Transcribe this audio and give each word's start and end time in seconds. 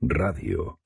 Radio. 0.00 0.80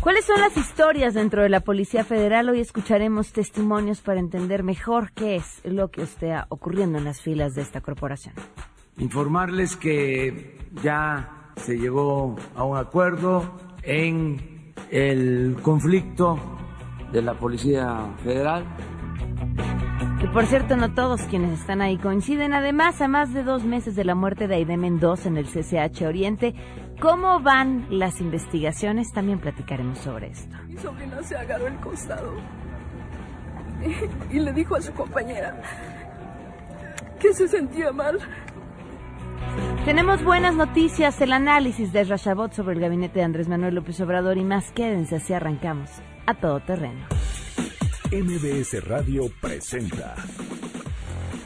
¿Cuáles 0.00 0.26
son 0.26 0.40
las 0.40 0.56
historias 0.56 1.14
dentro 1.14 1.42
de 1.42 1.48
la 1.48 1.58
Policía 1.60 2.04
Federal? 2.04 2.48
Hoy 2.48 2.60
escucharemos 2.60 3.32
testimonios 3.32 4.00
para 4.00 4.20
entender 4.20 4.62
mejor 4.62 5.10
qué 5.12 5.34
es 5.34 5.60
lo 5.64 5.90
que 5.90 6.02
está 6.02 6.46
ocurriendo 6.50 6.98
en 6.98 7.04
las 7.04 7.20
filas 7.20 7.56
de 7.56 7.62
esta 7.62 7.80
corporación. 7.80 8.36
Informarles 8.98 9.74
que 9.74 10.56
ya 10.84 11.52
se 11.56 11.78
llegó 11.78 12.36
a 12.54 12.62
un 12.62 12.78
acuerdo 12.78 13.58
en 13.82 14.51
el 14.92 15.56
conflicto 15.62 16.38
de 17.12 17.22
la 17.22 17.32
Policía 17.34 18.14
Federal. 18.22 18.64
Y 20.22 20.26
por 20.28 20.46
cierto, 20.46 20.76
no 20.76 20.94
todos 20.94 21.22
quienes 21.22 21.58
están 21.58 21.80
ahí 21.80 21.96
coinciden. 21.96 22.52
Además, 22.52 23.00
a 23.00 23.08
más 23.08 23.32
de 23.32 23.42
dos 23.42 23.64
meses 23.64 23.96
de 23.96 24.04
la 24.04 24.14
muerte 24.14 24.46
de 24.46 24.56
Aide 24.56 24.76
Mendoza 24.76 25.28
en 25.28 25.38
el 25.38 25.46
CCH 25.46 26.02
Oriente, 26.02 26.54
¿cómo 27.00 27.40
van 27.40 27.86
las 27.90 28.20
investigaciones? 28.20 29.10
También 29.12 29.40
platicaremos 29.40 29.98
sobre 29.98 30.28
esto. 30.28 30.54
Mi 30.68 30.76
sobrina 30.76 31.22
se 31.22 31.36
agarró 31.36 31.66
el 31.66 31.76
costado 31.76 32.34
y, 34.30 34.36
y 34.36 34.40
le 34.40 34.52
dijo 34.52 34.76
a 34.76 34.82
su 34.82 34.92
compañera 34.92 35.60
que 37.18 37.32
se 37.32 37.48
sentía 37.48 37.92
mal. 37.92 38.18
Tenemos 39.84 40.22
buenas 40.22 40.54
noticias, 40.54 41.20
el 41.20 41.32
análisis 41.32 41.92
de 41.92 42.04
Rashabot 42.04 42.52
sobre 42.52 42.74
el 42.74 42.80
gabinete 42.80 43.18
de 43.18 43.24
Andrés 43.24 43.48
Manuel 43.48 43.74
López 43.74 44.00
Obrador 44.00 44.38
y 44.38 44.44
más. 44.44 44.70
Quédense, 44.72 45.16
así 45.16 45.32
arrancamos 45.32 45.90
a 46.26 46.34
todo 46.34 46.60
terreno. 46.60 47.06
MBS 48.12 48.84
Radio 48.84 49.24
presenta 49.40 50.14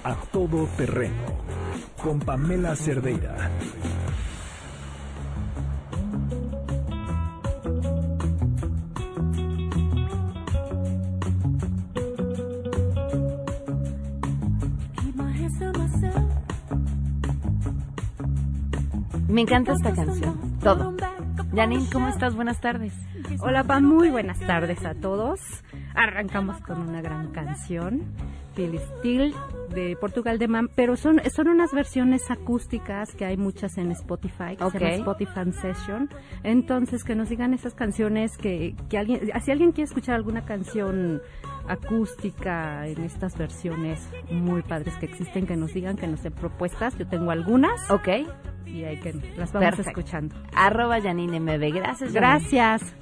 A 0.05 0.17
Todo 0.33 0.67
Terreno 0.77 1.45
con 2.03 2.19
Pamela 2.19 2.75
Cerdeira. 2.77 3.51
Me 19.37 19.43
encanta 19.43 19.75
esta 19.75 19.93
canción, 19.93 20.59
todo. 20.63 20.97
Janine, 21.55 21.85
¿cómo 21.93 22.09
estás? 22.09 22.35
Buenas 22.35 22.59
tardes. 22.59 22.95
Hola, 23.41 23.65
Pa, 23.65 23.81
muy 23.81 24.09
buenas 24.09 24.41
tardes 24.41 24.83
a 24.87 24.95
todos. 24.95 25.41
Arrancamos 25.95 26.59
con 26.63 26.81
una 26.81 27.03
gran 27.03 27.33
canción, 27.33 28.01
Phil 28.55 28.79
Steel, 28.79 29.35
de 29.75 29.95
Portugal 30.01 30.39
de 30.39 30.49
Man, 30.49 30.71
pero 30.75 30.97
son, 30.97 31.21
son 31.35 31.49
unas 31.49 31.73
versiones 31.73 32.31
acústicas 32.31 33.15
que 33.15 33.27
hay 33.27 33.37
muchas 33.37 33.77
en 33.77 33.91
Spotify, 33.91 34.57
que 34.57 34.71
se 34.71 34.79
llama 34.79 34.95
Spotify 34.95 35.53
Session. 35.53 36.09
Entonces, 36.43 37.05
que 37.05 37.15
nos 37.15 37.29
digan 37.29 37.53
esas 37.53 37.75
canciones 37.75 38.39
que, 38.39 38.75
que 38.89 38.97
alguien, 38.97 39.21
si 39.45 39.51
alguien 39.51 39.73
quiere 39.73 39.87
escuchar 39.87 40.15
alguna 40.15 40.47
canción 40.47 41.21
acústica 41.69 42.87
en 42.87 43.05
estas 43.05 43.37
versiones 43.37 44.09
muy 44.31 44.63
padres 44.63 44.97
que 44.97 45.05
existen, 45.05 45.47
que 45.47 45.57
nos 45.57 45.75
digan 45.75 45.97
que 45.97 46.07
nos 46.07 46.23
den 46.23 46.33
propuestas. 46.33 46.97
Yo 46.97 47.07
tengo 47.07 47.31
algunas. 47.31 47.91
Ok. 47.91 48.09
Y 48.67 48.85
hay 48.85 48.99
que 48.99 49.13
las 49.37 49.53
vamos 49.53 49.71
Perfecto. 49.71 50.01
escuchando. 50.01 50.37
Arroba 50.55 51.01
Janine 51.01 51.41
MB. 51.41 51.73
Gracias. 51.75 52.13
Janine. 52.13 52.13
Gracias. 52.13 52.95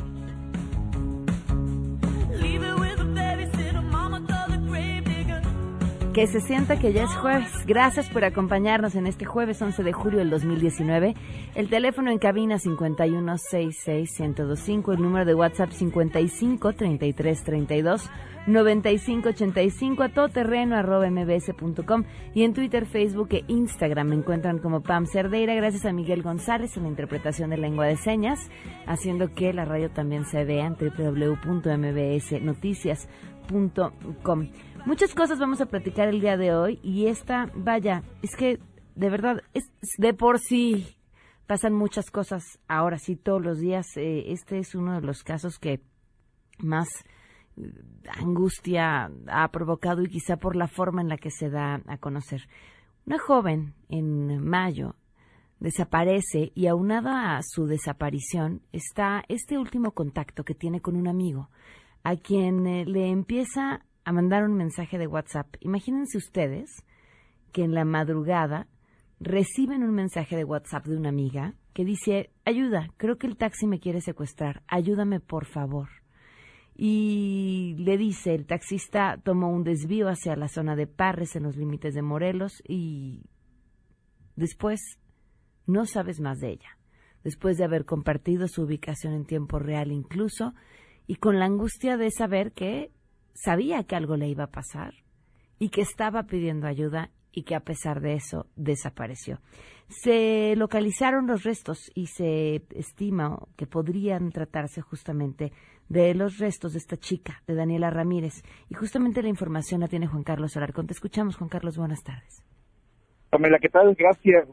Que 6.14 6.26
se 6.28 6.40
sienta 6.40 6.78
que 6.78 6.92
ya 6.92 7.02
es 7.02 7.10
jueves. 7.16 7.50
Gracias 7.66 8.08
por 8.08 8.24
acompañarnos 8.24 8.94
en 8.94 9.08
este 9.08 9.24
jueves 9.24 9.60
11 9.60 9.82
de 9.82 9.92
julio 9.92 10.20
del 10.20 10.30
2019. 10.30 11.12
El 11.56 11.68
teléfono 11.68 12.12
en 12.12 12.18
cabina 12.18 12.58
5166125, 12.58 14.92
el 14.92 15.02
número 15.02 15.24
de 15.24 15.34
WhatsApp 15.34 15.72
553332 15.72 18.08
9585 18.46 20.02
a 20.02 20.10
todoterreno 20.10 20.76
arroba 20.76 21.08
mbs.com 21.10 22.04
y 22.32 22.44
en 22.44 22.52
Twitter, 22.52 22.86
Facebook 22.86 23.30
e 23.32 23.42
Instagram 23.48 24.06
me 24.08 24.14
encuentran 24.14 24.60
como 24.60 24.82
Pam 24.82 25.06
Cerdeira. 25.06 25.56
Gracias 25.56 25.84
a 25.84 25.92
Miguel 25.92 26.22
González 26.22 26.76
en 26.76 26.84
la 26.84 26.90
interpretación 26.90 27.50
de 27.50 27.56
lengua 27.56 27.86
de 27.86 27.96
señas, 27.96 28.38
haciendo 28.86 29.34
que 29.34 29.52
la 29.52 29.64
radio 29.64 29.90
también 29.90 30.26
se 30.26 30.44
vea 30.44 30.66
en 30.66 30.76
www.mbsnoticias.com. 30.76 33.33
Muchas 34.86 35.14
cosas 35.14 35.38
vamos 35.38 35.60
a 35.60 35.66
platicar 35.66 36.08
el 36.08 36.20
día 36.20 36.36
de 36.36 36.54
hoy 36.54 36.78
y 36.82 37.06
esta, 37.06 37.50
vaya, 37.54 38.02
es 38.22 38.36
que 38.36 38.58
de 38.94 39.10
verdad, 39.10 39.42
es 39.54 39.64
de 39.98 40.14
por 40.14 40.38
sí 40.38 40.96
pasan 41.46 41.74
muchas 41.74 42.10
cosas 42.10 42.58
ahora 42.68 42.98
sí 42.98 43.16
todos 43.16 43.42
los 43.42 43.58
días. 43.58 43.86
Eh, 43.96 44.32
este 44.32 44.58
es 44.58 44.74
uno 44.74 44.94
de 44.94 45.06
los 45.06 45.22
casos 45.22 45.58
que 45.58 45.80
más 46.58 46.88
eh, 47.56 47.72
angustia 48.18 49.10
ha 49.28 49.48
provocado 49.48 50.02
y 50.02 50.08
quizá 50.08 50.36
por 50.36 50.56
la 50.56 50.68
forma 50.68 51.02
en 51.02 51.08
la 51.08 51.16
que 51.16 51.30
se 51.30 51.50
da 51.50 51.82
a 51.86 51.98
conocer. 51.98 52.42
Una 53.06 53.18
joven 53.18 53.74
en 53.88 54.42
mayo 54.42 54.94
desaparece 55.60 56.52
y 56.54 56.66
aunada 56.66 57.36
a 57.36 57.40
su 57.42 57.66
desaparición 57.66 58.62
está 58.72 59.24
este 59.28 59.58
último 59.58 59.92
contacto 59.92 60.44
que 60.44 60.54
tiene 60.54 60.80
con 60.80 60.96
un 60.96 61.08
amigo 61.08 61.48
a 62.04 62.16
quien 62.16 62.66
eh, 62.66 62.84
le 62.84 63.08
empieza 63.10 63.84
a 64.04 64.12
mandar 64.12 64.44
un 64.44 64.54
mensaje 64.54 64.98
de 64.98 65.06
WhatsApp. 65.06 65.56
Imagínense 65.60 66.18
ustedes 66.18 66.84
que 67.50 67.64
en 67.64 67.74
la 67.74 67.84
madrugada 67.84 68.68
reciben 69.20 69.82
un 69.82 69.94
mensaje 69.94 70.36
de 70.36 70.44
WhatsApp 70.44 70.86
de 70.86 70.96
una 70.98 71.08
amiga 71.08 71.54
que 71.72 71.84
dice, 71.84 72.30
ayuda, 72.44 72.88
creo 72.98 73.16
que 73.16 73.26
el 73.26 73.36
taxi 73.36 73.66
me 73.66 73.80
quiere 73.80 74.02
secuestrar, 74.02 74.62
ayúdame 74.68 75.18
por 75.18 75.46
favor. 75.46 75.88
Y 76.76 77.74
le 77.78 77.96
dice, 77.96 78.34
el 78.34 78.46
taxista 78.46 79.18
tomó 79.22 79.48
un 79.48 79.64
desvío 79.64 80.08
hacia 80.08 80.36
la 80.36 80.48
zona 80.48 80.76
de 80.76 80.86
Parres 80.86 81.36
en 81.36 81.44
los 81.44 81.56
límites 81.56 81.94
de 81.94 82.02
Morelos 82.02 82.62
y 82.68 83.22
después 84.36 84.80
no 85.66 85.86
sabes 85.86 86.20
más 86.20 86.40
de 86.40 86.50
ella. 86.50 86.78
Después 87.22 87.56
de 87.56 87.64
haber 87.64 87.86
compartido 87.86 88.46
su 88.48 88.62
ubicación 88.62 89.14
en 89.14 89.24
tiempo 89.24 89.58
real 89.58 89.90
incluso 89.90 90.52
y 91.06 91.16
con 91.16 91.38
la 91.38 91.46
angustia 91.46 91.96
de 91.96 92.10
saber 92.10 92.52
que 92.52 92.90
sabía 93.34 93.84
que 93.84 93.96
algo 93.96 94.16
le 94.16 94.28
iba 94.28 94.44
a 94.44 94.50
pasar 94.50 94.94
y 95.58 95.68
que 95.68 95.82
estaba 95.82 96.24
pidiendo 96.24 96.66
ayuda 96.66 97.10
y 97.32 97.42
que 97.42 97.54
a 97.54 97.60
pesar 97.60 98.00
de 98.00 98.14
eso 98.14 98.46
desapareció. 98.54 99.40
Se 99.88 100.54
localizaron 100.56 101.26
los 101.26 101.42
restos 101.42 101.90
y 101.94 102.06
se 102.06 102.62
estima 102.70 103.38
que 103.56 103.66
podrían 103.66 104.30
tratarse 104.30 104.80
justamente 104.80 105.52
de 105.88 106.14
los 106.14 106.38
restos 106.38 106.72
de 106.72 106.78
esta 106.78 106.96
chica, 106.96 107.42
de 107.46 107.54
Daniela 107.54 107.90
Ramírez. 107.90 108.42
Y 108.70 108.74
justamente 108.74 109.22
la 109.22 109.28
información 109.28 109.80
la 109.80 109.88
tiene 109.88 110.06
Juan 110.06 110.22
Carlos 110.22 110.56
Alarcón. 110.56 110.86
Te 110.86 110.94
escuchamos, 110.94 111.36
Juan 111.36 111.50
Carlos. 111.50 111.76
Buenas 111.76 112.02
tardes. 112.02 112.43
Pamela, 113.34 113.58
¿qué 113.58 113.68
tal? 113.68 113.96
Gracias. 113.96 114.46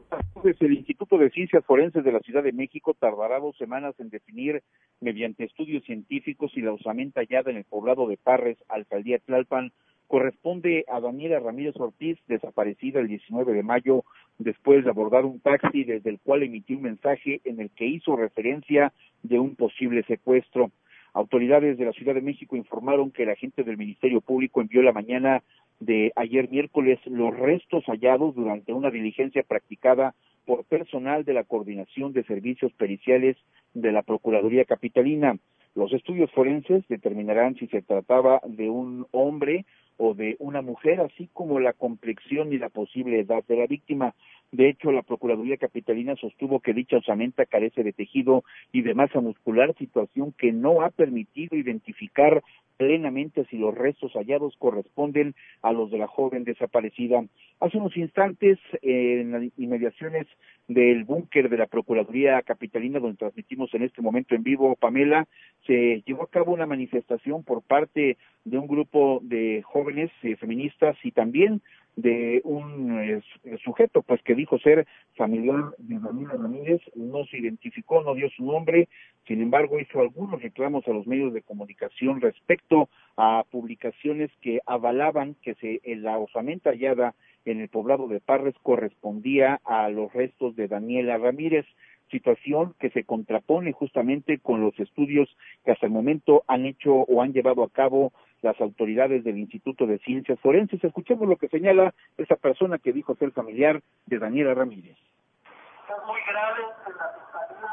El 0.59 0.73
Instituto 0.73 1.19
de 1.19 1.29
Ciencias 1.29 1.63
Forenses 1.65 2.03
de 2.03 2.11
la 2.11 2.19
Ciudad 2.21 2.41
de 2.41 2.51
México 2.51 2.95
tardará 2.99 3.39
dos 3.39 3.55
semanas 3.57 3.93
en 3.99 4.09
definir, 4.09 4.63
mediante 4.99 5.43
estudios 5.43 5.83
científicos, 5.83 6.51
si 6.51 6.61
la 6.61 6.73
osamenta 6.73 7.21
hallada 7.21 7.51
en 7.51 7.57
el 7.57 7.63
poblado 7.63 8.07
de 8.07 8.17
Parres, 8.17 8.57
alcaldía 8.69 9.19
Tlalpan, 9.19 9.71
corresponde 10.07 10.83
a 10.87 10.99
Daniela 10.99 11.39
Ramírez 11.39 11.75
Ortiz, 11.75 12.17
desaparecida 12.25 12.99
el 12.99 13.07
19 13.07 13.53
de 13.53 13.61
mayo 13.61 14.03
después 14.39 14.83
de 14.83 14.89
abordar 14.89 15.25
un 15.25 15.39
taxi 15.41 15.83
desde 15.83 16.09
el 16.09 16.19
cual 16.19 16.41
emitió 16.41 16.75
un 16.75 16.81
mensaje 16.81 17.39
en 17.43 17.59
el 17.59 17.69
que 17.69 17.85
hizo 17.85 18.15
referencia 18.15 18.93
de 19.21 19.37
un 19.37 19.55
posible 19.55 20.01
secuestro. 20.07 20.71
Autoridades 21.13 21.77
de 21.77 21.85
la 21.85 21.91
Ciudad 21.91 22.15
de 22.15 22.21
México 22.21 22.55
informaron 22.55 23.11
que 23.11 23.23
el 23.23 23.29
agente 23.29 23.63
del 23.63 23.77
Ministerio 23.77 24.21
Público 24.21 24.59
envió 24.59 24.81
la 24.81 24.93
mañana 24.93 25.43
de 25.81 26.13
ayer 26.15 26.49
miércoles 26.49 26.99
los 27.05 27.35
restos 27.35 27.83
hallados 27.85 28.35
durante 28.35 28.71
una 28.71 28.91
diligencia 28.91 29.43
practicada 29.43 30.13
por 30.45 30.63
personal 30.63 31.25
de 31.25 31.33
la 31.33 31.43
Coordinación 31.43 32.13
de 32.13 32.23
Servicios 32.23 32.71
Periciales 32.73 33.35
de 33.73 33.91
la 33.91 34.03
Procuraduría 34.03 34.63
Capitalina. 34.65 35.37
Los 35.73 35.91
estudios 35.93 36.31
forenses 36.31 36.87
determinarán 36.87 37.55
si 37.55 37.67
se 37.67 37.81
trataba 37.81 38.41
de 38.45 38.69
un 38.69 39.07
hombre 39.11 39.65
o 39.97 40.13
de 40.13 40.35
una 40.39 40.61
mujer, 40.61 40.99
así 40.99 41.29
como 41.33 41.59
la 41.59 41.73
complexión 41.73 42.53
y 42.53 42.57
la 42.57 42.69
posible 42.69 43.19
edad 43.19 43.43
de 43.47 43.55
la 43.55 43.67
víctima. 43.67 44.13
De 44.51 44.69
hecho, 44.69 44.91
la 44.91 45.01
Procuraduría 45.01 45.57
Capitalina 45.57 46.15
sostuvo 46.17 46.59
que 46.59 46.73
dicha 46.73 46.97
osamenta 46.97 47.45
carece 47.45 47.83
de 47.83 47.93
tejido 47.93 48.43
y 48.73 48.81
de 48.81 48.93
masa 48.93 49.21
muscular, 49.21 49.73
situación 49.77 50.33
que 50.37 50.51
no 50.51 50.81
ha 50.81 50.89
permitido 50.89 51.57
identificar 51.57 52.43
plenamente 52.81 53.45
si 53.45 53.57
los 53.57 53.75
restos 53.75 54.11
hallados 54.13 54.55
corresponden 54.57 55.35
a 55.61 55.71
los 55.71 55.91
de 55.91 55.99
la 55.99 56.07
joven 56.07 56.43
desaparecida. 56.43 57.23
Hace 57.59 57.77
unos 57.77 57.95
instantes, 57.95 58.57
en 58.81 59.31
las 59.31 59.43
inmediaciones 59.57 60.25
del 60.67 61.03
búnker 61.03 61.47
de 61.47 61.57
la 61.57 61.67
Procuraduría 61.67 62.41
Capitalina, 62.41 62.99
donde 62.99 63.17
transmitimos 63.17 63.71
en 63.75 63.83
este 63.83 64.01
momento 64.01 64.33
en 64.33 64.41
vivo, 64.41 64.75
Pamela, 64.75 65.27
se 65.67 66.01
llevó 66.07 66.23
a 66.23 66.29
cabo 66.29 66.53
una 66.53 66.65
manifestación 66.65 67.43
por 67.43 67.61
parte 67.61 68.17
de 68.45 68.57
un 68.57 68.65
grupo 68.65 69.19
de 69.21 69.61
jóvenes 69.63 70.09
eh, 70.23 70.35
feministas 70.35 70.97
y 71.03 71.11
también 71.11 71.61
de 71.95 72.41
un 72.43 72.99
eh, 72.99 73.21
sujeto 73.63 74.01
pues 74.01 74.21
que 74.23 74.35
dijo 74.35 74.57
ser 74.59 74.87
familiar 75.15 75.71
de 75.77 75.99
Daniela 75.99 76.33
Ramírez, 76.33 76.81
no 76.95 77.25
se 77.25 77.37
identificó, 77.37 78.01
no 78.03 78.15
dio 78.15 78.29
su 78.29 78.45
nombre, 78.45 78.87
sin 79.27 79.41
embargo 79.41 79.79
hizo 79.79 79.99
algunos 79.99 80.41
reclamos 80.41 80.87
a 80.87 80.91
los 80.91 81.05
medios 81.05 81.33
de 81.33 81.41
comunicación 81.41 82.21
respecto 82.21 82.89
a 83.17 83.43
publicaciones 83.51 84.31
que 84.41 84.61
avalaban 84.65 85.35
que 85.41 85.55
se 85.55 85.81
la 85.95 86.17
osamenta 86.17 86.71
hallada 86.71 87.13
en 87.45 87.59
el 87.59 87.69
poblado 87.69 88.07
de 88.07 88.19
Parres 88.19 88.55
correspondía 88.61 89.59
a 89.65 89.89
los 89.89 90.13
restos 90.13 90.55
de 90.55 90.67
Daniela 90.67 91.17
Ramírez 91.17 91.65
situación 92.11 92.75
que 92.79 92.89
se 92.91 93.05
contrapone 93.05 93.71
justamente 93.71 94.37
con 94.37 94.61
los 94.61 94.77
estudios 94.79 95.29
que 95.63 95.71
hasta 95.71 95.85
el 95.85 95.91
momento 95.91 96.43
han 96.47 96.65
hecho 96.65 96.93
o 96.93 97.21
han 97.21 97.33
llevado 97.33 97.63
a 97.63 97.69
cabo 97.69 98.11
las 98.41 98.59
autoridades 98.59 99.23
del 99.23 99.37
Instituto 99.37 99.85
de 99.85 99.99
Ciencias 99.99 100.39
Forenses. 100.39 100.83
Escuchemos 100.83 101.27
lo 101.27 101.37
que 101.37 101.47
señala 101.47 101.93
esa 102.17 102.35
persona 102.35 102.77
que 102.79 102.93
dijo 102.93 103.15
ser 103.15 103.31
familiar 103.31 103.81
de 104.05 104.19
Daniela 104.19 104.53
Ramírez. 104.53 104.97
Es 104.97 106.05
muy 106.07 106.21
grave 106.21 106.63
que 106.85 106.91
la 106.93 107.09
fiscalía 107.13 107.71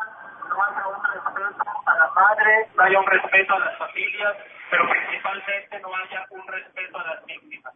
no 0.48 0.62
haya 0.62 0.88
un 0.88 1.04
respeto 1.04 1.70
a 1.86 1.94
la 1.96 2.10
madre, 2.10 2.68
no 2.76 2.82
haya 2.82 3.00
un 3.00 3.06
respeto 3.06 3.54
a 3.54 3.58
las 3.60 3.78
familias, 3.78 4.36
pero 4.70 4.88
principalmente 4.90 5.80
no 5.80 5.94
haya 5.94 6.26
un 6.30 6.46
respeto 6.46 6.98
a 6.98 7.04
las 7.04 7.26
víctimas. 7.26 7.74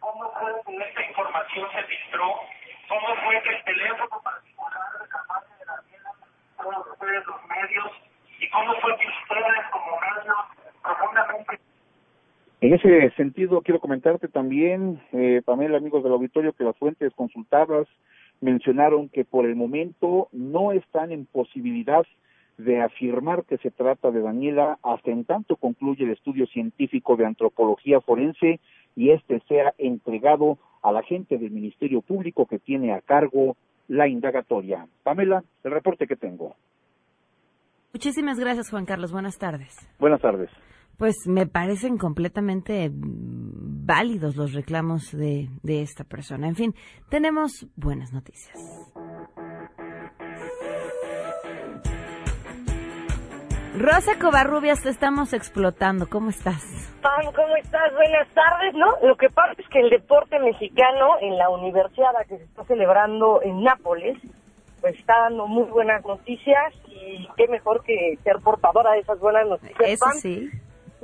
¿Cómo 0.00 0.30
fue 0.38 0.52
que 0.66 0.76
esta 0.76 1.02
información 1.02 1.68
se 1.72 1.82
filtró? 1.84 2.40
¿Cómo 2.88 3.16
fue 3.24 3.42
que 3.42 3.50
el 3.50 3.64
teléfono 3.64 4.22
particular 4.22 4.98
de 5.00 5.08
Camacho 5.08 5.52
de 5.58 5.64
Daniela 5.64 6.10
todos 6.56 6.86
ustedes 6.92 7.26
los 7.26 7.46
medios? 7.46 7.90
¿Y 8.38 8.50
cómo 8.50 8.74
fue 8.80 8.96
que 8.98 9.08
ustedes 9.08 9.70
como 9.70 9.98
medios 9.98 10.36
profundamente 10.82 11.58
en 12.64 12.72
ese 12.72 13.10
sentido, 13.10 13.60
quiero 13.60 13.78
comentarte 13.78 14.26
también, 14.26 14.98
eh, 15.12 15.42
Pamela, 15.44 15.76
amigos 15.76 16.02
del 16.02 16.12
auditorio, 16.12 16.54
que 16.54 16.64
las 16.64 16.74
fuentes 16.78 17.12
consultadas 17.14 17.86
mencionaron 18.40 19.10
que 19.10 19.26
por 19.26 19.44
el 19.44 19.54
momento 19.54 20.28
no 20.32 20.72
están 20.72 21.12
en 21.12 21.26
posibilidad 21.26 22.06
de 22.56 22.80
afirmar 22.80 23.44
que 23.44 23.58
se 23.58 23.70
trata 23.70 24.10
de 24.10 24.22
Daniela 24.22 24.78
hasta 24.82 25.10
en 25.10 25.26
tanto 25.26 25.56
concluye 25.56 26.04
el 26.04 26.12
estudio 26.12 26.46
científico 26.46 27.16
de 27.16 27.26
antropología 27.26 28.00
forense 28.00 28.60
y 28.96 29.10
este 29.10 29.40
sea 29.40 29.74
entregado 29.76 30.56
a 30.82 30.90
la 30.90 31.02
gente 31.02 31.36
del 31.36 31.50
Ministerio 31.50 32.00
Público 32.00 32.46
que 32.46 32.58
tiene 32.58 32.94
a 32.94 33.02
cargo 33.02 33.56
la 33.88 34.08
indagatoria. 34.08 34.86
Pamela, 35.02 35.44
el 35.64 35.70
reporte 35.70 36.06
que 36.06 36.16
tengo. 36.16 36.54
Muchísimas 37.92 38.38
gracias, 38.38 38.70
Juan 38.70 38.86
Carlos. 38.86 39.12
Buenas 39.12 39.36
tardes. 39.36 39.76
Buenas 39.98 40.22
tardes. 40.22 40.48
Pues 40.98 41.14
me 41.26 41.46
parecen 41.46 41.98
completamente 41.98 42.90
válidos 42.92 44.36
los 44.36 44.52
reclamos 44.52 45.10
de, 45.12 45.48
de 45.62 45.82
esta 45.82 46.04
persona. 46.04 46.48
En 46.48 46.54
fin, 46.54 46.74
tenemos 47.10 47.66
buenas 47.76 48.12
noticias. 48.12 48.58
Rosa 53.76 54.12
Covarrubias, 54.20 54.82
te 54.84 54.88
estamos 54.88 55.32
explotando. 55.32 56.06
¿Cómo 56.08 56.30
estás? 56.30 56.62
Pam, 57.02 57.32
¿cómo 57.34 57.56
estás? 57.56 57.92
Buenas 57.92 58.28
tardes, 58.32 58.72
¿no? 58.74 58.86
Lo 59.06 59.16
que 59.16 59.28
pasa 59.30 59.52
es 59.58 59.68
que 59.68 59.80
el 59.80 59.90
deporte 59.90 60.38
mexicano 60.38 61.18
en 61.20 61.36
la 61.36 61.50
universidad 61.50 62.12
que 62.28 62.38
se 62.38 62.44
está 62.44 62.62
celebrando 62.64 63.42
en 63.42 63.64
Nápoles, 63.64 64.16
pues 64.80 64.96
está 64.96 65.22
dando 65.22 65.48
muy 65.48 65.64
buenas 65.64 66.04
noticias 66.04 66.72
y 66.86 67.28
qué 67.36 67.48
mejor 67.48 67.82
que 67.82 68.16
ser 68.22 68.36
portadora 68.44 68.92
de 68.92 69.00
esas 69.00 69.18
buenas 69.18 69.48
noticias. 69.48 69.80
Eso 69.80 70.04
Pam. 70.04 70.14
sí. 70.18 70.50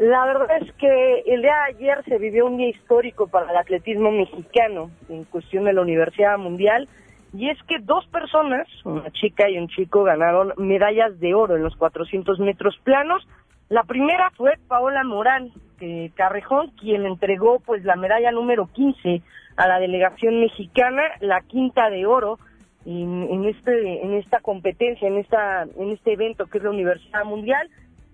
La 0.00 0.24
verdad 0.24 0.62
es 0.62 0.72
que 0.76 1.24
el 1.26 1.42
día 1.42 1.54
de 1.56 1.76
ayer 1.76 2.02
se 2.06 2.16
vivió 2.16 2.46
un 2.46 2.56
día 2.56 2.70
histórico 2.70 3.26
para 3.26 3.50
el 3.50 3.56
atletismo 3.58 4.10
mexicano 4.10 4.90
en 5.10 5.24
cuestión 5.24 5.64
de 5.64 5.74
la 5.74 5.82
Universidad 5.82 6.38
Mundial 6.38 6.88
y 7.34 7.50
es 7.50 7.62
que 7.64 7.80
dos 7.80 8.06
personas, 8.06 8.66
una 8.86 9.10
chica 9.10 9.50
y 9.50 9.58
un 9.58 9.68
chico, 9.68 10.02
ganaron 10.02 10.54
medallas 10.56 11.20
de 11.20 11.34
oro 11.34 11.54
en 11.56 11.62
los 11.62 11.76
400 11.76 12.38
metros 12.40 12.78
planos. 12.82 13.28
La 13.68 13.82
primera 13.82 14.30
fue 14.38 14.54
Paola 14.68 15.04
Morán 15.04 15.50
eh, 15.80 16.10
Carrejón, 16.14 16.70
quien 16.80 17.04
entregó 17.04 17.60
pues 17.60 17.84
la 17.84 17.96
medalla 17.96 18.32
número 18.32 18.70
15 18.72 19.20
a 19.58 19.68
la 19.68 19.80
delegación 19.80 20.40
mexicana, 20.40 21.02
la 21.20 21.42
quinta 21.42 21.90
de 21.90 22.06
oro 22.06 22.38
en, 22.86 23.28
en 23.30 23.44
este 23.44 24.02
en 24.02 24.14
esta 24.14 24.40
competencia, 24.40 25.06
en 25.06 25.18
esta 25.18 25.64
en 25.64 25.90
este 25.90 26.14
evento 26.14 26.46
que 26.46 26.56
es 26.56 26.64
la 26.64 26.70
Universidad 26.70 27.26
Mundial 27.26 27.68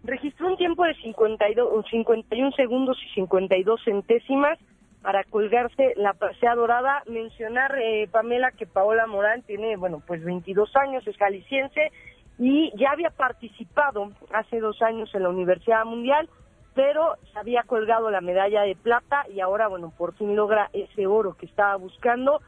registró 0.06 0.48
un 0.48 0.56
tiempo 0.56 0.84
de 0.84 0.94
52, 0.94 1.84
51 1.90 2.52
segundos 2.52 2.98
y 3.04 3.14
52 3.14 3.80
centésimas 3.84 4.58
para 5.02 5.24
colgarse 5.24 5.94
la 5.96 6.14
presea 6.14 6.54
dorada. 6.54 7.02
Mencionar, 7.06 7.78
eh, 7.78 8.08
Pamela, 8.10 8.50
que 8.52 8.66
Paola 8.66 9.06
Morán 9.06 9.42
tiene, 9.42 9.76
bueno, 9.76 10.02
pues 10.06 10.24
22 10.24 10.74
años, 10.76 11.06
es 11.06 11.16
jalisciense 11.16 11.92
y 12.38 12.72
ya 12.76 12.90
había 12.90 13.10
participado 13.10 14.10
hace 14.32 14.60
dos 14.60 14.82
años 14.82 15.14
en 15.14 15.22
la 15.22 15.30
Universidad 15.30 15.84
Mundial, 15.84 16.28
pero 16.74 17.14
se 17.32 17.38
había 17.38 17.62
colgado 17.62 18.10
la 18.10 18.20
medalla 18.20 18.62
de 18.62 18.76
plata 18.76 19.24
y 19.32 19.40
ahora, 19.40 19.68
bueno, 19.68 19.92
por 19.96 20.14
fin 20.14 20.36
logra 20.36 20.68
ese 20.72 21.06
oro 21.06 21.34
que 21.34 21.46
estaba 21.46 21.76
buscando. 21.76 22.40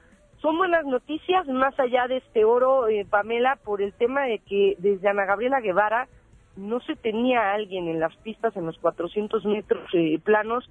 Son 0.42 0.56
buenas 0.56 0.84
noticias, 0.84 1.46
más 1.48 1.78
allá 1.80 2.06
de 2.06 2.18
este 2.18 2.44
oro, 2.44 2.88
eh, 2.88 3.06
Pamela, 3.08 3.56
por 3.64 3.82
el 3.82 3.92
tema 3.94 4.24
de 4.24 4.38
que 4.40 4.76
desde 4.78 5.08
Ana 5.08 5.24
Gabriela 5.24 5.60
Guevara, 5.60 6.08
no 6.58 6.80
se 6.80 6.96
tenía 6.96 7.52
alguien 7.52 7.88
en 7.88 8.00
las 8.00 8.14
pistas, 8.16 8.56
en 8.56 8.66
los 8.66 8.76
400 8.78 9.44
metros 9.46 9.88
eh, 9.94 10.18
planos, 10.22 10.68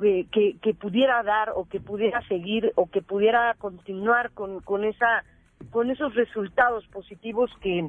que, 0.00 0.56
que, 0.60 0.74
pudiera 0.74 1.22
dar 1.22 1.52
o 1.54 1.66
que 1.66 1.80
pudiera 1.80 2.20
seguir 2.28 2.72
o 2.74 2.86
que 2.90 3.00
pudiera 3.00 3.54
continuar 3.58 4.30
con, 4.32 4.60
con, 4.60 4.84
esa, 4.84 5.24
con 5.70 5.90
esos 5.90 6.14
resultados 6.14 6.86
positivos 6.88 7.50
que 7.60 7.88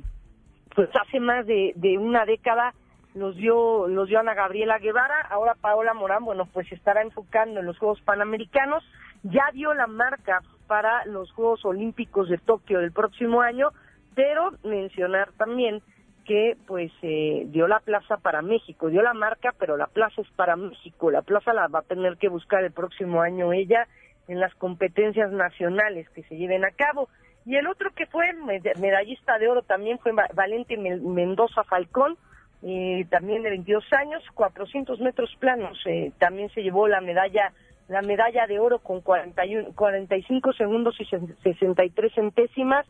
pues 0.74 0.90
hace 1.02 1.20
más 1.20 1.46
de, 1.46 1.74
de 1.76 1.98
una 1.98 2.26
década 2.26 2.74
los 3.14 3.36
dio, 3.36 3.88
los 3.88 4.08
dio 4.08 4.20
Ana 4.20 4.36
Gabriela 4.36 4.78
Guevara, 4.78 5.22
ahora 5.30 5.56
Paola 5.56 5.94
Morán, 5.94 6.24
bueno, 6.24 6.48
pues 6.54 6.72
estará 6.72 7.02
enfocando 7.02 7.60
en 7.60 7.66
los 7.66 7.78
Juegos 7.78 8.00
Panamericanos, 8.02 8.84
ya 9.24 9.50
dio 9.54 9.74
la 9.74 9.88
marca 9.88 10.42
para 10.68 11.06
los 11.06 11.32
Juegos 11.32 11.66
Olímpicos 11.66 12.30
de 12.30 12.38
Tokio 12.38 12.80
del 12.80 12.92
próximo 12.92 13.42
año, 13.42 13.70
pero 14.16 14.52
mencionar 14.64 15.32
también 15.34 15.82
que 16.28 16.58
pues 16.68 16.92
eh, 17.02 17.46
dio 17.48 17.68
la 17.68 17.80
plaza 17.80 18.18
para 18.18 18.42
México, 18.42 18.90
dio 18.90 19.02
la 19.02 19.14
marca, 19.14 19.56
pero 19.58 19.78
la 19.78 19.88
plaza 19.88 20.22
es 20.22 20.30
para 20.36 20.56
México, 20.58 21.10
la 21.10 21.22
plaza 21.22 21.54
la 21.54 21.68
va 21.68 21.80
a 21.80 21.84
tener 21.84 22.18
que 22.18 22.28
buscar 22.28 22.64
el 22.64 22.72
próximo 22.72 23.22
año 23.22 23.54
ella 23.54 23.88
en 24.28 24.40
las 24.42 24.54
competencias 24.56 25.32
nacionales 25.32 26.10
que 26.10 26.24
se 26.24 26.36
lleven 26.36 26.66
a 26.66 26.72
cabo. 26.72 27.10
Y 27.46 27.56
el 27.56 27.66
otro 27.68 27.92
que 27.96 28.06
fue 28.08 28.34
medallista 28.78 29.40
de 29.40 29.48
oro 29.48 29.62
también 29.62 30.00
fue 30.00 30.12
Valente 30.34 30.76
Mendoza 30.76 31.64
Falcón, 31.64 32.18
eh, 32.62 33.06
también 33.10 33.44
de 33.44 33.52
22 33.52 33.86
años, 33.94 34.22
400 34.34 35.00
metros 35.00 35.34
planos, 35.40 35.80
eh, 35.86 36.12
también 36.20 36.50
se 36.50 36.62
llevó 36.62 36.88
la 36.88 37.00
medalla 37.00 37.54
la 37.88 38.02
medalla 38.02 38.46
de 38.48 38.60
oro 38.60 38.80
con 38.80 39.00
41, 39.00 39.70
45 39.74 40.52
segundos 40.52 41.00
y 41.00 41.06
63 41.06 42.14
centésimas 42.14 42.86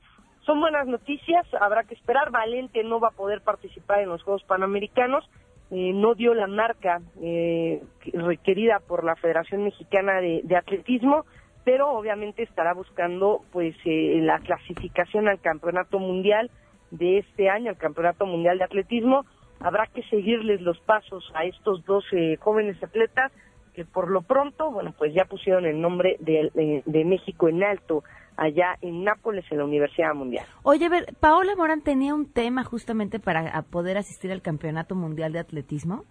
son 0.47 0.61
buenas 0.61 0.87
noticias, 0.87 1.45
habrá 1.59 1.83
que 1.83 1.93
esperar. 1.93 2.31
Valente 2.31 2.81
no 2.83 2.99
va 3.01 3.09
a 3.09 3.15
poder 3.15 3.41
participar 3.41 3.99
en 3.99 4.09
los 4.09 4.23
Juegos 4.23 4.43
Panamericanos, 4.45 5.29
eh, 5.69 5.91
no 5.93 6.15
dio 6.15 6.33
la 6.33 6.47
marca 6.47 7.01
eh, 7.21 7.83
requerida 8.13 8.79
por 8.79 9.03
la 9.03 9.17
Federación 9.17 9.65
Mexicana 9.65 10.21
de, 10.21 10.55
Atletismo, 10.55 11.25
pero 11.65 11.91
obviamente 11.91 12.43
estará 12.43 12.73
buscando 12.73 13.41
pues 13.51 13.75
eh, 13.83 14.19
la 14.23 14.39
clasificación 14.39 15.27
al 15.27 15.41
Campeonato 15.41 15.99
Mundial 15.99 16.49
de 16.91 17.17
este 17.17 17.49
año, 17.49 17.71
al 17.71 17.77
Campeonato 17.77 18.25
Mundial 18.25 18.57
de 18.57 18.63
Atletismo. 18.63 19.25
Habrá 19.59 19.87
que 19.87 20.03
seguirles 20.03 20.61
los 20.61 20.79
pasos 20.79 21.29
a 21.35 21.43
estos 21.43 21.83
dos 21.83 22.05
jóvenes 22.39 22.81
atletas 22.81 23.33
que 23.77 23.85
por 23.85 24.09
lo 24.09 24.23
pronto, 24.23 24.71
bueno, 24.71 24.91
pues 24.97 25.13
ya 25.13 25.25
pusieron 25.25 25.67
el 25.67 25.79
nombre 25.79 26.17
de, 26.19 26.49
de, 26.55 26.81
de 26.83 27.05
México 27.05 27.47
en 27.47 27.63
alto 27.63 28.03
allá 28.35 28.75
en 28.81 29.03
Nápoles, 29.03 29.45
en 29.51 29.59
la 29.59 29.65
Universidad 29.65 30.15
Mundial. 30.15 30.47
Oye, 30.63 30.87
a 30.87 30.89
ver, 30.89 31.13
Paola 31.19 31.55
Morán 31.55 31.81
tenía 31.81 32.15
un 32.15 32.25
tema 32.25 32.63
justamente 32.63 33.19
para 33.19 33.61
poder 33.69 33.99
asistir 33.99 34.31
al 34.31 34.41
Campeonato 34.41 34.95
Mundial 34.95 35.31
de 35.31 35.39
Atletismo. 35.39 36.05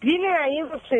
Tiene 0.00 0.26
ahí 0.26 0.58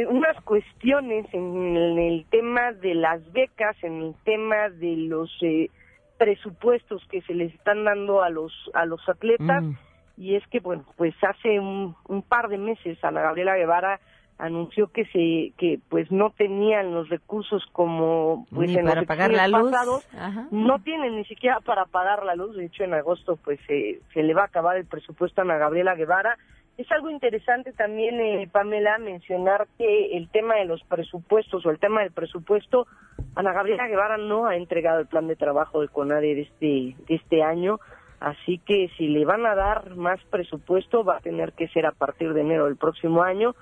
unas 0.09 0.41
cuestiones 0.45 1.27
en 1.33 1.67
el 1.99 2.27
tema 2.31 2.71
de 2.71 2.95
las 2.95 3.21
becas, 3.33 3.77
en 3.83 4.03
el 4.03 4.15
tema 4.25 4.69
de 4.69 4.97
los 4.97 5.29
eh, 5.43 5.69
presupuestos 6.17 7.05
que 7.11 7.23
se 7.23 7.35
les 7.35 7.53
están 7.55 7.85
dando 7.85 8.23
a 8.23 8.31
los 8.31 8.53
a 8.73 8.85
los 8.85 9.01
atletas. 9.09 9.65
Mm. 9.65 9.73
Y 10.17 10.37
es 10.37 10.47
que, 10.47 10.61
bueno, 10.61 10.85
pues 10.97 11.15
hace 11.23 11.59
un, 11.59 11.97
un 12.07 12.23
par 12.23 12.49
de 12.49 12.57
meses 12.57 13.03
Ana 13.03 13.21
Gabriela 13.21 13.57
Guevara 13.57 14.01
anunció 14.39 14.89
que 14.89 15.07
se 15.07 15.53
que 15.57 15.81
pues 15.89 16.11
no 16.11 16.31
tenían 16.31 16.93
los 16.93 17.09
recursos 17.09 17.65
como 17.73 18.47
pues 18.51 18.69
ni 18.69 18.77
en 18.77 18.85
para 18.85 19.01
los 19.01 19.09
pagar 19.09 19.33
la 19.33 19.49
luz. 19.49 19.71
pasados, 19.71 20.07
no 20.51 20.79
tienen 20.81 21.17
ni 21.17 21.25
siquiera 21.25 21.61
para 21.61 21.87
pagar 21.87 22.25
la 22.25 22.35
luz. 22.35 22.57
De 22.57 22.67
hecho 22.67 22.85
en 22.85 22.95
agosto 22.95 23.37
pues 23.37 23.59
se, 23.67 24.01
se 24.13 24.23
le 24.23 24.35
va 24.35 24.43
a 24.43 24.47
acabar 24.47 24.77
el 24.77 24.87
presupuesto 24.87 25.41
a 25.41 25.45
Ana 25.45 25.57
Gabriela 25.57 25.95
Guevara. 25.95 26.37
Es 26.77 26.93
algo 26.93 27.09
interesante 27.09 27.73
también, 27.73 28.21
eh, 28.21 28.51
Pamela, 28.53 28.99
mencionar 28.99 29.67
que 29.79 30.15
el 30.15 30.29
tema 30.29 30.57
de 30.57 30.67
los 30.67 30.83
presupuestos 30.85 31.65
o 31.65 31.71
el 31.71 31.79
tema 31.79 32.03
del 32.03 32.13
presupuesto, 32.13 32.87
Ana 33.35 33.55
Gabriela 33.55 33.89
Guevara 33.89 34.19
no 34.19 34.47
ha 34.47 34.57
entregado 34.57 35.01
el 35.01 35.07
plan 35.07 35.27
de 35.27 35.37
trabajo 35.37 35.81
de 35.81 35.89
CONADE 35.89 36.35
de 36.35 36.43
este, 36.43 36.97
de 37.09 37.15
este 37.15 37.43
año, 37.43 37.81
así 38.21 38.59
que 38.59 38.91
si 38.99 39.09
le 39.09 39.25
van 39.25 39.47
a 39.47 39.55
dar 39.55 39.97
más 39.97 40.21
presupuesto 40.25 41.03
va 41.03 41.17
a 41.17 41.21
tener 41.21 41.55
que 41.55 41.69
ser 41.69 41.87
a 41.87 41.93
partir 41.93 42.35
de 42.35 42.43
enero 42.43 42.67
del 42.67 42.77
próximo 42.77 43.23
año. 43.23 43.55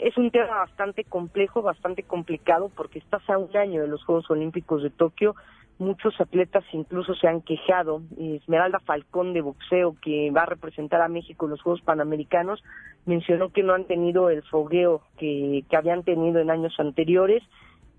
Es 0.00 0.16
un 0.16 0.30
tema 0.30 0.46
bastante 0.46 1.04
complejo, 1.04 1.62
bastante 1.62 2.02
complicado, 2.02 2.70
porque 2.74 2.98
estás 2.98 3.28
a 3.30 3.38
un 3.38 3.54
año 3.56 3.82
de 3.82 3.88
los 3.88 4.02
Juegos 4.04 4.30
Olímpicos 4.30 4.82
de 4.82 4.90
Tokio 4.90 5.34
muchos 5.80 6.20
atletas 6.20 6.62
incluso 6.72 7.14
se 7.14 7.26
han 7.26 7.40
quejado. 7.40 8.02
Esmeralda 8.18 8.78
Falcón 8.80 9.32
de 9.32 9.40
boxeo, 9.40 9.96
que 10.00 10.30
va 10.30 10.42
a 10.42 10.46
representar 10.46 11.00
a 11.00 11.08
México 11.08 11.46
en 11.46 11.52
los 11.52 11.62
Juegos 11.62 11.80
Panamericanos, 11.80 12.62
mencionó 13.06 13.48
que 13.48 13.62
no 13.62 13.72
han 13.72 13.86
tenido 13.86 14.30
el 14.30 14.42
fogueo 14.42 15.00
que, 15.18 15.64
que 15.68 15.76
habían 15.76 16.04
tenido 16.04 16.38
en 16.38 16.50
años 16.50 16.78
anteriores. 16.78 17.42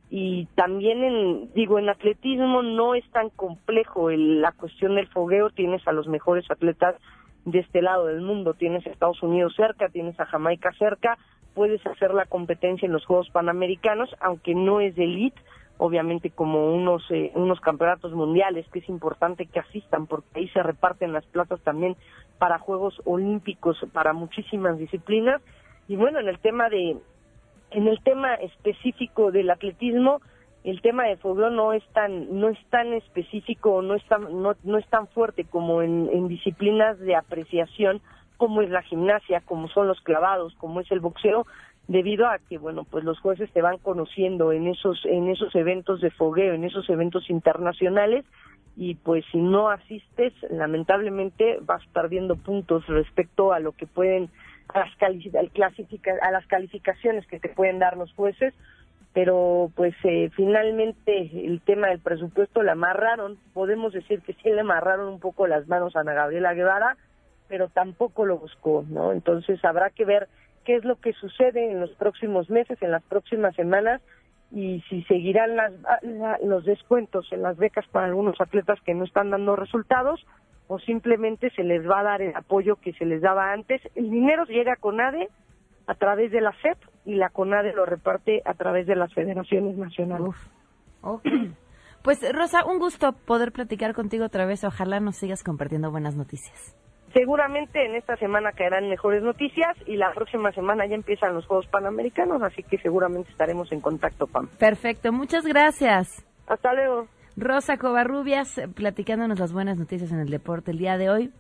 Y 0.10 0.46
también, 0.56 1.04
en, 1.04 1.54
digo, 1.54 1.80
en 1.80 1.90
atletismo 1.90 2.62
no 2.62 2.96
es 2.96 3.10
tan 3.12 3.30
complejo 3.30 4.12
la 4.12 4.52
cuestión 4.52 4.96
del 4.96 5.08
fogueo. 5.08 5.50
Tienes 5.50 5.86
a 5.88 5.92
los 5.92 6.08
mejores 6.08 6.50
atletas 6.52 6.96
de 7.46 7.60
este 7.60 7.82
lado 7.82 8.08
del 8.08 8.22
mundo. 8.22 8.54
Tienes 8.54 8.86
a 8.86 8.90
Estados 8.90 9.22
Unidos 9.24 9.54
cerca, 9.56 9.90
tienes 9.90 10.20
a 10.20 10.26
Jamaica 10.26 10.72
cerca. 10.78 11.18
Puedes 11.54 11.86
hacer 11.86 12.14
la 12.14 12.26
competencia 12.26 12.86
en 12.86 12.94
los 12.94 13.06
Juegos 13.06 13.30
Panamericanos, 13.30 14.10
aunque 14.20 14.56
no 14.56 14.80
es 14.80 14.98
elite 14.98 15.42
obviamente 15.84 16.30
como 16.30 16.76
unos 16.76 17.04
eh, 17.10 17.32
unos 17.34 17.60
campeonatos 17.60 18.14
mundiales 18.14 18.68
que 18.72 18.80
es 18.80 18.88
importante 18.88 19.48
que 19.48 19.60
asistan 19.60 20.06
porque 20.06 20.28
ahí 20.36 20.48
se 20.50 20.62
reparten 20.62 21.12
las 21.12 21.26
plazas 21.26 21.60
también 21.62 21.98
para 22.38 22.60
Juegos 22.60 23.02
Olímpicos 23.04 23.84
para 23.92 24.14
muchísimas 24.14 24.78
disciplinas 24.78 25.42
y 25.88 25.96
bueno 25.96 26.20
en 26.20 26.28
el 26.28 26.38
tema 26.38 26.70
de 26.70 26.98
en 27.72 27.88
el 27.88 28.00
tema 28.04 28.36
específico 28.36 29.32
del 29.32 29.50
atletismo 29.50 30.22
el 30.64 30.82
tema 30.82 31.06
de 31.06 31.18
fogueo 31.18 31.50
no 31.50 31.74
es 31.74 31.84
tan 31.94 32.40
no 32.40 32.50
es 32.50 32.58
tan 32.70 32.94
específico 32.94 33.82
no 33.82 33.96
es 33.96 34.04
tan 34.06 34.42
no, 34.42 34.78
es 34.78 34.88
tan 34.90 35.08
fuerte 35.08 35.46
como 35.46 35.82
en, 35.82 36.10
en 36.12 36.28
disciplinas 36.28 37.00
de 37.00 37.16
apreciación 37.16 38.02
como 38.38 38.62
es 38.62 38.70
la 38.70 38.84
gimnasia 38.84 39.42
como 39.42 39.68
son 39.70 39.88
los 39.88 40.00
clavados 40.02 40.54
como 40.56 40.80
es 40.80 40.92
el 40.92 41.00
boxeo 41.00 41.48
debido 41.88 42.28
a 42.28 42.38
que 42.38 42.60
bueno 42.60 42.84
pues 42.84 43.04
los 43.04 43.20
jueces 43.20 43.52
te 43.52 43.62
van 43.62 43.80
conociendo 43.80 44.52
en 44.52 44.68
esos 44.68 45.04
en 45.06 45.30
esos 45.30 45.56
eventos 45.56 46.00
de 46.00 46.12
fogueo 46.12 46.54
en 46.54 46.64
esos 46.64 46.88
eventos 46.90 47.30
internacionales 47.30 48.24
y 48.78 48.96
pues 48.96 49.26
si 49.32 49.40
no 49.40 49.70
asistes 49.70 50.34
lamentablemente 50.52 51.58
vas 51.62 51.86
perdiendo 51.88 52.36
puntos 52.36 52.86
respecto 52.88 53.52
a 53.52 53.60
lo 53.60 53.72
que 53.72 53.88
pueden 53.88 54.30
a 54.70 54.80
las, 54.80 54.90
a 56.22 56.32
las 56.32 56.48
calificaciones 56.48 57.26
que 57.28 57.40
te 57.40 57.50
pueden 57.50 57.80
dar 57.80 57.98
los 57.98 58.14
jueces 58.14 58.54
pero 59.14 59.72
pues 59.76 59.94
eh, 60.04 60.30
finalmente 60.36 61.30
el 61.34 61.62
tema 61.62 61.88
del 61.88 62.00
presupuesto 62.00 62.64
le 62.64 62.72
amarraron 62.72 63.38
podemos 63.54 63.94
decir 63.94 64.22
que 64.22 64.34
sí 64.34 64.50
le 64.50 64.62
amarraron 64.62 65.08
un 65.08 65.20
poco 65.20 65.48
las 65.48 65.68
manos 65.68 65.96
a 65.96 66.02
Ana 66.02 66.14
Gabriela 66.14 66.54
Guevara 66.54 66.98
pero 67.48 67.68
tampoco 67.68 68.26
lo 68.26 68.38
buscó 68.38 68.86
no 68.90 69.12
entonces 69.12 69.64
habrá 69.66 69.90
que 69.90 70.06
ver 70.06 70.28
qué 70.64 70.76
es 70.76 70.86
lo 70.86 71.00
que 71.00 71.14
sucede 71.14 71.72
en 71.72 71.80
los 71.80 71.92
próximos 71.92 72.50
meses, 72.50 72.82
en 72.82 72.92
las 72.92 73.04
próximas 73.04 73.56
semanas 73.56 74.02
y 74.52 74.82
si 74.90 75.04
seguirán 75.04 75.56
las, 75.56 75.74
los 76.44 76.66
descuentos 76.66 77.32
en 77.32 77.42
las 77.42 77.58
becas 77.58 77.88
para 77.88 78.08
algunos 78.08 78.40
atletas 78.42 78.80
que 78.86 78.94
no 78.94 79.06
están 79.06 79.30
dando 79.30 79.56
resultados 79.56 80.26
o 80.68 80.80
simplemente 80.80 81.50
se 81.52 81.64
les 81.64 81.88
va 81.90 82.00
a 82.00 82.04
dar 82.04 82.22
el 82.22 82.36
apoyo 82.36 82.76
que 82.78 82.94
se 82.94 83.06
les 83.06 83.22
daba 83.22 83.52
antes. 83.54 83.82
El 83.96 84.10
dinero 84.10 84.46
llega 84.46 84.74
a 84.74 84.78
CONADE 84.78 85.30
a 85.88 85.96
través 85.96 86.32
de 86.32 86.42
la 86.42 86.52
FEP 86.54 86.78
y 87.06 87.16
la 87.16 87.30
CONADE 87.30 87.74
lo 87.74 87.86
reparte 87.86 88.42
a 88.46 88.54
través 88.54 88.88
de 88.88 88.96
las 88.96 89.14
federaciones 89.14 89.78
nacionales. 89.78 90.36
Pues 92.04 92.20
Rosa, 92.34 92.66
un 92.66 92.80
gusto 92.80 93.14
poder 93.14 93.52
platicar 93.52 93.94
contigo 93.94 94.26
otra 94.26 94.48
vez. 94.48 94.64
Ojalá 94.64 95.00
nos 95.00 95.18
sigas 95.18 95.44
compartiendo 95.44 95.92
buenas 95.92 96.16
noticias. 96.16 96.76
Seguramente 97.14 97.86
en 97.86 97.96
esta 97.96 98.16
semana 98.16 98.54
caerán 98.54 98.90
mejores 98.90 99.22
noticias 99.22 99.78
y 99.86 99.98
la 99.98 100.12
próxima 100.14 100.52
semana 100.52 100.88
ya 100.88 100.96
empiezan 100.96 101.36
los 101.36 101.46
Juegos 101.46 101.68
Panamericanos, 101.68 102.42
así 102.42 102.64
que 102.64 102.78
seguramente 102.80 103.30
estaremos 103.30 103.72
en 103.72 103.82
contacto, 103.82 104.28
Pam. 104.28 104.48
Perfecto, 104.58 105.12
muchas 105.12 105.46
gracias. 105.46 106.26
Hasta 106.48 106.74
luego. 106.74 107.08
Rosa 107.36 107.78
Covarrubias, 107.78 108.62
platicándonos 108.76 109.40
las 109.40 109.54
buenas 109.54 109.78
noticias 109.78 110.12
en 110.12 110.20
el 110.20 110.30
deporte 110.30 110.72
el 110.72 110.78
día 110.78 110.98
de 110.98 111.10
hoy. 111.10 111.34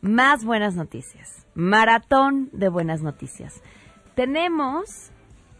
Más 0.00 0.44
buenas 0.44 0.74
noticias. 0.74 1.46
Maratón 1.54 2.50
de 2.52 2.68
buenas 2.68 3.02
noticias. 3.02 3.62
Tenemos 4.16 5.12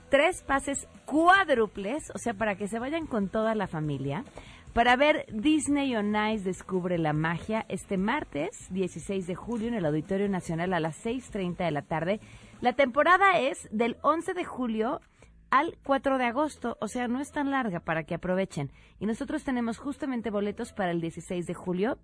tres 0.08 0.42
pases 0.42 0.88
cuádruples, 1.04 2.10
o 2.14 2.18
sea, 2.18 2.32
para 2.32 2.56
que 2.56 2.68
se 2.68 2.78
vayan 2.78 3.06
con 3.06 3.28
toda 3.28 3.54
la 3.54 3.66
familia 3.66 4.24
para 4.72 4.96
ver 4.96 5.26
Disney 5.30 5.94
on 5.94 6.16
Ice 6.32 6.42
Descubre 6.42 6.96
la 6.96 7.12
Magia 7.12 7.66
este 7.68 7.98
martes 7.98 8.66
16 8.70 9.26
de 9.26 9.34
julio 9.34 9.68
en 9.68 9.74
el 9.74 9.84
Auditorio 9.84 10.26
Nacional 10.30 10.72
a 10.72 10.80
las 10.80 11.04
6.30 11.04 11.66
de 11.66 11.70
la 11.70 11.82
tarde. 11.82 12.20
La 12.62 12.72
temporada 12.72 13.38
es 13.38 13.68
del 13.72 13.98
11 14.00 14.32
de 14.32 14.44
julio 14.44 15.02
al 15.50 15.76
4 15.84 16.16
de 16.16 16.24
agosto, 16.24 16.78
o 16.80 16.88
sea, 16.88 17.08
no 17.08 17.20
es 17.20 17.32
tan 17.32 17.50
larga 17.50 17.80
para 17.80 18.04
que 18.04 18.14
aprovechen. 18.14 18.72
Y 18.98 19.04
nosotros 19.04 19.44
tenemos 19.44 19.76
justamente 19.76 20.30
boletos 20.30 20.72
para 20.72 20.92
el 20.92 21.02
16 21.02 21.46
de 21.46 21.54
julio, 21.54 21.98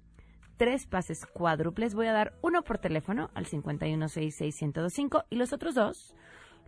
tres 0.58 0.86
pases 0.86 1.24
cuádruples. 1.24 1.94
Voy 1.94 2.08
a 2.08 2.12
dar 2.12 2.34
uno 2.42 2.62
por 2.62 2.76
teléfono 2.76 3.30
al 3.32 3.46
5166125 3.46 5.24
y 5.30 5.36
los 5.36 5.54
otros 5.54 5.74
dos 5.74 6.14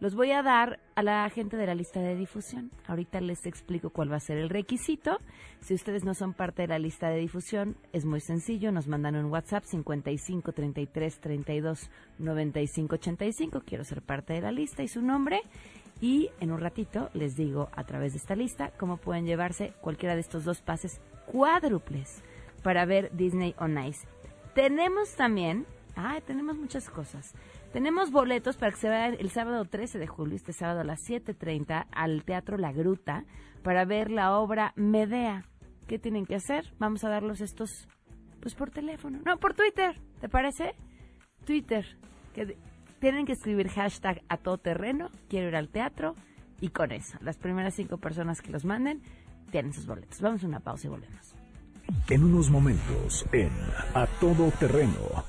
los 0.00 0.14
voy 0.14 0.32
a 0.32 0.42
dar 0.42 0.80
a 0.96 1.02
la 1.02 1.28
gente 1.30 1.56
de 1.56 1.66
la 1.66 1.74
lista 1.74 2.00
de 2.00 2.16
difusión. 2.16 2.70
Ahorita 2.86 3.20
les 3.20 3.46
explico 3.46 3.90
cuál 3.90 4.12
va 4.12 4.16
a 4.16 4.20
ser 4.20 4.38
el 4.38 4.50
requisito. 4.50 5.18
Si 5.60 5.74
ustedes 5.74 6.04
no 6.04 6.14
son 6.14 6.34
parte 6.34 6.62
de 6.62 6.68
la 6.68 6.78
lista 6.78 7.08
de 7.08 7.18
difusión, 7.18 7.76
es 7.92 8.04
muy 8.04 8.20
sencillo. 8.20 8.72
Nos 8.72 8.88
mandan 8.88 9.16
un 9.16 9.26
WhatsApp 9.26 9.64
55 9.64 10.52
33 10.52 11.20
32 11.20 11.90
95 12.18 12.94
85. 12.94 13.62
Quiero 13.64 13.84
ser 13.84 14.02
parte 14.02 14.34
de 14.34 14.40
la 14.42 14.52
lista 14.52 14.82
y 14.82 14.88
su 14.88 15.00
nombre. 15.00 15.42
Y 16.00 16.30
en 16.40 16.50
un 16.50 16.60
ratito 16.60 17.10
les 17.14 17.36
digo 17.36 17.68
a 17.72 17.84
través 17.84 18.12
de 18.12 18.18
esta 18.18 18.34
lista 18.34 18.72
cómo 18.78 18.96
pueden 18.96 19.26
llevarse 19.26 19.72
cualquiera 19.80 20.14
de 20.14 20.20
estos 20.20 20.44
dos 20.44 20.60
pases 20.60 21.00
cuádruples 21.26 22.22
para 22.62 22.84
ver 22.84 23.14
Disney 23.14 23.54
on 23.58 23.78
Ice. 23.78 24.06
Tenemos 24.54 25.14
también, 25.14 25.66
ah, 25.96 26.20
tenemos 26.26 26.56
muchas 26.56 26.90
cosas. 26.90 27.32
Tenemos 27.74 28.12
boletos 28.12 28.56
para 28.56 28.70
que 28.70 28.78
se 28.78 28.88
vayan 28.88 29.16
el 29.18 29.32
sábado 29.32 29.64
13 29.64 29.98
de 29.98 30.06
julio, 30.06 30.36
este 30.36 30.52
sábado 30.52 30.82
a 30.82 30.84
las 30.84 31.00
7.30, 31.08 31.86
al 31.90 32.22
Teatro 32.22 32.56
La 32.56 32.70
Gruta, 32.70 33.24
para 33.64 33.84
ver 33.84 34.12
la 34.12 34.38
obra 34.38 34.72
Medea. 34.76 35.44
¿Qué 35.88 35.98
tienen 35.98 36.24
que 36.24 36.36
hacer? 36.36 36.72
Vamos 36.78 37.02
a 37.02 37.08
darlos 37.08 37.40
estos, 37.40 37.88
pues 38.38 38.54
por 38.54 38.70
teléfono. 38.70 39.18
No, 39.26 39.38
por 39.38 39.54
Twitter, 39.54 40.00
¿te 40.20 40.28
parece? 40.28 40.76
Twitter. 41.44 41.84
Que 42.32 42.56
tienen 43.00 43.26
que 43.26 43.32
escribir 43.32 43.68
hashtag 43.70 44.22
a 44.28 44.36
todo 44.36 44.56
terreno, 44.58 45.10
quiero 45.28 45.48
ir 45.48 45.56
al 45.56 45.68
teatro, 45.68 46.14
y 46.60 46.68
con 46.68 46.92
eso, 46.92 47.18
las 47.22 47.38
primeras 47.38 47.74
cinco 47.74 47.98
personas 47.98 48.40
que 48.40 48.52
los 48.52 48.64
manden 48.64 49.02
tienen 49.50 49.72
sus 49.72 49.84
boletos. 49.84 50.20
Vamos 50.20 50.44
a 50.44 50.46
una 50.46 50.60
pausa 50.60 50.86
y 50.86 50.90
volvemos. 50.90 51.34
En 52.08 52.22
unos 52.22 52.50
momentos, 52.50 53.26
en 53.32 53.50
A 53.94 54.06
Todo 54.20 54.52
Terreno 54.60 55.24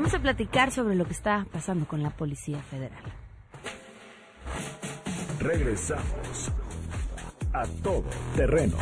Vamos 0.00 0.14
a 0.14 0.18
platicar 0.18 0.70
sobre 0.70 0.94
lo 0.94 1.04
que 1.04 1.12
está 1.12 1.46
pasando 1.52 1.84
con 1.84 2.02
la 2.02 2.08
Policía 2.08 2.56
Federal. 2.70 3.02
Regresamos 5.40 6.50
a 7.52 7.66
todo 7.82 8.06
terreno. 8.34 8.78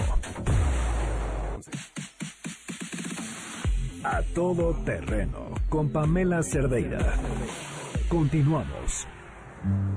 A 4.05 4.23
todo 4.33 4.73
terreno 4.85 5.55
con 5.69 5.91
Pamela 5.91 6.41
Cerdeira. 6.45 7.01
Continuamos. 8.09 9.09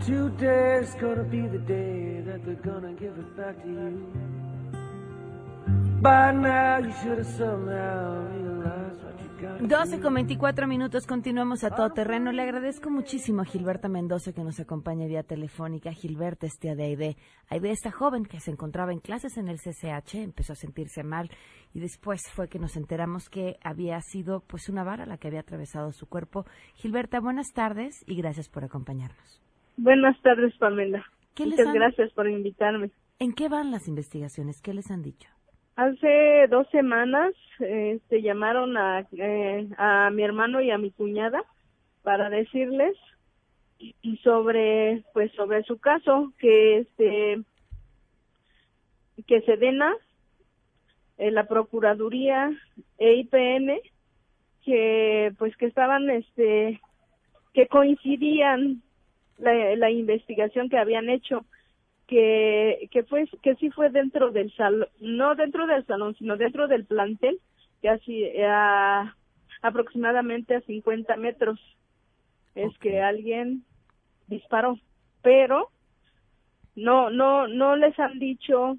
Today's 0.03 0.95
gonna 0.99 1.21
be 1.21 1.47
the 1.47 1.59
day 1.59 2.23
that 2.25 2.43
they're 2.45 2.55
gonna 2.63 2.93
give 2.93 3.13
it 3.19 3.37
back 3.37 3.61
to 3.61 3.69
you. 3.69 4.07
By 6.01 6.31
now 6.31 6.79
you 6.79 6.91
should 7.03 7.19
have 7.19 7.27
somehow 7.37 8.25
realized 8.33 9.00
12 9.41 10.01
con 10.01 10.13
24 10.13 10.67
minutos, 10.67 11.07
continuamos 11.07 11.63
a 11.63 11.71
todo 11.71 11.89
terreno. 11.89 12.31
Le 12.31 12.43
agradezco 12.43 12.91
muchísimo 12.91 13.41
a 13.41 13.45
Gilberta 13.45 13.89
Mendoza 13.89 14.33
que 14.33 14.43
nos 14.43 14.59
acompaña 14.59 15.07
vía 15.07 15.23
telefónica. 15.23 15.91
Gilberta, 15.93 16.45
este 16.45 16.75
de 16.75 16.83
Aide. 16.83 17.15
Aide, 17.49 17.71
esta 17.71 17.89
joven 17.91 18.25
que 18.25 18.39
se 18.39 18.51
encontraba 18.51 18.91
en 18.91 18.99
clases 18.99 19.37
en 19.37 19.47
el 19.47 19.57
CCH, 19.57 20.15
empezó 20.15 20.53
a 20.53 20.55
sentirse 20.55 21.03
mal 21.03 21.31
y 21.73 21.79
después 21.79 22.21
fue 22.31 22.49
que 22.49 22.59
nos 22.59 22.77
enteramos 22.77 23.29
que 23.29 23.57
había 23.63 23.99
sido 24.01 24.41
pues 24.41 24.69
una 24.69 24.83
vara 24.83 25.07
la 25.07 25.17
que 25.17 25.27
había 25.27 25.39
atravesado 25.39 25.91
su 25.91 26.07
cuerpo. 26.07 26.45
Gilberta, 26.75 27.19
buenas 27.19 27.47
tardes 27.53 28.03
y 28.05 28.15
gracias 28.15 28.47
por 28.47 28.63
acompañarnos. 28.63 29.41
Buenas 29.77 30.21
tardes, 30.21 30.55
Pamela. 30.59 31.03
Muchas 31.39 31.73
gracias 31.73 32.13
por 32.13 32.29
invitarme. 32.29 32.91
¿En 33.17 33.33
qué 33.33 33.49
van 33.49 33.71
las 33.71 33.87
investigaciones? 33.87 34.61
¿Qué 34.61 34.73
les 34.73 34.91
han 34.91 35.01
dicho? 35.01 35.30
Hace 35.81 36.45
dos 36.47 36.69
semanas 36.69 37.33
este, 37.57 38.21
llamaron 38.21 38.77
a, 38.77 38.99
eh, 39.13 39.67
a 39.79 40.11
mi 40.11 40.21
hermano 40.21 40.61
y 40.61 40.69
a 40.69 40.77
mi 40.77 40.91
cuñada 40.91 41.43
para 42.03 42.29
decirles 42.29 42.95
sobre 44.21 45.03
pues 45.11 45.31
sobre 45.31 45.63
su 45.63 45.79
caso 45.79 46.33
que 46.37 46.77
este 46.81 47.41
que 49.25 49.41
Sedena 49.41 49.91
eh, 51.17 51.31
la 51.31 51.47
procuraduría 51.47 52.51
e 52.99 53.15
IPN 53.15 53.79
que 54.63 55.33
pues 55.39 55.57
que 55.57 55.65
estaban 55.65 56.11
este 56.11 56.79
que 57.55 57.65
coincidían 57.65 58.83
la 59.39 59.89
investigación 59.89 60.69
que 60.69 60.77
habían 60.77 61.09
hecho 61.09 61.43
que 62.11 62.89
que 62.91 63.03
fue 63.03 63.25
que 63.41 63.55
sí 63.55 63.69
fue 63.69 63.89
dentro 63.89 64.31
del 64.31 64.53
salón 64.57 64.89
no 64.99 65.33
dentro 65.35 65.65
del 65.65 65.85
salón 65.85 66.13
sino 66.15 66.35
dentro 66.35 66.67
del 66.67 66.83
plantel 66.83 67.39
casi 67.81 68.25
a 68.41 69.15
aproximadamente 69.61 70.55
a 70.55 70.61
50 70.61 71.15
metros 71.15 71.57
es 72.53 72.77
que 72.79 72.99
alguien 72.99 73.63
disparó 74.27 74.77
pero 75.21 75.69
no 76.75 77.09
no 77.09 77.47
no 77.47 77.77
les 77.77 77.97
han 77.97 78.19
dicho 78.19 78.75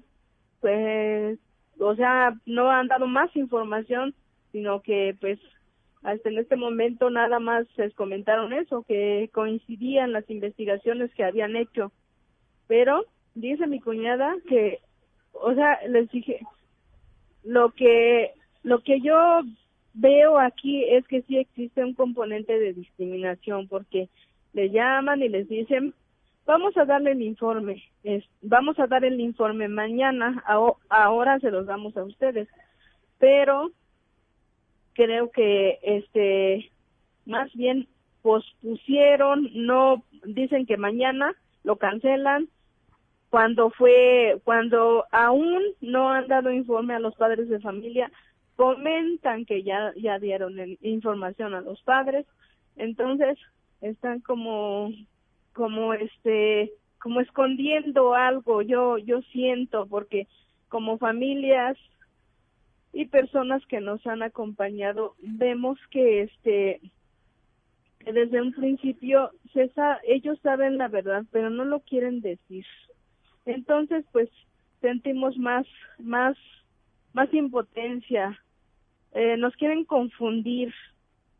pues 0.61 1.39
o 1.79 1.95
sea 1.95 2.35
no 2.45 2.69
han 2.69 2.87
dado 2.87 3.07
más 3.07 3.35
información 3.35 4.13
sino 4.51 4.83
que 4.83 5.17
pues 5.19 5.39
hasta 6.03 6.29
en 6.29 6.37
este 6.37 6.55
momento 6.55 7.09
nada 7.09 7.39
más 7.39 7.65
les 7.77 7.93
comentaron 7.95 8.51
eso, 8.51 8.83
que 8.83 9.29
coincidían 9.33 10.11
las 10.11 10.29
investigaciones 10.29 11.13
que 11.15 11.23
habían 11.23 11.55
hecho. 11.55 11.93
Pero 12.67 13.05
dice 13.35 13.67
mi 13.67 13.79
cuñada 13.79 14.35
que, 14.47 14.79
o 15.33 15.53
sea, 15.53 15.79
les 15.87 16.09
dije, 16.11 16.39
lo 17.43 17.71
que, 17.71 18.31
lo 18.63 18.79
que 18.79 19.01
yo 19.01 19.41
veo 19.93 20.39
aquí 20.39 20.83
es 20.85 21.05
que 21.07 21.21
sí 21.23 21.37
existe 21.37 21.83
un 21.83 21.93
componente 21.93 22.57
de 22.57 22.73
discriminación 22.73 23.67
porque 23.67 24.09
le 24.53 24.69
llaman 24.69 25.21
y 25.21 25.29
les 25.29 25.47
dicen, 25.47 25.93
vamos 26.45 26.75
a 26.77 26.85
darle 26.85 27.11
el 27.11 27.21
informe, 27.21 27.83
vamos 28.41 28.79
a 28.79 28.87
dar 28.87 29.05
el 29.05 29.19
informe 29.19 29.67
mañana, 29.67 30.43
ahora 30.89 31.39
se 31.39 31.51
los 31.51 31.65
damos 31.65 31.95
a 31.97 32.03
ustedes. 32.03 32.47
Pero 33.19 33.71
creo 34.93 35.31
que 35.31 35.79
este 35.81 36.69
más 37.25 37.53
bien 37.53 37.87
pospusieron, 38.21 39.49
no 39.53 40.03
dicen 40.25 40.65
que 40.65 40.77
mañana 40.77 41.33
lo 41.63 41.77
cancelan 41.77 42.47
cuando 43.33 43.71
fue 43.71 44.39
cuando 44.43 45.05
aún 45.09 45.63
no 45.81 46.11
han 46.11 46.27
dado 46.27 46.51
informe 46.51 46.93
a 46.93 46.99
los 46.99 47.15
padres 47.15 47.49
de 47.49 47.59
familia 47.59 48.11
comentan 48.55 49.45
que 49.45 49.63
ya 49.63 49.91
ya 49.95 50.19
dieron 50.19 50.53
información 50.81 51.55
a 51.55 51.61
los 51.61 51.81
padres. 51.81 52.27
Entonces 52.75 53.39
están 53.81 54.19
como 54.19 54.91
como 55.51 55.95
este 55.95 56.73
como 57.01 57.21
escondiendo 57.21 58.13
algo. 58.13 58.61
Yo 58.61 58.99
yo 58.99 59.23
siento 59.31 59.87
porque 59.87 60.27
como 60.69 60.99
familias 60.99 61.75
y 62.93 63.05
personas 63.05 63.65
que 63.65 63.81
nos 63.81 64.05
han 64.05 64.21
acompañado 64.21 65.15
vemos 65.23 65.79
que 65.89 66.21
este 66.21 66.81
desde 68.05 68.43
un 68.43 68.53
principio 68.53 69.31
se 69.53 69.71
ellos 70.03 70.37
saben 70.43 70.77
la 70.77 70.87
verdad 70.87 71.23
pero 71.31 71.49
no 71.49 71.65
lo 71.65 71.79
quieren 71.79 72.21
decir 72.21 72.67
entonces 73.45 74.05
pues 74.11 74.29
sentimos 74.81 75.37
más 75.37 75.65
más 75.99 76.37
más 77.13 77.33
impotencia. 77.33 78.39
Eh, 79.13 79.37
nos 79.37 79.55
quieren 79.55 79.85
confundir 79.85 80.73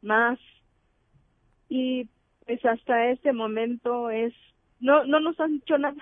más. 0.02 0.40
Y 1.70 2.08
pues 2.46 2.64
hasta 2.66 3.10
este 3.10 3.34
momento 3.34 4.10
es 4.10 4.34
no 4.80 5.06
no 5.06 5.20
nos 5.20 5.40
han 5.40 5.54
dicho 5.54 5.78
nada. 5.78 6.02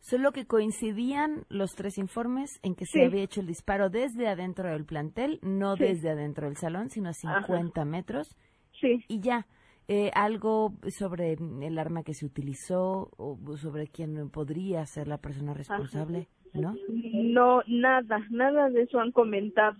Solo 0.00 0.32
que 0.32 0.46
coincidían 0.46 1.44
los 1.48 1.76
tres 1.76 1.96
informes 1.96 2.58
en 2.64 2.74
que 2.74 2.86
se 2.86 3.04
había 3.04 3.22
hecho 3.22 3.40
el 3.40 3.46
disparo 3.46 3.88
desde 3.88 4.26
adentro 4.26 4.68
del 4.68 4.84
plantel, 4.84 5.38
no 5.42 5.76
desde 5.76 6.10
adentro 6.10 6.48
del 6.48 6.56
salón, 6.56 6.90
sino 6.90 7.10
a 7.10 7.12
50 7.12 7.84
metros. 7.84 8.36
Sí. 8.80 9.04
Y 9.06 9.20
ya, 9.20 9.46
eh, 9.88 10.10
algo 10.14 10.74
sobre 10.90 11.32
el 11.32 11.78
arma 11.78 12.02
que 12.02 12.14
se 12.14 12.26
utilizó 12.26 13.10
o 13.16 13.38
sobre 13.56 13.88
quién 13.88 14.30
podría 14.30 14.86
ser 14.86 15.08
la 15.08 15.18
persona 15.18 15.54
responsable, 15.54 16.28
¿no? 16.54 16.74
No, 16.88 17.62
nada, 17.66 18.20
nada 18.30 18.70
de 18.70 18.82
eso 18.82 19.00
han 19.00 19.12
comentado. 19.12 19.76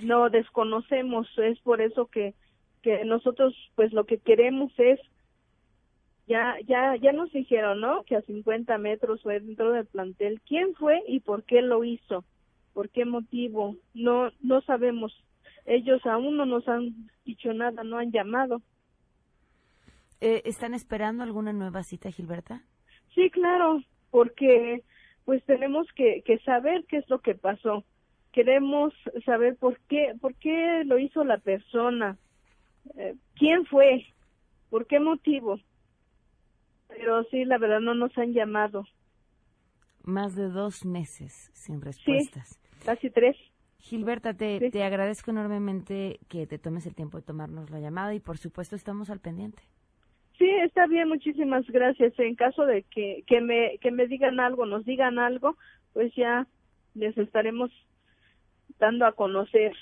No 0.00 0.28
desconocemos, 0.28 1.28
es 1.38 1.58
por 1.60 1.80
eso 1.80 2.06
que 2.06 2.34
que 2.84 3.02
nosotros 3.06 3.54
pues 3.76 3.94
lo 3.94 4.04
que 4.04 4.18
queremos 4.18 4.70
es 4.76 5.00
ya 6.28 6.56
ya 6.68 6.96
ya 6.96 7.12
nos 7.12 7.32
dijeron 7.32 7.80
no 7.80 8.04
que 8.04 8.14
a 8.14 8.20
50 8.20 8.76
metros 8.76 9.22
fue 9.22 9.40
dentro 9.40 9.72
del 9.72 9.86
plantel 9.86 10.42
quién 10.46 10.74
fue 10.74 11.02
y 11.08 11.20
por 11.20 11.44
qué 11.44 11.62
lo 11.62 11.82
hizo 11.82 12.26
por 12.74 12.90
qué 12.90 13.06
motivo 13.06 13.76
no 13.94 14.30
no 14.42 14.60
sabemos 14.60 15.18
ellos 15.66 16.04
aún 16.06 16.36
no 16.36 16.46
nos 16.46 16.66
han 16.68 17.10
dicho 17.24 17.52
nada 17.52 17.82
no 17.84 17.98
han 17.98 18.10
llamado 18.10 18.62
eh, 20.20 20.42
están 20.44 20.74
esperando 20.74 21.22
alguna 21.22 21.52
nueva 21.52 21.82
cita 21.82 22.10
Gilberta 22.10 22.62
sí 23.14 23.30
claro 23.30 23.82
porque 24.10 24.82
pues 25.24 25.42
tenemos 25.44 25.86
que, 25.94 26.22
que 26.24 26.38
saber 26.40 26.84
qué 26.88 26.98
es 26.98 27.08
lo 27.08 27.20
que 27.20 27.34
pasó 27.34 27.84
queremos 28.32 28.92
saber 29.24 29.56
por 29.56 29.78
qué 29.88 30.14
por 30.20 30.34
qué 30.34 30.82
lo 30.84 30.98
hizo 30.98 31.24
la 31.24 31.38
persona 31.38 32.18
eh, 32.96 33.14
quién 33.36 33.64
fue 33.66 34.06
por 34.70 34.86
qué 34.86 35.00
motivo 35.00 35.58
pero 36.96 37.24
sí, 37.24 37.44
la 37.44 37.58
verdad 37.58 37.80
no 37.80 37.94
nos 37.94 38.16
han 38.18 38.32
llamado. 38.32 38.84
Más 40.02 40.34
de 40.34 40.48
dos 40.48 40.84
meses 40.84 41.50
sin 41.54 41.80
respuestas. 41.80 42.48
Sí, 42.48 42.84
casi 42.84 43.10
tres. 43.10 43.36
Gilberta, 43.84 44.32
te, 44.32 44.70
te 44.70 44.82
agradezco 44.82 45.30
enormemente 45.30 46.18
que 46.30 46.46
te 46.46 46.58
tomes 46.58 46.86
el 46.86 46.94
tiempo 46.94 47.18
de 47.18 47.22
tomarnos 47.22 47.68
la 47.68 47.80
llamada 47.80 48.14
y 48.14 48.18
por 48.20 48.38
supuesto 48.38 48.76
estamos 48.76 49.10
al 49.10 49.20
pendiente. 49.20 49.62
Sí, 50.38 50.48
está 50.64 50.86
bien, 50.86 51.06
muchísimas 51.06 51.66
gracias. 51.66 52.18
En 52.18 52.34
caso 52.34 52.64
de 52.64 52.84
que, 52.84 53.24
que, 53.26 53.42
me, 53.42 53.76
que 53.82 53.90
me 53.90 54.06
digan 54.06 54.40
algo, 54.40 54.64
nos 54.64 54.86
digan 54.86 55.18
algo, 55.18 55.58
pues 55.92 56.14
ya 56.16 56.46
les 56.94 57.16
estaremos 57.18 57.70
dando 58.78 59.04
a 59.04 59.12
conocer. 59.12 59.72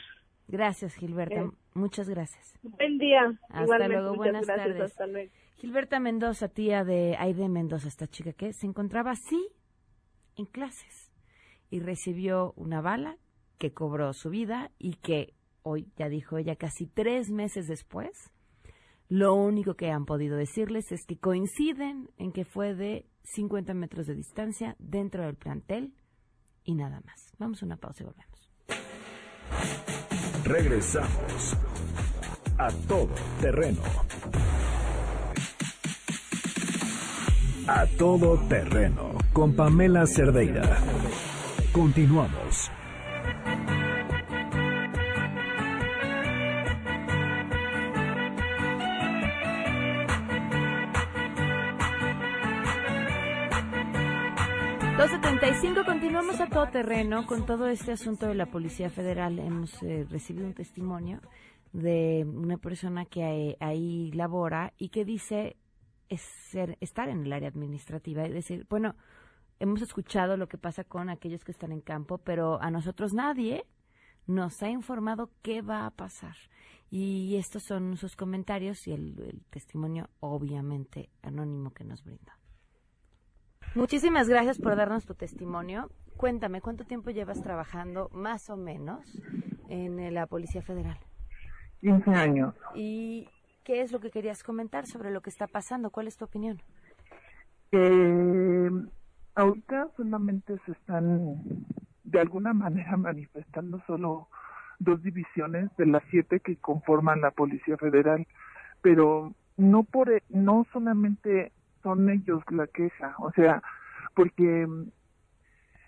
Gracias, 0.48 0.96
Gilberta. 0.96 1.42
Eh, 1.42 1.50
Muchas 1.74 2.08
gracias. 2.08 2.58
Buen 2.60 2.98
día. 2.98 3.38
Hasta 3.50 3.86
luego, 3.86 4.16
buenas 4.16 4.44
tardes. 4.44 4.80
Hasta 4.80 5.06
luego. 5.06 5.30
Gilberta 5.58 6.00
Mendoza, 6.00 6.48
tía 6.48 6.82
de 6.82 7.14
Aide 7.20 7.48
Mendoza, 7.48 7.86
esta 7.86 8.08
chica 8.08 8.32
que 8.32 8.52
se 8.52 8.66
encontraba 8.66 9.12
así 9.12 9.46
en 10.36 10.46
clases 10.46 11.12
y 11.70 11.78
recibió 11.78 12.52
una 12.56 12.80
bala 12.80 13.16
que 13.62 13.72
cobró 13.72 14.12
su 14.12 14.28
vida 14.28 14.72
y 14.76 14.94
que 14.94 15.34
hoy, 15.62 15.86
ya 15.96 16.08
dijo 16.08 16.36
ella, 16.36 16.56
casi 16.56 16.88
tres 16.88 17.30
meses 17.30 17.68
después, 17.68 18.32
lo 19.08 19.36
único 19.36 19.74
que 19.74 19.92
han 19.92 20.04
podido 20.04 20.36
decirles 20.36 20.90
es 20.90 21.06
que 21.06 21.16
coinciden 21.16 22.10
en 22.18 22.32
que 22.32 22.44
fue 22.44 22.74
de 22.74 23.06
50 23.22 23.72
metros 23.74 24.08
de 24.08 24.16
distancia 24.16 24.74
dentro 24.80 25.24
del 25.24 25.36
plantel 25.36 25.94
y 26.64 26.74
nada 26.74 27.02
más. 27.06 27.32
Vamos 27.38 27.62
a 27.62 27.66
una 27.66 27.76
pausa 27.76 28.02
y 28.02 28.06
volvemos. 28.06 28.50
Regresamos 30.44 31.56
a 32.58 32.68
todo 32.88 33.14
terreno. 33.40 33.82
A 37.68 37.86
todo 37.96 38.38
terreno 38.48 39.12
con 39.32 39.54
Pamela 39.54 40.04
Cerdeira. 40.04 40.78
Continuamos. 41.72 42.72
Cinco 55.62 55.84
continuamos 55.84 56.40
a 56.40 56.48
todo 56.48 56.66
terreno 56.68 57.26
con 57.26 57.46
todo 57.46 57.68
este 57.68 57.92
asunto 57.92 58.26
de 58.26 58.34
la 58.34 58.46
Policía 58.46 58.90
Federal. 58.90 59.38
Hemos 59.38 59.82
eh, 59.82 60.06
recibido 60.10 60.46
un 60.46 60.54
testimonio 60.54 61.20
de 61.72 62.26
una 62.26 62.58
persona 62.58 63.04
que 63.04 63.56
ahí 63.60 64.10
labora 64.12 64.72
y 64.78 64.88
que 64.88 65.04
dice 65.04 65.56
es 66.08 66.20
ser, 66.20 66.78
estar 66.80 67.08
en 67.08 67.24
el 67.24 67.32
área 67.32 67.48
administrativa. 67.48 68.24
Es 68.24 68.32
decir, 68.32 68.66
bueno, 68.68 68.96
hemos 69.62 69.80
escuchado 69.80 70.36
lo 70.36 70.48
que 70.48 70.58
pasa 70.58 70.82
con 70.82 71.08
aquellos 71.08 71.44
que 71.44 71.52
están 71.52 71.70
en 71.70 71.80
campo, 71.80 72.18
pero 72.18 72.60
a 72.60 72.70
nosotros 72.72 73.14
nadie 73.14 73.64
nos 74.26 74.60
ha 74.60 74.68
informado 74.68 75.30
qué 75.40 75.62
va 75.62 75.86
a 75.86 75.90
pasar. 75.92 76.34
Y 76.90 77.36
estos 77.36 77.62
son 77.62 77.96
sus 77.96 78.16
comentarios 78.16 78.88
y 78.88 78.92
el, 78.92 79.40
testimonio 79.50 80.10
obviamente 80.18 81.10
anónimo 81.22 81.70
que 81.72 81.84
nos 81.84 82.02
brinda. 82.02 82.36
Muchísimas 83.76 84.28
gracias 84.28 84.58
por 84.58 84.74
darnos 84.74 85.06
tu 85.06 85.14
testimonio. 85.14 85.90
Cuéntame, 86.16 86.60
¿cuánto 86.60 86.84
tiempo 86.84 87.10
llevas 87.10 87.40
trabajando 87.40 88.08
más 88.12 88.50
o 88.50 88.56
menos 88.56 89.16
en 89.68 90.12
la 90.12 90.26
Policía 90.26 90.62
Federal? 90.62 90.98
15 91.80 92.10
años. 92.10 92.54
¿Y 92.74 93.28
qué 93.62 93.80
es 93.80 93.92
lo 93.92 94.00
que 94.00 94.10
querías 94.10 94.42
comentar 94.42 94.86
sobre 94.88 95.12
lo 95.12 95.20
que 95.20 95.30
está 95.30 95.46
pasando? 95.46 95.90
¿Cuál 95.90 96.08
es 96.08 96.16
tu 96.16 96.24
opinión? 96.24 96.60
Que 97.70 98.90
ahorita 99.34 99.88
solamente 99.96 100.58
se 100.66 100.72
están 100.72 101.36
de 102.04 102.20
alguna 102.20 102.52
manera 102.52 102.96
manifestando 102.96 103.82
solo 103.86 104.28
dos 104.78 105.02
divisiones 105.02 105.70
de 105.76 105.86
las 105.86 106.02
siete 106.10 106.40
que 106.40 106.56
conforman 106.56 107.20
la 107.20 107.30
Policía 107.30 107.76
Federal, 107.76 108.26
pero 108.80 109.34
no 109.56 109.84
por 109.84 110.10
e, 110.10 110.22
no 110.28 110.66
solamente 110.72 111.52
son 111.82 112.10
ellos 112.10 112.42
la 112.50 112.66
queja, 112.66 113.14
o 113.18 113.32
sea, 113.32 113.62
porque 114.14 114.66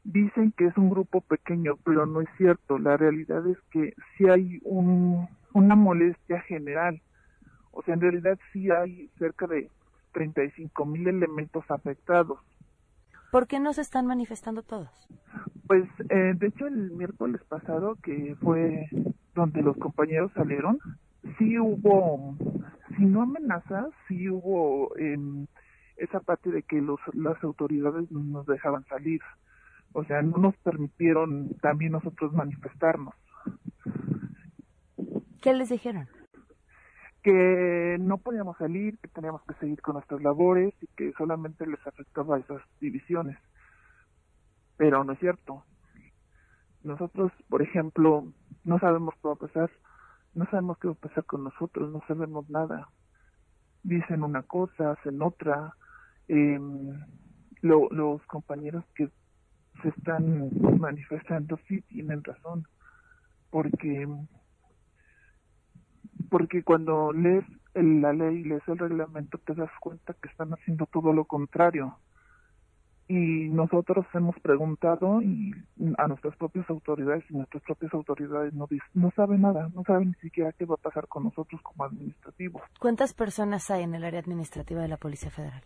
dicen 0.05 0.53
que 0.53 0.67
es 0.67 0.77
un 0.77 0.91
grupo 0.91 1.23
pequeño, 1.23 1.77
pero 1.85 2.07
no 2.07 2.21
es 2.21 2.29
cierto. 2.37 2.79
La 2.79 2.97
realidad 2.97 3.47
es 3.47 3.59
que 3.71 3.95
sí 4.17 4.29
hay 4.29 4.61
un, 4.63 5.29
una 5.53 5.75
molestia 5.75 6.41
general. 6.43 7.01
O 7.73 7.83
sea, 7.83 7.95
en 7.95 8.01
realidad 8.01 8.39
sí 8.53 8.71
hay 8.71 9.11
cerca 9.19 9.47
de 9.47 9.71
35 10.13 10.85
mil 10.87 11.09
elementos 11.09 11.65
afectados. 11.71 12.39
¿Por 13.35 13.49
qué 13.49 13.59
no 13.59 13.73
se 13.73 13.81
están 13.81 14.07
manifestando 14.07 14.63
todos? 14.63 15.09
Pues, 15.67 15.83
eh, 16.09 16.35
de 16.37 16.47
hecho, 16.47 16.69
el 16.69 16.93
miércoles 16.93 17.43
pasado, 17.49 17.97
que 18.01 18.37
fue 18.41 18.87
donde 19.35 19.61
los 19.61 19.77
compañeros 19.77 20.31
salieron, 20.37 20.79
sí 21.37 21.59
hubo, 21.59 22.37
si 22.97 23.05
no 23.05 23.23
amenazas, 23.23 23.87
sí 24.07 24.31
hubo 24.31 24.97
em, 24.99 25.49
esa 25.97 26.21
parte 26.21 26.53
de 26.53 26.63
que 26.63 26.81
los, 26.81 27.01
las 27.13 27.43
autoridades 27.43 28.09
nos 28.13 28.47
dejaban 28.47 28.85
salir. 28.85 29.21
O 29.95 30.05
sea, 30.05 30.23
no 30.23 30.37
nos 30.37 30.57
permitieron 30.59 31.57
también 31.61 31.91
nosotros 31.91 32.33
manifestarnos. 32.33 33.17
¿Qué 35.43 35.55
les 35.55 35.71
dijeron? 35.71 36.07
Que 37.25 37.97
no 37.99 38.19
podíamos 38.19 38.57
salir, 38.59 38.99
que 38.99 39.09
teníamos 39.09 39.43
que 39.43 39.55
seguir 39.55 39.83
con 39.83 39.95
nuestras 39.95 40.23
labores 40.23 40.73
y 40.81 40.87
que 40.89 41.13
solamente 41.19 41.67
les 41.67 41.85
afectaba 41.85 42.39
esas 42.39 42.63
divisiones. 42.81 43.37
Pero 44.77 45.03
no 45.03 45.15
es 45.15 45.19
cierto. 45.19 45.65
Nosotros, 46.85 47.33
por 47.49 47.63
ejemplo, 47.63 48.27
no 48.63 48.79
sabemos 48.79 49.15
qué 49.15 49.29
va 49.29 49.35
a 49.35 49.39
pasar. 49.39 49.71
No 50.35 50.45
sabemos 50.47 50.79
qué 50.79 50.89
va 50.89 50.95
a 50.95 50.97
pasar 50.97 51.25
con 51.25 51.45
nosotros, 51.45 51.91
no 51.91 52.03
sabemos 52.07 52.49
nada. 52.51 52.89
Dicen 53.83 54.23
una 54.23 54.43
cosa, 54.43 54.93
hacen 54.93 55.23
otra. 55.23 55.75
Eh, 56.29 56.61
los 57.63 58.23
compañeros 58.27 58.85
que 58.95 59.09
se 59.83 59.89
están 59.89 60.51
manifestando 60.79 61.59
sí 61.67 61.81
tienen 61.83 62.23
razón 62.23 62.67
porque 63.51 64.09
porque 66.31 66.63
cuando 66.63 67.13
lees 67.13 67.45
la 67.75 68.13
ley 68.13 68.45
lees 68.45 68.63
el 68.69 68.79
reglamento 68.79 69.39
te 69.39 69.55
das 69.55 69.71
cuenta 69.81 70.15
que 70.15 70.29
están 70.29 70.53
haciendo 70.53 70.87
todo 70.87 71.13
lo 71.13 71.25
contrario. 71.25 71.97
Y 73.07 73.51
nosotros 73.51 74.07
hemos 74.15 74.39
preguntado 74.41 75.21
y 75.21 75.53
a 75.99 76.09
nuestras 76.09 76.35
propias 76.37 76.69
autoridades 76.71 77.23
y 77.29 77.35
nuestras 77.35 77.63
propias 77.65 77.93
autoridades 77.93 78.55
no 78.55 78.67
no 78.95 79.11
saben 79.15 79.43
nada 79.43 79.69
no 79.75 79.83
saben 79.85 80.09
ni 80.09 80.15
siquiera 80.15 80.53
qué 80.53 80.65
va 80.65 80.77
a 80.77 80.79
pasar 80.79 81.07
con 81.07 81.25
nosotros 81.25 81.61
como 81.61 81.85
administrativos 81.85 82.63
¿cuántas 82.81 83.13
personas 83.13 83.71
hay 83.71 83.83
en 83.83 83.95
el 83.95 84.05
área 84.05 84.21
administrativa 84.21 84.81
de 84.81 84.89
la 84.89 84.97
Policía 84.97 85.31
Federal? 85.31 85.63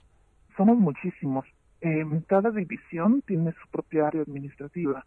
somos 0.58 0.76
muchísimos. 0.76 1.46
Eh, 1.80 2.04
cada 2.26 2.50
división 2.50 3.22
tiene 3.22 3.52
su 3.52 3.70
propia 3.70 4.08
área 4.08 4.22
administrativa, 4.22 5.06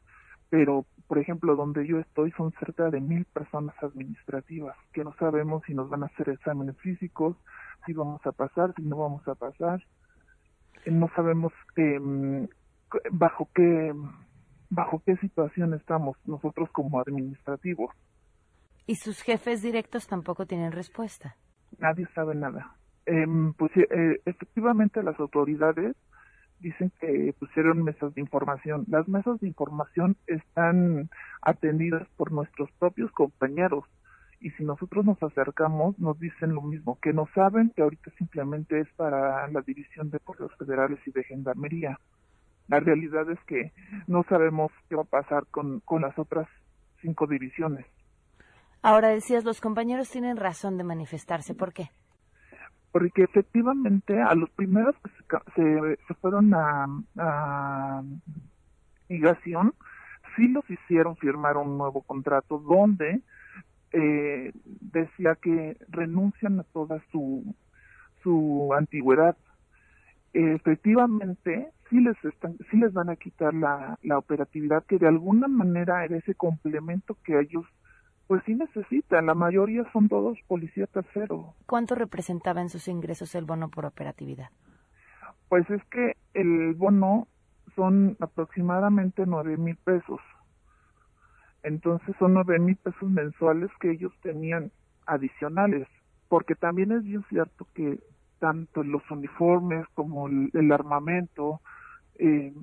pero 0.51 0.85
por 1.07 1.17
ejemplo 1.17 1.55
donde 1.55 1.87
yo 1.87 1.97
estoy 1.97 2.31
son 2.31 2.51
cerca 2.59 2.91
de 2.91 2.99
mil 2.99 3.23
personas 3.25 3.73
administrativas 3.81 4.75
que 4.93 5.03
no 5.03 5.15
sabemos 5.17 5.63
si 5.65 5.73
nos 5.73 5.89
van 5.89 6.03
a 6.03 6.07
hacer 6.07 6.27
exámenes 6.29 6.77
físicos, 6.79 7.37
si 7.85 7.93
vamos 7.93 8.21
a 8.25 8.33
pasar, 8.33 8.73
si 8.75 8.81
no 8.83 8.97
vamos 8.97 9.25
a 9.29 9.33
pasar, 9.33 9.81
eh, 10.85 10.91
no 10.91 11.09
sabemos 11.15 11.53
eh, 11.77 12.47
bajo 13.11 13.49
qué 13.55 13.93
bajo 14.69 15.01
qué 15.05 15.15
situación 15.17 15.73
estamos 15.73 16.17
nosotros 16.25 16.69
como 16.71 16.99
administrativos. 16.99 17.91
¿Y 18.87 18.95
sus 18.95 19.21
jefes 19.21 19.61
directos 19.61 20.05
tampoco 20.07 20.45
tienen 20.45 20.73
respuesta? 20.73 21.37
Nadie 21.79 22.07
sabe 22.13 22.35
nada. 22.35 22.75
Em, 23.05 23.53
pues 23.53 23.71
eh, 23.77 24.21
efectivamente 24.25 25.01
las 25.01 25.17
autoridades 25.17 25.95
dicen 26.61 26.91
que 26.99 27.33
pusieron 27.39 27.83
mesas 27.83 28.13
de 28.15 28.21
información. 28.21 28.85
Las 28.87 29.07
mesas 29.07 29.39
de 29.39 29.47
información 29.47 30.15
están 30.27 31.09
atendidas 31.41 32.07
por 32.17 32.31
nuestros 32.31 32.71
propios 32.79 33.11
compañeros 33.11 33.85
y 34.39 34.49
si 34.51 34.63
nosotros 34.63 35.05
nos 35.05 35.21
acercamos 35.21 35.97
nos 35.99 36.19
dicen 36.19 36.55
lo 36.55 36.61
mismo, 36.61 36.97
que 37.01 37.13
no 37.13 37.27
saben 37.35 37.71
que 37.75 37.83
ahorita 37.83 38.11
simplemente 38.17 38.79
es 38.79 38.87
para 38.95 39.47
la 39.47 39.61
división 39.61 40.09
de 40.09 40.19
policías 40.19 40.57
federales 40.57 40.99
y 41.05 41.11
de 41.11 41.23
gendarmería. 41.23 41.99
La 42.67 42.79
realidad 42.79 43.29
es 43.29 43.39
que 43.45 43.71
no 44.07 44.23
sabemos 44.23 44.71
qué 44.89 44.95
va 44.95 45.03
a 45.03 45.05
pasar 45.05 45.45
con, 45.51 45.81
con 45.81 46.01
las 46.01 46.17
otras 46.17 46.47
cinco 47.01 47.27
divisiones. 47.27 47.85
Ahora 48.81 49.09
decías, 49.09 49.43
los 49.43 49.61
compañeros 49.61 50.09
tienen 50.09 50.37
razón 50.37 50.77
de 50.77 50.83
manifestarse. 50.83 51.53
¿Por 51.53 51.71
qué? 51.71 51.89
Porque 52.91 53.23
efectivamente 53.23 54.21
a 54.21 54.35
los 54.35 54.49
primeros 54.51 54.95
que 55.03 55.37
se, 55.55 55.97
se, 56.07 56.13
fueron 56.15 56.53
a, 56.53 58.03
migración 59.07 59.73
sí 60.35 60.47
los 60.47 60.69
hicieron 60.69 61.15
firmar 61.17 61.57
un 61.57 61.77
nuevo 61.77 62.01
contrato 62.01 62.59
donde 62.59 63.21
eh, 63.93 64.51
decía 64.63 65.35
que 65.35 65.77
renuncian 65.89 66.59
a 66.59 66.63
toda 66.63 67.01
su 67.11 67.55
su 68.23 68.73
antigüedad. 68.77 69.35
Efectivamente 70.33 71.71
sí 71.89 71.99
les 71.99 72.15
están 72.23 72.57
sí 72.69 72.77
les 72.77 72.93
van 72.93 73.09
a 73.09 73.17
quitar 73.17 73.53
la, 73.53 73.97
la 74.03 74.17
operatividad 74.17 74.85
que 74.85 74.97
de 74.97 75.07
alguna 75.07 75.47
manera 75.47 76.05
era 76.05 76.17
ese 76.17 76.35
complemento 76.35 77.17
que 77.23 77.39
ellos 77.39 77.65
pues 78.31 78.43
sí 78.45 78.55
necesitan, 78.55 79.25
la 79.25 79.35
mayoría 79.35 79.83
son 79.91 80.07
todos 80.07 80.37
policía 80.47 80.87
tercero. 80.87 81.53
¿Cuánto 81.65 81.95
representaba 81.95 82.61
en 82.61 82.69
sus 82.69 82.87
ingresos 82.87 83.35
el 83.35 83.43
bono 83.43 83.67
por 83.67 83.85
operatividad? 83.85 84.51
Pues 85.49 85.69
es 85.69 85.83
que 85.91 86.15
el 86.33 86.73
bono 86.75 87.27
son 87.75 88.15
aproximadamente 88.21 89.25
nueve 89.25 89.57
mil 89.57 89.75
pesos. 89.75 90.21
Entonces 91.61 92.15
son 92.19 92.35
nueve 92.35 92.57
mil 92.57 92.77
pesos 92.77 93.09
mensuales 93.09 93.69
que 93.81 93.91
ellos 93.91 94.13
tenían 94.21 94.71
adicionales, 95.07 95.85
porque 96.29 96.55
también 96.55 96.93
es 96.93 97.03
bien 97.03 97.25
cierto 97.27 97.67
que 97.73 97.99
tanto 98.39 98.81
los 98.81 99.03
uniformes 99.11 99.85
como 99.93 100.29
el, 100.29 100.71
armamento, 100.71 101.59
eh, 102.17 102.53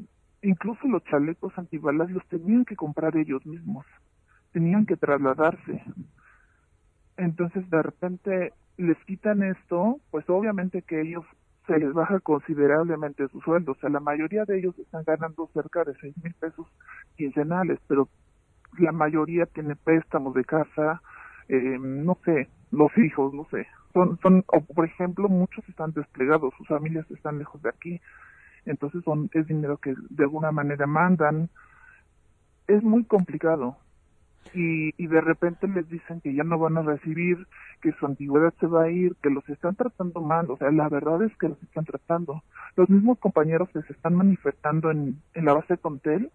incluso 0.41 0.89
los 0.89 1.05
chalecos 1.05 1.53
antibalas 1.59 2.11
los 2.11 2.27
tenían 2.29 2.65
que 2.65 2.75
comprar 2.75 3.19
ellos 3.19 3.45
mismos 3.45 3.85
tenían 4.59 4.87
que 4.87 4.97
trasladarse. 4.97 5.85
Entonces 7.17 7.71
de 7.71 7.81
repente 7.81 8.53
les 8.77 8.99
quitan 9.05 9.45
esto, 9.45 10.01
pues 10.11 10.29
obviamente 10.29 10.83
que 10.83 11.01
ellos 11.01 11.25
se 11.69 11.79
les 11.79 11.93
baja 11.93 12.19
considerablemente 12.19 13.29
su 13.29 13.41
sueldo. 13.41 13.73
O 13.73 13.75
sea, 13.77 13.89
la 13.89 14.01
mayoría 14.01 14.45
de 14.45 14.59
ellos 14.59 14.77
están 14.81 15.05
ganando 15.07 15.49
cerca 15.55 15.85
de 15.85 15.95
seis 16.01 16.13
mil 16.25 16.35
pesos 16.35 16.67
quincenales, 17.17 17.79
pero 17.87 18.09
la 18.79 18.91
mayoría 18.91 19.47
tiene 19.47 19.77
préstamos 19.77 20.35
de 20.35 20.45
casa, 20.45 21.01
eh, 21.49 21.79
no 21.79 22.19
sé, 22.25 22.49
los 22.73 22.91
hijos, 22.99 23.33
no 23.33 23.47
sé. 23.53 23.65
Son, 23.93 24.19
son, 24.23 24.45
o 24.49 24.61
por 24.61 24.87
ejemplo, 24.87 25.29
muchos 25.29 25.69
están 25.69 25.93
desplegados, 25.93 26.53
sus 26.59 26.67
familias 26.67 27.09
están 27.13 27.39
lejos 27.39 27.63
de 27.63 27.69
aquí, 27.69 28.01
entonces 28.67 29.05
son, 29.05 29.31
es 29.35 29.47
dinero 29.47 29.77
que 29.77 29.95
de 30.11 30.25
alguna 30.25 30.51
manera 30.51 30.89
mandan. 30.89 31.49
Es 32.67 32.83
muy 32.83 33.05
complicado 33.05 33.77
y, 34.55 34.95
y 34.97 35.07
de 35.07 35.21
repente 35.21 35.69
les 35.69 35.89
dicen 35.89 36.21
que 36.21 36.35
ya 36.35 36.45
no 36.45 36.59
van 36.59 36.79
a 36.79 36.83
recibir, 36.83 37.47
que 37.83 37.93
su 37.93 38.07
antigüedad 38.07 38.55
se 38.61 38.67
va 38.67 38.85
a 38.85 38.91
ir, 38.91 39.15
que 39.23 39.31
los 39.31 39.49
están 39.49 39.75
tratando 39.77 40.21
mal, 40.21 40.51
o 40.51 40.57
sea, 40.57 40.71
la 40.71 40.89
verdad 40.89 41.23
es 41.23 41.37
que 41.37 41.49
los 41.49 41.63
están 41.63 41.85
tratando. 41.85 42.43
Los 42.77 42.89
mismos 42.89 43.19
compañeros 43.19 43.69
que 43.71 43.83
se 43.83 43.93
están 43.93 44.15
manifestando 44.15 44.91
en, 44.91 45.21
en 45.35 45.45
la 45.45 45.55
base 45.55 45.75
de 45.75 45.79
Contel, 45.79 46.31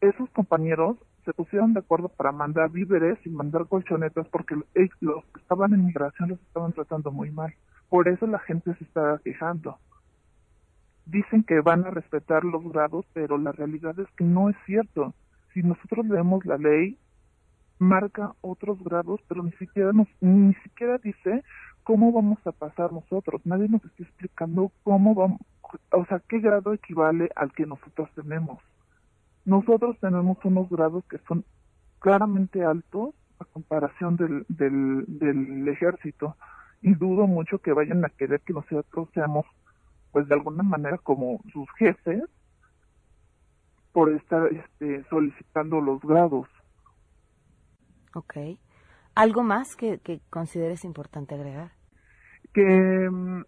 esos 0.00 0.28
compañeros 0.30 0.96
se 1.24 1.32
pusieron 1.32 1.72
de 1.72 1.80
acuerdo 1.80 2.08
para 2.08 2.32
mandar 2.32 2.70
víveres 2.70 3.18
y 3.24 3.30
mandar 3.30 3.66
colchonetas 3.66 4.28
porque 4.28 4.56
los 5.00 5.24
que 5.24 5.40
estaban 5.40 5.72
en 5.72 5.86
migración 5.86 6.30
los 6.30 6.40
estaban 6.40 6.72
tratando 6.72 7.10
muy 7.10 7.30
mal. 7.30 7.54
Por 7.88 8.08
eso 8.08 8.26
la 8.26 8.38
gente 8.40 8.74
se 8.74 8.84
está 8.84 9.20
quejando. 9.24 9.78
Dicen 11.06 11.44
que 11.44 11.60
van 11.60 11.84
a 11.84 11.90
respetar 11.90 12.44
los 12.44 12.62
grados, 12.70 13.06
pero 13.12 13.38
la 13.38 13.52
realidad 13.52 13.98
es 13.98 14.08
que 14.16 14.24
no 14.24 14.50
es 14.50 14.56
cierto. 14.66 15.14
Si 15.52 15.62
nosotros 15.62 16.06
leemos 16.06 16.44
la 16.44 16.58
ley, 16.58 16.98
marca 17.78 18.34
otros 18.40 18.82
grados, 18.82 19.20
pero 19.28 19.42
ni 19.42 19.52
siquiera 19.52 19.92
nos, 19.92 20.08
ni 20.20 20.54
siquiera 20.54 20.98
dice 20.98 21.42
cómo 21.82 22.12
vamos 22.12 22.38
a 22.46 22.52
pasar 22.52 22.92
nosotros. 22.92 23.40
Nadie 23.44 23.68
nos 23.68 23.84
está 23.84 24.02
explicando 24.02 24.72
cómo 24.82 25.14
vamos, 25.14 25.40
o 25.90 26.04
sea, 26.06 26.20
qué 26.28 26.40
grado 26.40 26.72
equivale 26.72 27.30
al 27.36 27.52
que 27.52 27.66
nosotros 27.66 28.08
tenemos. 28.14 28.60
Nosotros 29.44 29.98
tenemos 30.00 30.38
unos 30.44 30.68
grados 30.70 31.04
que 31.10 31.18
son 31.28 31.44
claramente 31.98 32.64
altos 32.64 33.14
a 33.38 33.44
comparación 33.44 34.16
del, 34.16 34.46
del, 34.48 35.04
del 35.06 35.68
ejército 35.68 36.36
y 36.80 36.94
dudo 36.94 37.26
mucho 37.26 37.58
que 37.58 37.72
vayan 37.72 38.04
a 38.04 38.10
querer 38.10 38.40
que 38.40 38.52
nosotros 38.52 39.08
seamos 39.14 39.46
pues 40.12 40.28
de 40.28 40.34
alguna 40.34 40.62
manera 40.62 40.96
como 40.98 41.40
sus 41.52 41.68
jefes 41.72 42.22
por 43.92 44.12
estar 44.12 44.48
este, 44.52 45.04
solicitando 45.08 45.80
los 45.80 46.00
grados. 46.02 46.46
Ok. 48.14 48.36
¿Algo 49.14 49.42
más 49.42 49.76
que, 49.76 49.98
que 49.98 50.20
consideres 50.30 50.84
importante 50.84 51.34
agregar? 51.34 51.72
Que 52.52 53.08
mm, 53.10 53.44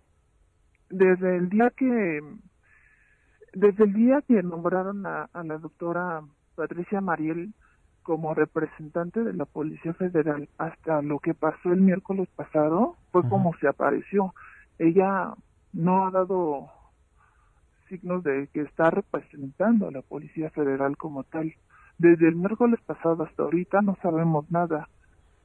desde 0.90 1.36
el 1.36 1.48
día 1.48 1.70
que 1.70 2.20
desde 3.52 3.84
el 3.84 3.92
día 3.94 4.22
que 4.22 4.42
nombraron 4.42 5.06
a, 5.06 5.30
a 5.32 5.42
la 5.42 5.58
doctora 5.58 6.22
Patricia 6.54 7.00
Mariel 7.00 7.54
como 8.02 8.34
representante 8.34 9.24
de 9.24 9.32
la 9.32 9.46
Policía 9.46 9.92
Federal 9.94 10.48
hasta 10.58 11.02
lo 11.02 11.18
que 11.18 11.34
pasó 11.34 11.72
el 11.72 11.80
miércoles 11.80 12.28
pasado 12.36 12.96
fue 13.10 13.28
como 13.28 13.56
se 13.58 13.66
apareció. 13.66 14.34
Ella 14.78 15.34
no 15.72 16.06
ha 16.06 16.10
dado 16.10 16.68
signos 17.88 18.22
de 18.22 18.48
que 18.52 18.62
está 18.62 18.90
representando 18.90 19.88
a 19.88 19.90
la 19.90 20.02
Policía 20.02 20.50
Federal 20.50 20.96
como 20.96 21.24
tal. 21.24 21.54
Desde 21.98 22.28
el 22.28 22.36
miércoles 22.36 22.80
pasado 22.84 23.24
hasta 23.24 23.42
ahorita 23.42 23.80
no 23.82 23.96
sabemos 24.02 24.50
nada. 24.50 24.88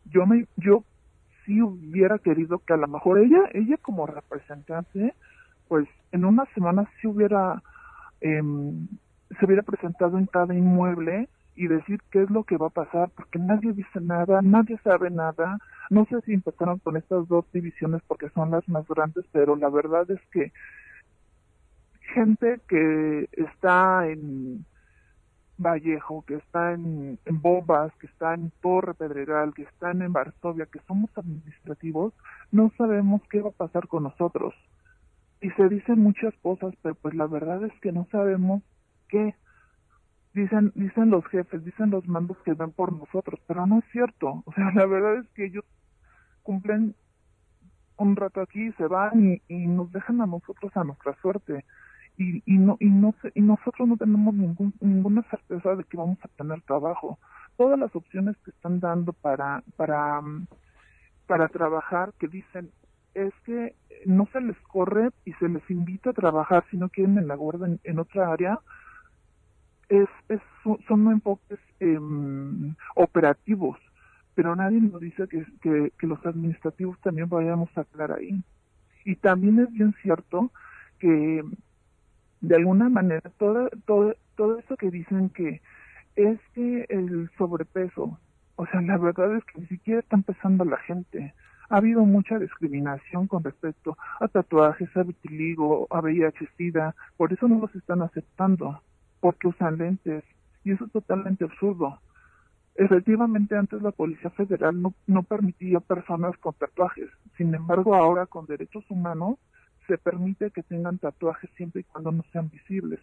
Yo 0.05 0.25
me 0.25 0.45
yo 0.57 0.83
sí 1.45 1.61
hubiera 1.61 2.19
querido 2.19 2.59
que 2.59 2.73
a 2.73 2.77
lo 2.77 2.87
mejor 2.87 3.19
ella 3.19 3.49
ella 3.53 3.77
como 3.77 4.05
representante 4.05 5.13
pues 5.67 5.87
en 6.11 6.25
una 6.25 6.45
semana 6.53 6.89
sí 6.99 7.07
hubiera 7.07 7.61
em, 8.19 8.87
se 9.39 9.45
hubiera 9.45 9.63
presentado 9.63 10.17
en 10.17 10.25
cada 10.25 10.53
inmueble 10.53 11.29
y 11.55 11.67
decir 11.67 12.01
qué 12.11 12.23
es 12.23 12.29
lo 12.29 12.43
que 12.43 12.57
va 12.57 12.67
a 12.67 12.71
pasar, 12.71 13.09
porque 13.15 13.37
nadie 13.37 13.73
dice 13.73 13.99
nada, 14.01 14.41
nadie 14.41 14.79
sabe 14.83 15.09
nada. 15.09 15.59
No 15.89 16.05
sé 16.05 16.21
si 16.21 16.33
empezaron 16.33 16.79
con 16.79 16.97
estas 16.97 17.27
dos 17.27 17.45
divisiones 17.51 18.01
porque 18.07 18.29
son 18.29 18.51
las 18.51 18.67
más 18.67 18.87
grandes, 18.87 19.25
pero 19.31 19.55
la 19.55 19.69
verdad 19.69 20.09
es 20.09 20.21
que 20.31 20.51
gente 22.13 22.59
que 22.67 23.29
está 23.33 24.07
en 24.07 24.65
Vallejo, 25.61 26.23
que 26.25 26.35
está 26.35 26.73
en, 26.73 27.19
Bombas, 27.25 27.93
que 27.99 28.07
está 28.07 28.33
en 28.33 28.51
Torre 28.61 28.93
Pedregal, 28.93 29.53
que 29.53 29.63
están 29.63 30.01
en 30.01 30.13
Varsovia, 30.13 30.65
que 30.65 30.79
somos 30.87 31.09
administrativos, 31.15 32.13
no 32.51 32.71
sabemos 32.77 33.21
qué 33.29 33.41
va 33.41 33.49
a 33.49 33.53
pasar 33.53 33.87
con 33.87 34.03
nosotros. 34.03 34.53
Y 35.41 35.49
se 35.51 35.69
dicen 35.69 35.99
muchas 35.99 36.33
cosas, 36.41 36.73
pero 36.81 36.95
pues 36.95 37.13
la 37.15 37.27
verdad 37.27 37.63
es 37.63 37.73
que 37.81 37.91
no 37.91 38.07
sabemos 38.11 38.61
qué 39.07 39.35
dicen 40.33 40.71
dicen 40.75 41.09
los 41.09 41.25
jefes, 41.27 41.63
dicen 41.65 41.89
los 41.89 42.07
mandos 42.07 42.37
que 42.45 42.53
ven 42.53 42.71
por 42.71 42.93
nosotros, 42.93 43.39
pero 43.47 43.65
no 43.65 43.79
es 43.79 43.85
cierto. 43.91 44.43
O 44.45 44.53
sea, 44.53 44.71
la 44.73 44.85
verdad 44.85 45.17
es 45.17 45.27
que 45.29 45.45
ellos 45.45 45.65
cumplen 46.43 46.95
un 47.97 48.15
rato 48.15 48.41
aquí, 48.41 48.71
se 48.73 48.87
van 48.87 49.41
y 49.47 49.67
nos 49.67 49.91
dejan 49.91 50.21
a 50.21 50.25
nosotros 50.25 50.71
a 50.75 50.83
nuestra 50.83 51.15
suerte. 51.21 51.65
Y, 52.21 52.43
y 52.45 52.57
no 52.59 52.77
y 52.79 52.89
no 52.89 53.15
y 53.33 53.41
nosotros 53.41 53.87
no 53.87 53.97
tenemos 53.97 54.35
ningún, 54.35 54.73
ninguna 54.79 55.23
certeza 55.23 55.75
de 55.75 55.83
que 55.85 55.97
vamos 55.97 56.19
a 56.21 56.27
tener 56.27 56.61
trabajo. 56.61 57.17
Todas 57.57 57.79
las 57.79 57.95
opciones 57.95 58.37
que 58.45 58.51
están 58.51 58.79
dando 58.79 59.11
para 59.13 59.63
para 59.75 60.21
para 61.25 61.47
trabajar 61.47 62.13
que 62.19 62.27
dicen 62.27 62.69
es 63.15 63.33
que 63.43 63.75
no 64.05 64.27
se 64.31 64.39
les 64.39 64.57
corre 64.59 65.09
y 65.25 65.33
se 65.33 65.49
les 65.49 65.67
invita 65.71 66.11
a 66.11 66.13
trabajar 66.13 66.63
si 66.69 66.77
no 66.77 66.89
quieren 66.89 67.17
en 67.17 67.27
la 67.27 67.35
guardia 67.35 67.75
en, 67.83 67.99
otra 67.99 68.31
área 68.31 68.59
es, 69.89 70.07
es 70.29 70.41
son 70.87 71.11
enfoques 71.11 71.59
eh, 71.79 71.99
operativos, 72.95 73.79
pero 74.35 74.55
nadie 74.55 74.79
nos 74.79 75.01
dice 75.01 75.27
que, 75.27 75.43
que, 75.61 75.91
que, 75.97 76.07
los 76.07 76.23
administrativos 76.25 76.99
también 77.01 77.27
vayamos 77.27 77.69
a 77.75 77.81
estar 77.81 78.11
ahí. 78.11 78.41
Y 79.03 79.15
también 79.15 79.59
es 79.59 79.71
bien 79.73 79.93
cierto 80.01 80.51
que 80.99 81.43
de 82.41 82.55
alguna 82.55 82.89
manera 82.89 83.31
todo, 83.37 83.69
todo, 83.85 84.15
todo 84.35 84.59
eso 84.59 84.75
que 84.75 84.89
dicen 84.91 85.29
que 85.29 85.61
es 86.15 86.39
que 86.53 86.85
el 86.89 87.29
sobrepeso, 87.37 88.19
o 88.55 88.65
sea, 88.67 88.81
la 88.81 88.97
verdad 88.97 89.35
es 89.35 89.43
que 89.45 89.61
ni 89.61 89.67
siquiera 89.67 90.01
está 90.01 90.17
empezando 90.17 90.65
la 90.65 90.77
gente. 90.77 91.33
Ha 91.69 91.77
habido 91.77 92.03
mucha 92.03 92.37
discriminación 92.37 93.27
con 93.27 93.43
respecto 93.43 93.97
a 94.19 94.27
tatuajes, 94.27 94.89
a 94.97 95.03
vitiligo, 95.03 95.87
a 95.89 96.01
VIH-Sida, 96.01 96.95
por 97.15 97.31
eso 97.31 97.47
no 97.47 97.59
los 97.59 97.73
están 97.75 98.01
aceptando 98.01 98.81
porque 99.21 99.47
usan 99.47 99.77
lentes. 99.77 100.23
Y 100.63 100.71
eso 100.71 100.85
es 100.85 100.91
totalmente 100.91 101.45
absurdo. 101.45 101.99
Efectivamente, 102.75 103.55
antes 103.55 103.81
la 103.81 103.91
Policía 103.91 104.29
Federal 104.31 104.81
no, 104.81 104.93
no 105.07 105.23
permitía 105.23 105.79
personas 105.79 106.37
con 106.37 106.53
tatuajes. 106.55 107.09
Sin 107.37 107.53
embargo, 107.55 107.95
ahora 107.95 108.25
con 108.25 108.45
derechos 108.47 108.83
humanos 108.89 109.37
se 109.91 109.97
permite 109.97 110.51
que 110.51 110.63
tengan 110.63 110.99
tatuajes 110.99 111.49
siempre 111.57 111.81
y 111.81 111.83
cuando 111.83 112.13
no 112.13 112.23
sean 112.31 112.49
visibles. 112.49 113.01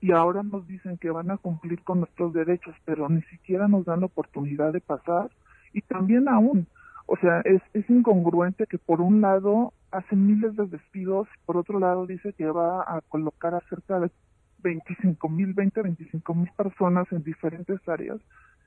Y 0.00 0.12
ahora 0.12 0.42
nos 0.42 0.66
dicen 0.66 0.96
que 0.96 1.10
van 1.10 1.30
a 1.30 1.36
cumplir 1.36 1.82
con 1.82 1.98
nuestros 1.98 2.32
derechos, 2.32 2.74
pero 2.86 3.06
ni 3.10 3.20
siquiera 3.24 3.68
nos 3.68 3.84
dan 3.84 4.00
la 4.00 4.06
oportunidad 4.06 4.72
de 4.72 4.80
pasar. 4.80 5.30
Y 5.74 5.82
también 5.82 6.26
aún, 6.26 6.66
o 7.04 7.18
sea, 7.18 7.42
es, 7.42 7.60
es 7.74 7.88
incongruente 7.90 8.66
que 8.66 8.78
por 8.78 9.02
un 9.02 9.20
lado 9.20 9.74
hacen 9.90 10.26
miles 10.26 10.56
de 10.56 10.68
despidos, 10.68 11.28
por 11.44 11.58
otro 11.58 11.78
lado 11.78 12.06
dice 12.06 12.32
que 12.32 12.46
va 12.46 12.80
a 12.80 13.02
colocar 13.02 13.54
a 13.54 13.60
cerca 13.68 14.00
de 14.00 14.10
25 14.62 15.28
mil, 15.28 15.52
20, 15.52 15.82
25 15.82 16.34
mil 16.34 16.50
personas 16.56 17.12
en 17.12 17.22
diferentes 17.22 17.86
áreas 17.86 18.20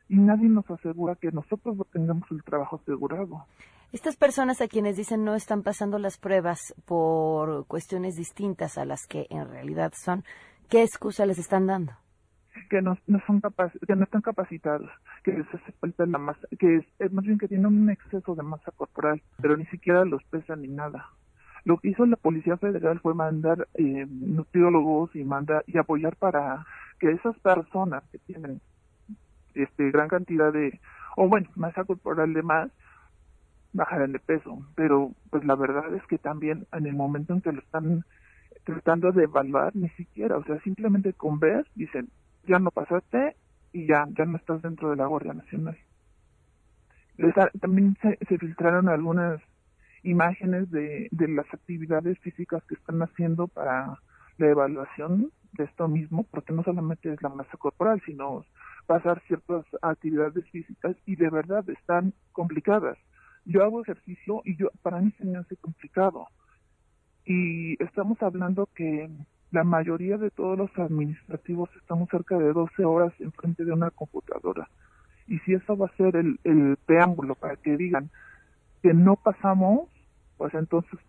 y 0.08 0.18
nadie 0.18 0.50
nos 0.50 0.70
asegura 0.70 1.16
que 1.16 1.32
nosotros 1.32 1.76
tengamos 1.92 2.30
el 2.30 2.44
trabajo 2.44 2.80
asegurado. 2.80 3.48
Estas 3.94 4.18
personas 4.18 4.60
a 4.60 4.68
quienes 4.68 4.98
dicen 4.98 5.24
no 5.24 5.36
están 5.36 5.62
pasando 5.62 6.00
las 6.00 6.18
pruebas 6.18 6.74
por 6.86 7.68
cuestiones 7.68 8.16
distintas 8.16 8.80
a 8.80 8.86
las 8.86 9.06
que 9.06 9.28
en 9.30 9.48
realidad 9.48 9.94
son, 9.96 10.24
¿qué 10.68 10.82
excusa 10.82 11.28
les 11.28 11.38
están 11.38 11.68
dando? 11.68 11.92
Que 12.72 12.82
no, 12.82 12.98
no 13.06 13.22
son 13.28 13.40
capac 13.40 13.72
que 13.86 13.96
no 13.96 14.06
están 14.06 14.24
capacitados, 14.24 14.90
que 15.24 15.34
les 15.34 15.48
hace 15.54 15.72
falta 15.74 16.08
la 16.08 16.18
masa, 16.18 16.48
que 16.58 16.78
es, 16.78 16.86
es 16.98 17.14
más 17.14 17.24
bien 17.24 17.38
que 17.38 17.48
tienen 17.48 17.68
un 17.68 17.88
exceso 17.92 18.34
de 18.34 18.42
masa 18.42 18.72
corporal, 18.72 19.22
pero 19.40 19.56
ni 19.58 19.66
siquiera 19.68 20.04
los 20.06 20.24
pesan 20.24 20.64
ni 20.64 20.70
nada. 20.70 21.12
Lo 21.64 21.78
que 21.78 21.90
hizo 21.90 22.04
la 22.08 22.16
Policía 22.16 22.58
Federal 22.58 23.00
fue 23.00 23.14
mandar 23.14 23.68
eh, 23.76 24.08
nutriólogos 24.10 25.16
y 25.16 25.24
manda 25.24 25.62
y 25.68 25.78
apoyar 25.78 26.16
para 26.16 26.66
que 27.00 27.12
esas 27.12 27.38
personas 27.42 28.04
que 28.12 28.18
tienen 28.18 28.60
este 29.54 29.92
gran 29.92 30.08
cantidad 30.08 30.52
de 30.52 30.80
o 31.16 31.28
bueno 31.28 31.48
masa 31.56 31.84
corporal 31.84 32.34
de 32.34 32.42
más 32.42 32.72
bajaran 33.74 34.12
de 34.12 34.20
peso 34.20 34.66
pero 34.76 35.12
pues 35.30 35.44
la 35.46 35.56
verdad 35.56 35.94
es 35.96 36.06
que 36.08 36.18
también 36.18 36.68
en 36.72 36.86
el 36.86 36.94
momento 36.94 37.34
en 37.34 37.42
que 37.42 37.52
lo 37.52 37.60
están 37.60 38.06
tratando 38.64 39.12
de 39.12 39.24
evaluar 39.24 39.76
ni 39.76 39.90
siquiera 39.90 40.38
o 40.38 40.44
sea 40.44 40.60
simplemente 40.62 41.14
con 41.14 41.40
ver 41.40 41.68
dicen 41.76 42.10
ya 42.48 42.60
no 42.60 42.72
pasaste 42.72 43.36
y 43.72 43.88
ya 43.88 44.06
ya 44.18 44.26
no 44.26 44.38
estás 44.38 44.62
dentro 44.62 44.90
de 44.90 44.96
la 44.96 45.08
Guardia 45.08 45.34
Nacional 45.34 45.78
también 47.60 47.96
se, 48.02 48.18
se 48.28 48.38
filtraron 48.38 48.90
algunas 48.90 49.40
imágenes 50.04 50.70
de, 50.72 51.08
de 51.12 51.28
las 51.28 51.46
actividades 51.54 52.20
físicas 52.20 52.64
que 52.66 52.76
están 52.76 53.02
haciendo 53.02 53.48
para 53.48 53.98
la 54.38 54.48
evaluación 54.48 55.32
de 55.54 55.66
esto 55.66 55.88
mismo, 55.88 56.24
porque 56.24 56.54
no 56.54 56.64
solamente 56.64 57.14
es 57.14 57.22
la 57.22 57.30
masa 57.30 57.58
corporal, 57.58 58.02
sino 58.06 58.46
pasar 58.88 59.22
ciertas 59.28 59.66
actividades 59.82 60.50
físicas 60.50 60.96
y 61.06 61.16
de 61.16 61.30
verdad 61.30 61.68
están 61.70 62.14
complicadas. 62.32 62.98
Yo 63.46 63.64
hago 63.64 63.82
ejercicio 63.82 64.42
y 64.46 64.56
yo 64.56 64.70
para 64.82 65.00
mí 65.00 65.12
se 65.18 65.26
me 65.26 65.38
hace 65.38 65.56
complicado. 65.58 66.28
Y 67.26 67.82
estamos 67.84 68.22
hablando 68.22 68.68
que 68.76 69.10
la 69.52 69.64
mayoría 69.64 70.18
de 70.18 70.32
todos 70.32 70.58
los 70.58 70.78
administrativos 70.78 71.70
estamos 71.78 72.10
cerca 72.10 72.38
de 72.38 72.52
12 72.52 72.86
horas 72.86 73.14
enfrente 73.20 73.66
de 73.66 73.72
una 73.72 73.92
computadora. 73.92 74.70
Y 75.28 75.40
si 75.40 75.54
eso 75.54 75.78
va 75.78 75.88
a 75.88 75.98
ser 75.98 76.16
el, 76.16 76.40
el 76.44 76.78
preámbulo 76.86 77.36
para 77.36 77.56
que 77.56 77.78
digan 77.78 78.10
que 78.82 78.94
no 78.94 79.16
pasamos 79.16 79.90
pues 80.38 80.54
entonces, 80.56 81.00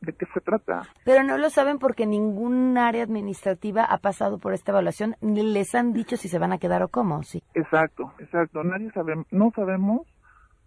¿de 0.00 0.12
qué 0.12 0.26
se 0.34 0.40
trata? 0.40 0.82
Pero 1.04 1.22
no 1.22 1.38
lo 1.38 1.50
saben 1.50 1.78
porque 1.78 2.06
ningún 2.06 2.76
área 2.76 3.02
administrativa 3.02 3.84
ha 3.84 3.98
pasado 3.98 4.38
por 4.38 4.52
esta 4.52 4.72
evaluación, 4.72 5.16
ni 5.20 5.42
les 5.42 5.74
han 5.74 5.92
dicho 5.92 6.16
si 6.16 6.28
se 6.28 6.38
van 6.38 6.52
a 6.52 6.58
quedar 6.58 6.82
o 6.82 6.88
cómo, 6.88 7.22
sí. 7.22 7.42
Exacto, 7.54 8.12
exacto. 8.18 8.62
Nadie 8.62 8.90
sabe, 8.92 9.14
no 9.30 9.52
sabemos, 9.54 10.02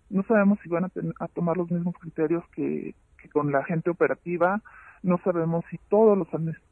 no 0.09 0.23
sabemos 0.23 0.59
si 0.63 0.69
van 0.69 0.85
a, 0.85 0.91
a 1.19 1.27
tomar 1.27 1.57
los 1.57 1.69
mismos 1.71 1.95
criterios 1.99 2.43
que, 2.55 2.95
que 3.21 3.29
con 3.29 3.51
la 3.51 3.63
gente 3.63 3.89
operativa, 3.89 4.61
no 5.03 5.17
sabemos 5.23 5.63
si 5.69 5.77
todos 5.89 6.17
los 6.17 6.27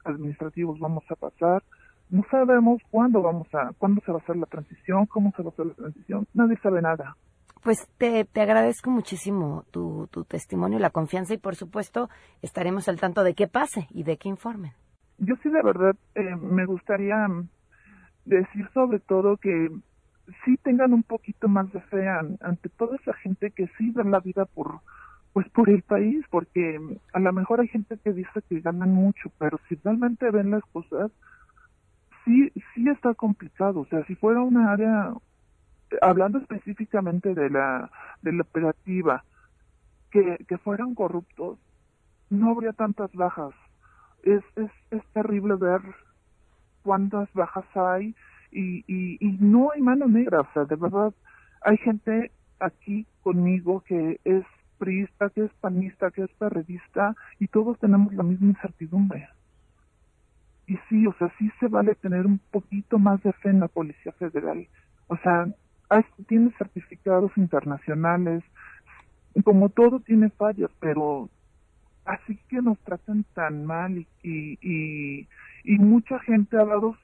administrativos 0.05 0.79
vamos 0.79 1.03
a 1.09 1.15
pasar, 1.15 1.63
no 2.09 2.23
sabemos 2.29 2.81
cuándo 2.89 3.21
vamos 3.21 3.47
a, 3.53 3.71
cuándo 3.77 4.01
se 4.05 4.11
va 4.11 4.19
a 4.19 4.21
hacer 4.21 4.35
la 4.35 4.45
transición, 4.45 5.05
cómo 5.05 5.31
se 5.35 5.43
va 5.43 5.49
a 5.49 5.53
hacer 5.53 5.65
la 5.67 5.73
transición, 5.73 6.27
nadie 6.33 6.57
sabe 6.61 6.81
nada. 6.81 7.15
Pues 7.63 7.87
te, 7.97 8.25
te 8.25 8.41
agradezco 8.41 8.91
muchísimo 8.91 9.63
tu, 9.71 10.07
tu 10.11 10.25
testimonio, 10.25 10.79
la 10.79 10.89
confianza 10.89 11.33
y 11.33 11.37
por 11.37 11.55
supuesto 11.55 12.09
estaremos 12.41 12.89
al 12.89 12.99
tanto 12.99 13.23
de 13.23 13.35
qué 13.35 13.47
pase 13.47 13.87
y 13.91 14.03
de 14.03 14.17
qué 14.17 14.27
informen. 14.29 14.73
Yo 15.19 15.35
sí 15.41 15.49
de 15.49 15.61
verdad 15.61 15.95
eh, 16.15 16.35
me 16.35 16.65
gustaría 16.65 17.27
decir 18.25 18.69
sobre 18.73 18.99
todo 18.99 19.37
que 19.37 19.69
sí 20.45 20.57
tengan 20.57 20.93
un 20.93 21.03
poquito 21.03 21.47
más 21.47 21.71
de 21.73 21.81
fe 21.81 22.07
ante 22.07 22.69
toda 22.69 22.95
esa 22.95 23.13
gente 23.13 23.51
que 23.51 23.67
sí 23.77 23.91
da 23.91 24.03
la 24.03 24.19
vida 24.19 24.45
por 24.45 24.81
pues 25.33 25.49
por 25.49 25.67
el 25.67 25.81
país, 25.81 26.23
porque 26.29 26.79
a 27.11 27.19
lo 27.19 27.33
mejor 27.33 27.59
hay 27.59 27.67
gente 27.67 27.97
que 27.97 28.13
dice 28.13 28.43
que 28.47 28.59
ganan 28.59 28.93
mucho, 28.93 29.31
pero 29.39 29.59
si 29.67 29.75
realmente 29.83 30.29
ven 30.29 30.51
las 30.51 30.63
cosas, 30.65 31.11
sí, 32.23 32.51
sí 32.73 32.87
está 32.87 33.15
complicado. 33.15 33.81
O 33.81 33.85
sea, 33.87 34.05
si 34.05 34.13
fuera 34.13 34.41
una 34.41 34.71
área, 34.71 35.11
hablando 36.03 36.37
específicamente 36.37 37.33
de 37.33 37.49
la, 37.49 37.89
de 38.21 38.31
la 38.31 38.43
operativa, 38.43 39.23
que, 40.11 40.37
que 40.47 40.59
fueran 40.59 40.93
corruptos, 40.93 41.57
no 42.29 42.51
habría 42.51 42.73
tantas 42.73 43.11
bajas. 43.13 43.55
Es, 44.21 44.43
es, 44.55 44.71
es 44.91 45.03
terrible 45.13 45.55
ver 45.55 45.81
cuántas 46.83 47.31
bajas 47.33 47.65
hay 47.73 48.15
y, 48.53 48.83
y, 48.87 49.17
y 49.19 49.37
no 49.39 49.71
hay 49.71 49.81
mano 49.81 50.07
negra. 50.07 50.41
O 50.41 50.47
sea, 50.53 50.65
de 50.65 50.75
verdad, 50.75 51.13
hay 51.61 51.77
gente 51.77 52.31
aquí 52.59 53.05
conmigo 53.21 53.81
que 53.81 54.19
es 54.23 54.43
priista, 54.77 55.29
que 55.29 55.45
es 55.45 55.51
panista, 55.61 56.11
que 56.11 56.23
es 56.23 56.31
perredista, 56.31 57.15
y 57.39 57.47
todos 57.47 57.79
tenemos 57.79 58.13
la 58.13 58.23
misma 58.23 58.47
incertidumbre. 58.47 59.29
Y 60.67 60.77
sí, 60.89 61.07
o 61.07 61.13
sea, 61.17 61.31
sí 61.37 61.51
se 61.59 61.67
vale 61.67 61.95
tener 61.95 62.25
un 62.25 62.39
poquito 62.51 62.99
más 62.99 63.21
de 63.23 63.33
fe 63.33 63.49
en 63.49 63.59
la 63.59 63.67
Policía 63.67 64.11
Federal. 64.13 64.67
O 65.07 65.17
sea, 65.17 65.47
tiene 66.27 66.51
certificados 66.57 67.31
internacionales, 67.37 68.43
como 69.43 69.69
todo 69.69 69.99
tiene 69.99 70.29
fallas, 70.29 70.71
pero 70.79 71.29
así 72.05 72.37
que 72.49 72.61
nos 72.61 72.79
tratan 72.79 73.25
tan 73.33 73.65
mal 73.65 73.97
y, 74.23 74.57
y, 74.61 75.27
y, 75.63 75.77
mucha 75.79 76.19
gente 76.19 76.57
ha 76.57 76.65
dado 76.65 76.97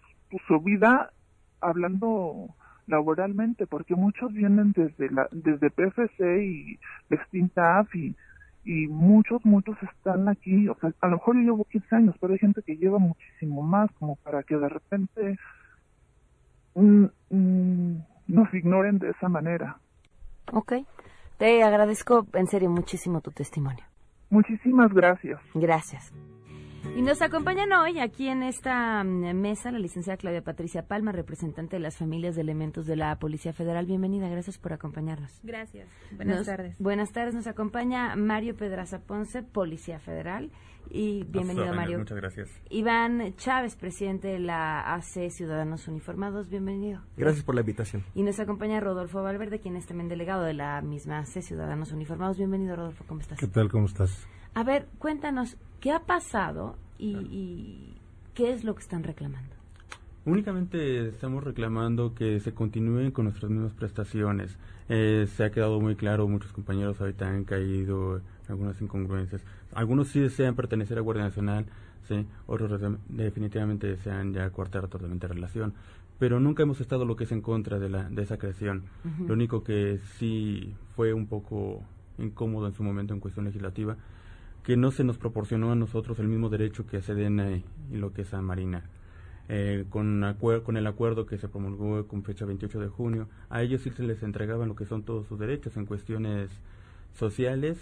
su 0.48 0.60
vida 0.60 1.12
hablando 1.62 2.56
laboralmente, 2.88 3.68
porque 3.68 3.96
muchos 3.96 4.34
vienen 4.34 4.74
desde 4.74 5.10
la, 5.12 5.28
desde 5.32 5.70
PFC 5.70 6.44
y 6.44 6.80
Extintaf 7.10 7.94
y, 7.96 8.16
y 8.66 8.88
muchos, 8.88 9.46
muchos 9.46 9.78
están 9.84 10.28
aquí, 10.28 10.68
o 10.68 10.76
sea, 10.76 10.92
a 11.02 11.08
lo 11.08 11.18
mejor 11.18 11.36
yo 11.36 11.42
llevo 11.42 11.66
15 11.66 11.96
años, 11.96 12.16
pero 12.20 12.34
hay 12.34 12.40
gente 12.40 12.62
que 12.64 12.78
lleva 12.78 13.00
muchísimo 13.00 13.62
más, 13.62 13.92
como 14.00 14.16
para 14.18 14.44
que 14.44 14.58
de 14.58 14.70
repente 14.70 15.38
mm, 16.76 17.06
mm, 17.30 17.96
nos 18.28 18.54
ignoren 18.54 19.00
de 19.00 19.12
esa 19.12 19.30
manera. 19.30 19.78
Ok, 20.52 20.74
te 21.38 21.64
agradezco 21.64 22.26
en 22.34 22.48
serio 22.48 22.70
muchísimo 22.70 23.22
tu 23.22 23.32
testimonio. 23.32 23.86
Muchísimas 24.30 24.94
gracias. 24.94 25.40
Gracias. 25.54 26.14
Y 26.96 27.02
nos 27.02 27.22
acompañan 27.22 27.72
hoy 27.72 28.00
aquí 28.00 28.28
en 28.28 28.44
esta 28.44 29.04
mm, 29.04 29.34
mesa 29.34 29.72
la 29.72 29.80
licenciada 29.80 30.18
Claudia 30.18 30.42
Patricia 30.42 30.88
Palma, 30.88 31.12
representante 31.12 31.78
de 31.78 31.80
las 31.80 31.98
familias 31.98 32.36
de 32.36 32.42
elementos 32.42 32.86
de 32.86 32.96
la 32.96 33.18
Policía 33.20 33.54
Federal. 33.54 33.86
Bienvenida, 33.86 34.28
gracias 34.28 34.58
por 34.58 34.74
acompañarnos. 34.74 35.40
Gracias. 35.44 35.88
Buenas 36.12 36.46
tardes. 36.46 36.76
Buenas 36.78 37.12
tardes. 37.12 37.34
Nos 37.34 37.48
acompaña 37.48 38.16
Mario 38.16 38.56
Pedraza 38.56 39.00
Ponce, 39.00 39.44
Policía 39.44 40.00
Federal. 40.00 40.52
Y 40.90 41.24
bienvenido, 41.26 41.74
Mario. 41.74 42.00
Muchas 42.00 42.18
gracias. 42.18 42.50
Iván 42.70 43.36
Chávez, 43.36 43.76
presidente 43.76 44.28
de 44.28 44.40
la 44.40 44.96
AC 44.96 45.30
Ciudadanos 45.30 45.88
Uniformados. 45.88 46.50
Bienvenido. 46.50 47.02
Gracias 47.16 47.46
por 47.46 47.56
la 47.56 47.62
invitación. 47.62 48.04
Y 48.16 48.24
nos 48.24 48.40
acompaña 48.40 48.80
Rodolfo 48.80 49.22
Valverde, 49.22 49.60
quien 49.60 49.76
es 49.76 49.86
también 49.86 50.10
delegado 50.10 50.44
de 50.44 50.56
la 50.56 50.82
misma 50.82 51.20
AC 51.20 51.42
Ciudadanos 51.44 51.92
Uniformados. 51.92 52.38
Bienvenido, 52.38 52.76
Rodolfo. 52.76 53.06
¿Cómo 53.08 53.22
estás? 53.22 53.40
¿Qué 53.40 53.48
tal? 53.48 53.70
¿Cómo 53.70 53.86
estás? 53.86 54.28
A 54.54 54.64
ver, 54.64 54.88
cuéntanos, 54.98 55.58
¿qué 55.80 55.92
ha 55.92 56.00
pasado 56.00 56.76
y, 56.98 57.94
qué 58.34 58.52
es 58.52 58.64
lo 58.64 58.76
que 58.76 58.82
están 58.82 59.04
reclamando? 59.04 59.56
Únicamente 60.26 61.08
estamos 61.08 61.44
reclamando 61.44 62.14
que 62.14 62.40
se 62.40 62.54
continúen 62.54 63.12
con 63.12 63.26
nuestras 63.26 63.50
mismas 63.52 63.74
prestaciones. 63.74 64.58
Eh, 64.90 65.28
se 65.36 65.44
ha 65.44 65.52
quedado 65.52 65.80
muy 65.80 65.96
claro, 65.96 66.28
muchos 66.28 66.52
compañeros 66.52 67.00
ahorita 67.00 67.30
han 67.30 67.46
caído 67.46 68.18
en 68.18 68.24
algunas 68.50 68.82
incongruencias. 68.82 69.44
Algunos 69.74 70.10
sí 70.10 70.20
desean 70.20 70.56
pertenecer 70.56 70.98
a 70.98 71.02
Guardia 71.02 71.24
Nacional, 71.24 71.66
¿sí? 72.08 72.26
otros 72.48 72.82
definitivamente 73.08 73.88
desean 73.88 74.34
ya 74.34 74.50
cortar 74.50 74.88
totalmente 74.88 75.28
la 75.28 75.36
relación. 75.36 75.74
Pero 76.18 76.40
nunca 76.40 76.64
hemos 76.64 76.82
estado 76.82 77.06
lo 77.06 77.16
que 77.16 77.24
es 77.24 77.32
en 77.32 77.42
contra 77.42 77.80
de, 77.80 77.88
la, 77.88 78.10
de 78.10 78.24
esa 78.24 78.38
creación. 78.38 78.84
Lo 79.26 79.36
único 79.36 79.64
que 79.64 80.00
sí 80.18 80.74
fue 80.96 81.14
un 81.14 81.28
poco 81.28 81.82
incómodo 82.18 82.68
en 82.68 82.74
su 82.74 82.84
momento 82.84 83.14
en 83.14 83.22
cuestión 83.22 83.46
legislativa 83.46 83.96
que 84.64 84.78
no 84.78 84.92
se 84.92 85.04
nos 85.04 85.18
proporcionó 85.18 85.72
a 85.72 85.76
nosotros 85.76 86.20
el 86.20 86.28
mismo 86.28 86.50
derecho 86.50 86.86
que 86.86 86.98
a 86.98 87.02
Sedena 87.02 87.52
y, 87.52 87.64
lo 87.92 88.14
que 88.14 88.24
es 88.24 88.34
a 88.34 88.42
Marina. 88.42 88.84
Eh, 89.48 89.86
con, 89.90 90.24
con 90.64 90.78
el 90.78 90.86
acuerdo 90.86 91.26
que 91.26 91.38
se 91.40 91.48
promulgó 91.48 92.06
con 92.08 92.24
fecha 92.24 92.46
28 92.46 92.80
de 92.80 92.88
junio, 92.88 93.28
a 93.50 93.64
ellos 93.64 93.82
sí 93.82 93.90
se 93.90 94.04
les 94.04 94.22
entregaban 94.22 94.68
lo 94.68 94.76
que 94.76 94.86
son 94.86 95.04
todos 95.04 95.28
sus 95.28 95.40
derechos 95.40 95.76
en 95.76 95.86
cuestiones 95.86 96.50
sociales, 97.18 97.78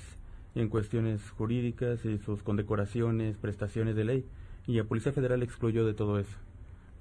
en 0.56 0.70
cuestiones 0.70 1.30
jurídicas 1.32 2.06
y 2.06 2.18
sus 2.20 2.42
condecoraciones, 2.42 3.38
prestaciones 3.38 3.96
de 3.96 4.06
ley. 4.06 4.26
Y 4.66 4.78
la 4.78 4.86
Policía 4.86 5.12
Federal 5.12 5.44
excluyó 5.44 5.86
de 5.86 5.94
todo 5.94 6.20
eso. 6.20 6.38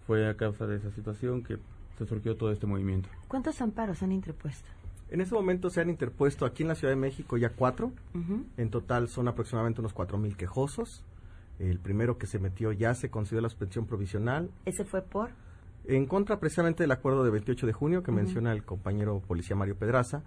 Fue 0.07 0.29
a 0.29 0.37
causa 0.37 0.67
de 0.67 0.77
esa 0.77 0.91
situación 0.91 1.43
que 1.43 1.59
se 1.99 2.07
surgió 2.07 2.37
todo 2.37 2.53
este 2.53 2.67
movimiento. 2.67 3.09
¿Cuántos 3.29 3.61
amparos 3.61 4.03
han 4.03 4.13
interpuesto? 4.13 4.69
En 5.09 5.21
este 5.21 5.35
momento 5.35 5.71
se 5.71 5.81
han 5.81 5.89
interpuesto 5.89 6.45
aquí 6.45 6.63
en 6.63 6.69
la 6.69 6.75
Ciudad 6.75 6.93
de 6.93 7.01
México 7.01 7.37
ya 7.37 7.51
cuatro. 7.51 7.93
En 8.57 8.71
total 8.71 9.09
son 9.09 9.29
aproximadamente 9.29 9.81
unos 9.81 9.93
cuatro 9.93 10.19
mil 10.19 10.37
quejosos. 10.37 11.05
El 11.59 11.79
primero 11.79 12.19
que 12.19 12.27
se 12.27 12.39
metió 12.39 12.73
ya 12.73 12.95
se 12.95 13.09
concedió 13.09 13.41
la 13.41 13.49
suspensión 13.49 13.87
provisional. 13.87 14.51
¿Ese 14.65 14.85
fue 14.85 15.03
por? 15.03 15.31
En 15.85 16.07
contra 16.07 16.41
precisamente 16.41 16.83
del 16.83 16.91
acuerdo 16.91 17.25
de 17.25 17.31
28 17.31 17.67
de 17.67 17.73
junio 17.73 18.03
que 18.03 18.11
menciona 18.11 18.53
el 18.53 18.65
compañero 18.65 19.21
policía 19.21 19.55
Mario 19.55 19.77
Pedraza, 19.77 20.25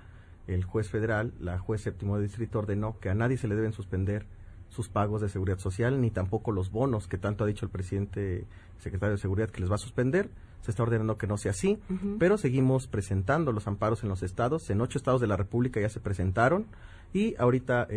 el 0.48 0.64
juez 0.64 0.90
federal, 0.90 1.34
la 1.40 1.60
juez 1.60 1.82
séptimo 1.82 2.18
de 2.18 2.24
distrito 2.24 2.60
ordenó 2.60 2.98
que 3.00 3.10
a 3.10 3.14
nadie 3.14 3.38
se 3.38 3.48
le 3.48 3.56
deben 3.56 3.74
suspender 3.74 4.26
sus 4.70 4.88
pagos 4.88 5.22
de 5.22 5.30
seguridad 5.30 5.60
social, 5.60 6.00
ni 6.00 6.12
tampoco 6.12 6.52
los 6.52 6.72
bonos 6.72 7.08
que 7.08 7.18
tanto 7.18 7.44
ha 7.44 7.48
dicho 7.48 7.66
el 7.66 7.72
presidente 7.72 8.46
secretario 8.78 9.16
de 9.16 9.22
Seguridad 9.22 9.50
que 9.50 9.62
les 9.62 9.70
va 9.70 9.76
a 9.76 9.80
suspender 9.80 10.30
se 10.62 10.72
está 10.72 10.84
ordenando 10.84 11.18
que 11.18 11.28
no 11.28 11.38
sea 11.38 11.52
así, 11.52 11.80
pero 12.18 12.38
seguimos 12.38 12.88
presentando 12.88 13.52
los 13.52 13.68
amparos 13.68 14.04
en 14.04 14.10
los 14.10 14.24
estados, 14.24 14.70
en 14.70 14.82
ocho 14.82 14.98
estados 14.98 15.22
de 15.22 15.28
la 15.28 15.38
República 15.38 15.80
ya 15.80 15.90
se 15.90 16.00
presentaron 16.00 16.66
y 17.14 17.36
ahorita 17.40 17.88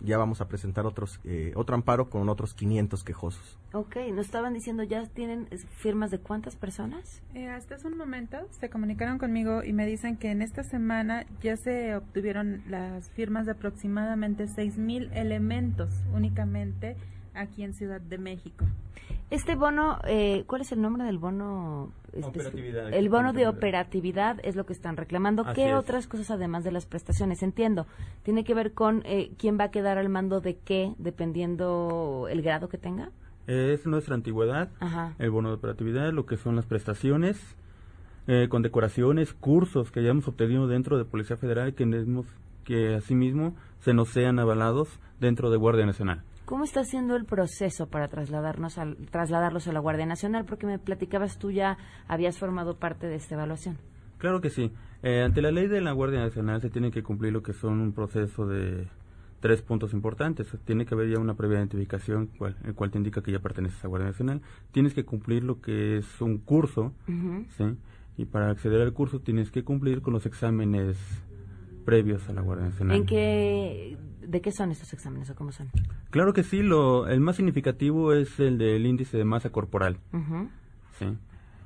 ya 0.00 0.18
vamos 0.18 0.40
a 0.40 0.48
presentar 0.48 0.84
otros 0.84 1.20
eh, 1.24 1.52
otro 1.54 1.74
amparo 1.74 2.10
con 2.10 2.28
otros 2.28 2.54
500 2.54 3.02
quejosos. 3.02 3.58
Ok, 3.72 3.96
nos 4.12 4.26
estaban 4.26 4.52
diciendo, 4.52 4.82
¿ya 4.82 5.06
tienen 5.06 5.48
firmas 5.76 6.10
de 6.10 6.18
cuántas 6.18 6.56
personas? 6.56 7.22
Eh, 7.34 7.48
hasta 7.48 7.76
hace 7.76 7.86
un 7.86 7.96
momento 7.96 8.38
se 8.50 8.68
comunicaron 8.68 9.18
conmigo 9.18 9.62
y 9.62 9.72
me 9.72 9.86
dicen 9.86 10.16
que 10.16 10.30
en 10.30 10.42
esta 10.42 10.64
semana 10.64 11.26
ya 11.42 11.56
se 11.56 11.96
obtuvieron 11.96 12.62
las 12.68 13.10
firmas 13.10 13.46
de 13.46 13.52
aproximadamente 13.52 14.46
mil 14.76 15.10
elementos 15.12 15.90
únicamente 16.12 16.96
aquí 17.36 17.62
en 17.62 17.74
Ciudad 17.74 18.00
de 18.00 18.18
México. 18.18 18.64
Este 19.28 19.56
bono, 19.56 19.98
eh, 20.04 20.44
¿cuál 20.46 20.60
es 20.60 20.70
el 20.70 20.80
nombre 20.80 21.02
del 21.02 21.18
bono? 21.18 21.92
Este, 22.12 22.40
el 22.96 23.08
bono 23.08 23.32
de 23.32 23.48
operatividad 23.48 24.38
es 24.44 24.54
lo 24.54 24.64
que 24.66 24.72
están 24.72 24.96
reclamando. 24.96 25.44
¿Qué 25.52 25.74
otras 25.74 26.06
cosas 26.06 26.30
además 26.30 26.62
de 26.62 26.70
las 26.70 26.86
prestaciones? 26.86 27.42
Entiendo. 27.42 27.86
Tiene 28.22 28.44
que 28.44 28.54
ver 28.54 28.72
con 28.72 29.02
eh, 29.04 29.32
quién 29.36 29.58
va 29.58 29.64
a 29.64 29.70
quedar 29.70 29.98
al 29.98 30.08
mando 30.08 30.40
de 30.40 30.56
qué, 30.56 30.94
dependiendo 30.98 32.28
el 32.30 32.40
grado 32.42 32.68
que 32.68 32.78
tenga. 32.78 33.10
Es 33.48 33.84
nuestra 33.86 34.14
antigüedad, 34.14 34.70
el 35.18 35.30
bono 35.30 35.50
de 35.50 35.54
operatividad, 35.56 36.12
lo 36.12 36.26
que 36.26 36.36
son 36.36 36.56
las 36.56 36.66
prestaciones, 36.66 37.56
eh, 38.26 38.48
condecoraciones, 38.48 39.34
cursos 39.34 39.92
que 39.92 40.00
hayamos 40.00 40.26
obtenido 40.26 40.66
dentro 40.66 40.98
de 40.98 41.04
Policía 41.04 41.36
Federal 41.36 41.74
que, 41.74 41.84
que 42.64 42.94
asimismo 42.94 43.54
se 43.80 43.94
nos 43.94 44.08
sean 44.08 44.38
avalados 44.40 45.00
dentro 45.20 45.50
de 45.50 45.56
Guardia 45.56 45.86
Nacional. 45.86 46.22
¿Cómo 46.46 46.62
está 46.62 46.84
siendo 46.84 47.16
el 47.16 47.24
proceso 47.24 47.88
para 47.88 48.06
trasladarnos 48.06 48.78
al, 48.78 48.96
trasladarlos 49.10 49.66
a 49.66 49.72
la 49.72 49.80
Guardia 49.80 50.06
Nacional? 50.06 50.44
Porque 50.44 50.64
me 50.64 50.78
platicabas 50.78 51.38
tú 51.38 51.50
ya 51.50 51.76
habías 52.06 52.38
formado 52.38 52.78
parte 52.78 53.08
de 53.08 53.16
esta 53.16 53.34
evaluación. 53.34 53.78
Claro 54.18 54.40
que 54.40 54.50
sí. 54.50 54.70
Eh, 55.02 55.22
ante 55.22 55.42
la 55.42 55.50
ley 55.50 55.66
de 55.66 55.80
la 55.80 55.90
Guardia 55.90 56.20
Nacional 56.20 56.60
se 56.60 56.70
tiene 56.70 56.92
que 56.92 57.02
cumplir 57.02 57.32
lo 57.32 57.42
que 57.42 57.52
son 57.52 57.80
un 57.80 57.92
proceso 57.92 58.46
de 58.46 58.86
tres 59.40 59.60
puntos 59.60 59.92
importantes. 59.92 60.46
Tiene 60.64 60.86
que 60.86 60.94
haber 60.94 61.10
ya 61.10 61.18
una 61.18 61.34
previa 61.34 61.58
identificación, 61.58 62.28
cual, 62.38 62.56
el 62.64 62.74
cual 62.74 62.92
te 62.92 62.98
indica 62.98 63.22
que 63.22 63.32
ya 63.32 63.40
perteneces 63.40 63.80
a 63.80 63.82
la 63.82 63.88
Guardia 63.88 64.10
Nacional. 64.10 64.40
Tienes 64.70 64.94
que 64.94 65.04
cumplir 65.04 65.42
lo 65.42 65.60
que 65.60 65.96
es 65.96 66.20
un 66.20 66.38
curso, 66.38 66.92
¿sí? 67.56 67.76
Y 68.16 68.26
para 68.26 68.50
acceder 68.50 68.82
al 68.82 68.92
curso 68.92 69.18
tienes 69.18 69.50
que 69.50 69.64
cumplir 69.64 70.00
con 70.00 70.12
los 70.12 70.24
exámenes 70.26 70.96
previos 71.86 72.28
a 72.28 72.34
la 72.34 72.42
Guardia 72.42 72.66
Nacional. 72.66 72.96
¿En 72.98 73.06
qué 73.06 73.96
¿De 74.26 74.40
qué 74.40 74.50
son 74.50 74.72
estos 74.72 74.92
exámenes 74.92 75.30
o 75.30 75.36
cómo 75.36 75.52
son? 75.52 75.70
Claro 76.10 76.32
que 76.32 76.42
sí, 76.42 76.62
lo, 76.62 77.06
el 77.06 77.20
más 77.20 77.36
significativo 77.36 78.12
es 78.12 78.40
el 78.40 78.58
del 78.58 78.84
índice 78.84 79.16
de 79.16 79.24
masa 79.24 79.50
corporal. 79.50 79.98
¿sí? 80.98 81.16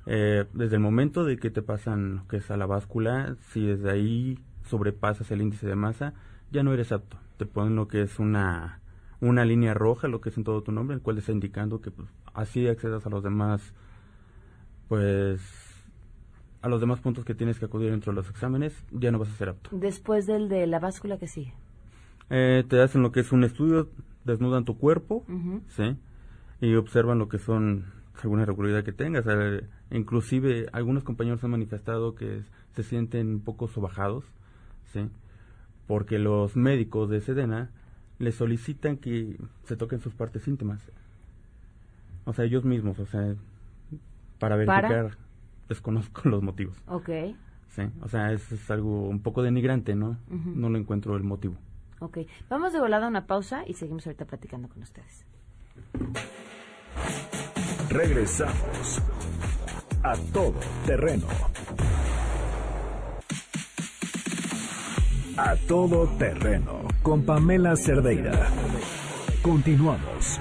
Eh, 0.06 0.44
desde 0.52 0.76
el 0.76 0.82
momento 0.82 1.24
de 1.24 1.38
que 1.38 1.50
te 1.50 1.62
pasan 1.62 2.24
que 2.28 2.36
es 2.36 2.50
a 2.50 2.56
la 2.56 2.66
báscula, 2.66 3.36
si 3.48 3.64
desde 3.64 3.90
ahí 3.90 4.38
sobrepasas 4.64 5.30
el 5.30 5.40
índice 5.40 5.66
de 5.66 5.74
masa, 5.74 6.12
ya 6.50 6.62
no 6.62 6.72
eres 6.72 6.92
apto. 6.92 7.16
Te 7.38 7.46
ponen 7.46 7.76
lo 7.76 7.88
que 7.88 8.02
es 8.02 8.18
una, 8.18 8.80
una 9.20 9.44
línea 9.44 9.72
roja, 9.72 10.08
lo 10.08 10.20
que 10.20 10.28
es 10.28 10.36
en 10.36 10.44
todo 10.44 10.62
tu 10.62 10.70
nombre, 10.70 10.94
el 10.94 11.02
cual 11.02 11.18
está 11.18 11.32
indicando 11.32 11.80
que 11.80 11.90
pues, 11.90 12.08
así 12.34 12.68
accedas 12.68 13.06
a 13.06 13.10
los 13.10 13.22
demás, 13.22 13.72
pues, 14.88 15.40
a 16.62 16.68
los 16.68 16.80
demás 16.80 17.00
puntos 17.00 17.24
que 17.24 17.34
tienes 17.34 17.58
que 17.58 17.64
acudir 17.64 17.90
dentro 17.90 18.12
de 18.12 18.16
los 18.16 18.28
exámenes, 18.28 18.74
ya 18.90 19.10
no 19.10 19.18
vas 19.18 19.30
a 19.30 19.36
ser 19.36 19.48
apto. 19.50 19.70
Después 19.72 20.26
del 20.26 20.48
de 20.48 20.66
la 20.66 20.78
báscula 20.78 21.18
que 21.18 21.26
sigue. 21.26 21.54
Eh, 22.28 22.64
te 22.68 22.80
hacen 22.80 23.02
lo 23.02 23.12
que 23.12 23.20
es 23.20 23.32
un 23.32 23.44
estudio, 23.44 23.88
desnudan 24.24 24.64
tu 24.64 24.76
cuerpo, 24.78 25.24
¿sí? 25.68 25.96
Y 26.60 26.74
observan 26.74 27.18
lo 27.18 27.28
que 27.28 27.38
son 27.38 27.86
alguna 28.22 28.42
irregularidad 28.42 28.84
que 28.84 28.92
tengas. 28.92 29.24
Eh, 29.28 29.64
inclusive 29.90 30.68
algunos 30.72 31.04
compañeros 31.04 31.42
han 31.42 31.50
manifestado 31.50 32.14
que 32.14 32.42
se 32.74 32.82
sienten 32.82 33.28
un 33.28 33.40
poco 33.40 33.68
sobajados, 33.68 34.24
¿sí? 34.92 35.08
Porque 35.86 36.18
los 36.18 36.56
médicos 36.56 37.10
de 37.10 37.20
Sedena 37.20 37.70
les 38.18 38.34
solicitan 38.34 38.96
que 38.98 39.36
se 39.64 39.76
toquen 39.76 40.00
sus 40.00 40.14
partes 40.14 40.46
íntimas. 40.46 40.80
O 42.26 42.32
sea, 42.32 42.44
ellos 42.44 42.64
mismos, 42.64 42.98
o 42.98 43.06
sea, 43.06 43.34
para 44.38 44.56
verificar, 44.56 45.16
desconozco 45.70 46.22
los 46.28 46.42
motivos. 46.42 46.76
Ok. 46.86 47.08
Sí, 47.68 47.82
o 48.02 48.08
sea, 48.08 48.32
es, 48.32 48.70
algo 48.70 49.08
un 49.08 49.20
poco 49.20 49.42
denigrante, 49.42 49.94
¿no? 49.94 50.18
No 50.28 50.68
lo 50.68 50.76
encuentro 50.76 51.16
el 51.16 51.22
motivo. 51.22 51.54
Ok, 52.00 52.18
vamos 52.48 52.72
de 52.72 52.80
volada 52.80 53.06
a 53.06 53.08
una 53.08 53.26
pausa 53.26 53.62
y 53.64 53.74
seguimos 53.74 54.06
ahorita 54.06 54.24
platicando 54.24 54.68
con 54.68 54.82
ustedes. 54.82 55.24
Regresamos 57.88 59.00
a 60.02 60.16
todo 60.32 60.58
terreno. 60.84 61.26
A 65.36 65.54
todo 65.68 66.08
terreno 66.18 66.88
con 67.02 67.24
Pamela 67.24 67.76
Cerdeira. 67.76 68.48
Continuamos. 69.42 70.40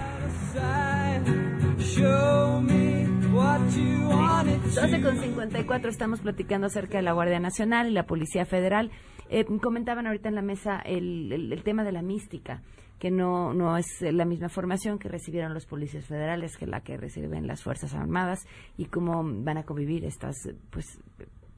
12 3.50 5.02
con 5.02 5.20
54 5.20 5.90
estamos 5.90 6.20
platicando 6.22 6.68
acerca 6.68 7.00
de 7.00 7.04
la 7.04 7.14
Guardia 7.14 7.40
Nacional 7.40 7.88
y 7.88 7.92
la 7.92 8.06
Policía 8.06 8.46
Federal. 8.46 8.92
Eh, 9.30 9.44
comentaban 9.62 10.06
ahorita 10.06 10.30
en 10.30 10.36
la 10.36 10.44
mesa 10.44 10.80
el, 10.80 11.62
tema 11.64 11.84
de 11.84 11.92
la 11.92 12.04
mística, 12.04 12.62
que 13.00 13.10
no, 13.10 13.54
no 13.56 13.76
es 13.78 13.88
la 14.02 14.26
misma 14.26 14.50
formación 14.50 15.00
que 15.00 15.10
recibieron 15.10 15.56
los 15.56 15.66
policías 15.66 16.06
federales 16.06 16.58
que 16.58 16.68
la 16.68 16.82
que 16.82 16.96
reciben 16.98 17.48
las 17.48 17.64
Fuerzas 17.64 17.96
Armadas 17.96 18.46
y 18.78 18.86
cómo 18.86 19.24
van 19.24 19.58
a 19.58 19.64
convivir 19.64 20.06
estas, 20.06 20.36
pues, 20.70 21.00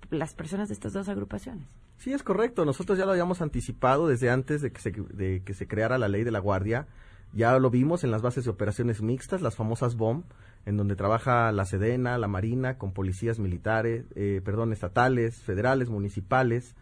las 0.09 0.33
personas 0.33 0.69
de 0.69 0.75
estas 0.75 0.93
dos 0.93 1.09
agrupaciones. 1.09 1.67
Sí, 1.97 2.13
es 2.13 2.23
correcto. 2.23 2.63
Nosotros 2.63 2.97
ya 2.97 3.05
lo 3.05 3.11
habíamos 3.11 3.41
anticipado 3.41 4.07
desde 4.07 4.29
antes 4.29 4.61
de 4.61 4.71
que 4.71 4.79
se, 4.79 4.91
de 4.91 5.43
que 5.43 5.53
se 5.53 5.67
creara 5.67 5.97
la 5.97 6.07
ley 6.07 6.23
de 6.23 6.31
la 6.31 6.39
Guardia. 6.39 6.87
Ya 7.33 7.57
lo 7.59 7.69
vimos 7.69 8.03
en 8.03 8.11
las 8.11 8.21
bases 8.21 8.45
de 8.45 8.51
operaciones 8.51 9.01
mixtas, 9.01 9.41
las 9.41 9.55
famosas 9.55 9.95
BOM, 9.95 10.23
en 10.66 10.78
donde 10.78 10.95
trabaja 10.95 11.51
la 11.51 11.66
Sedena, 11.66 12.18
la 12.18 12.28
Marina, 12.28 12.78
con 12.78 12.93
policías 12.93 13.39
militares, 13.39 14.05
eh, 14.16 14.41
perdón, 14.43 14.74
estatales, 14.74 15.41
federales, 15.41 15.89
municipales, 15.89 16.76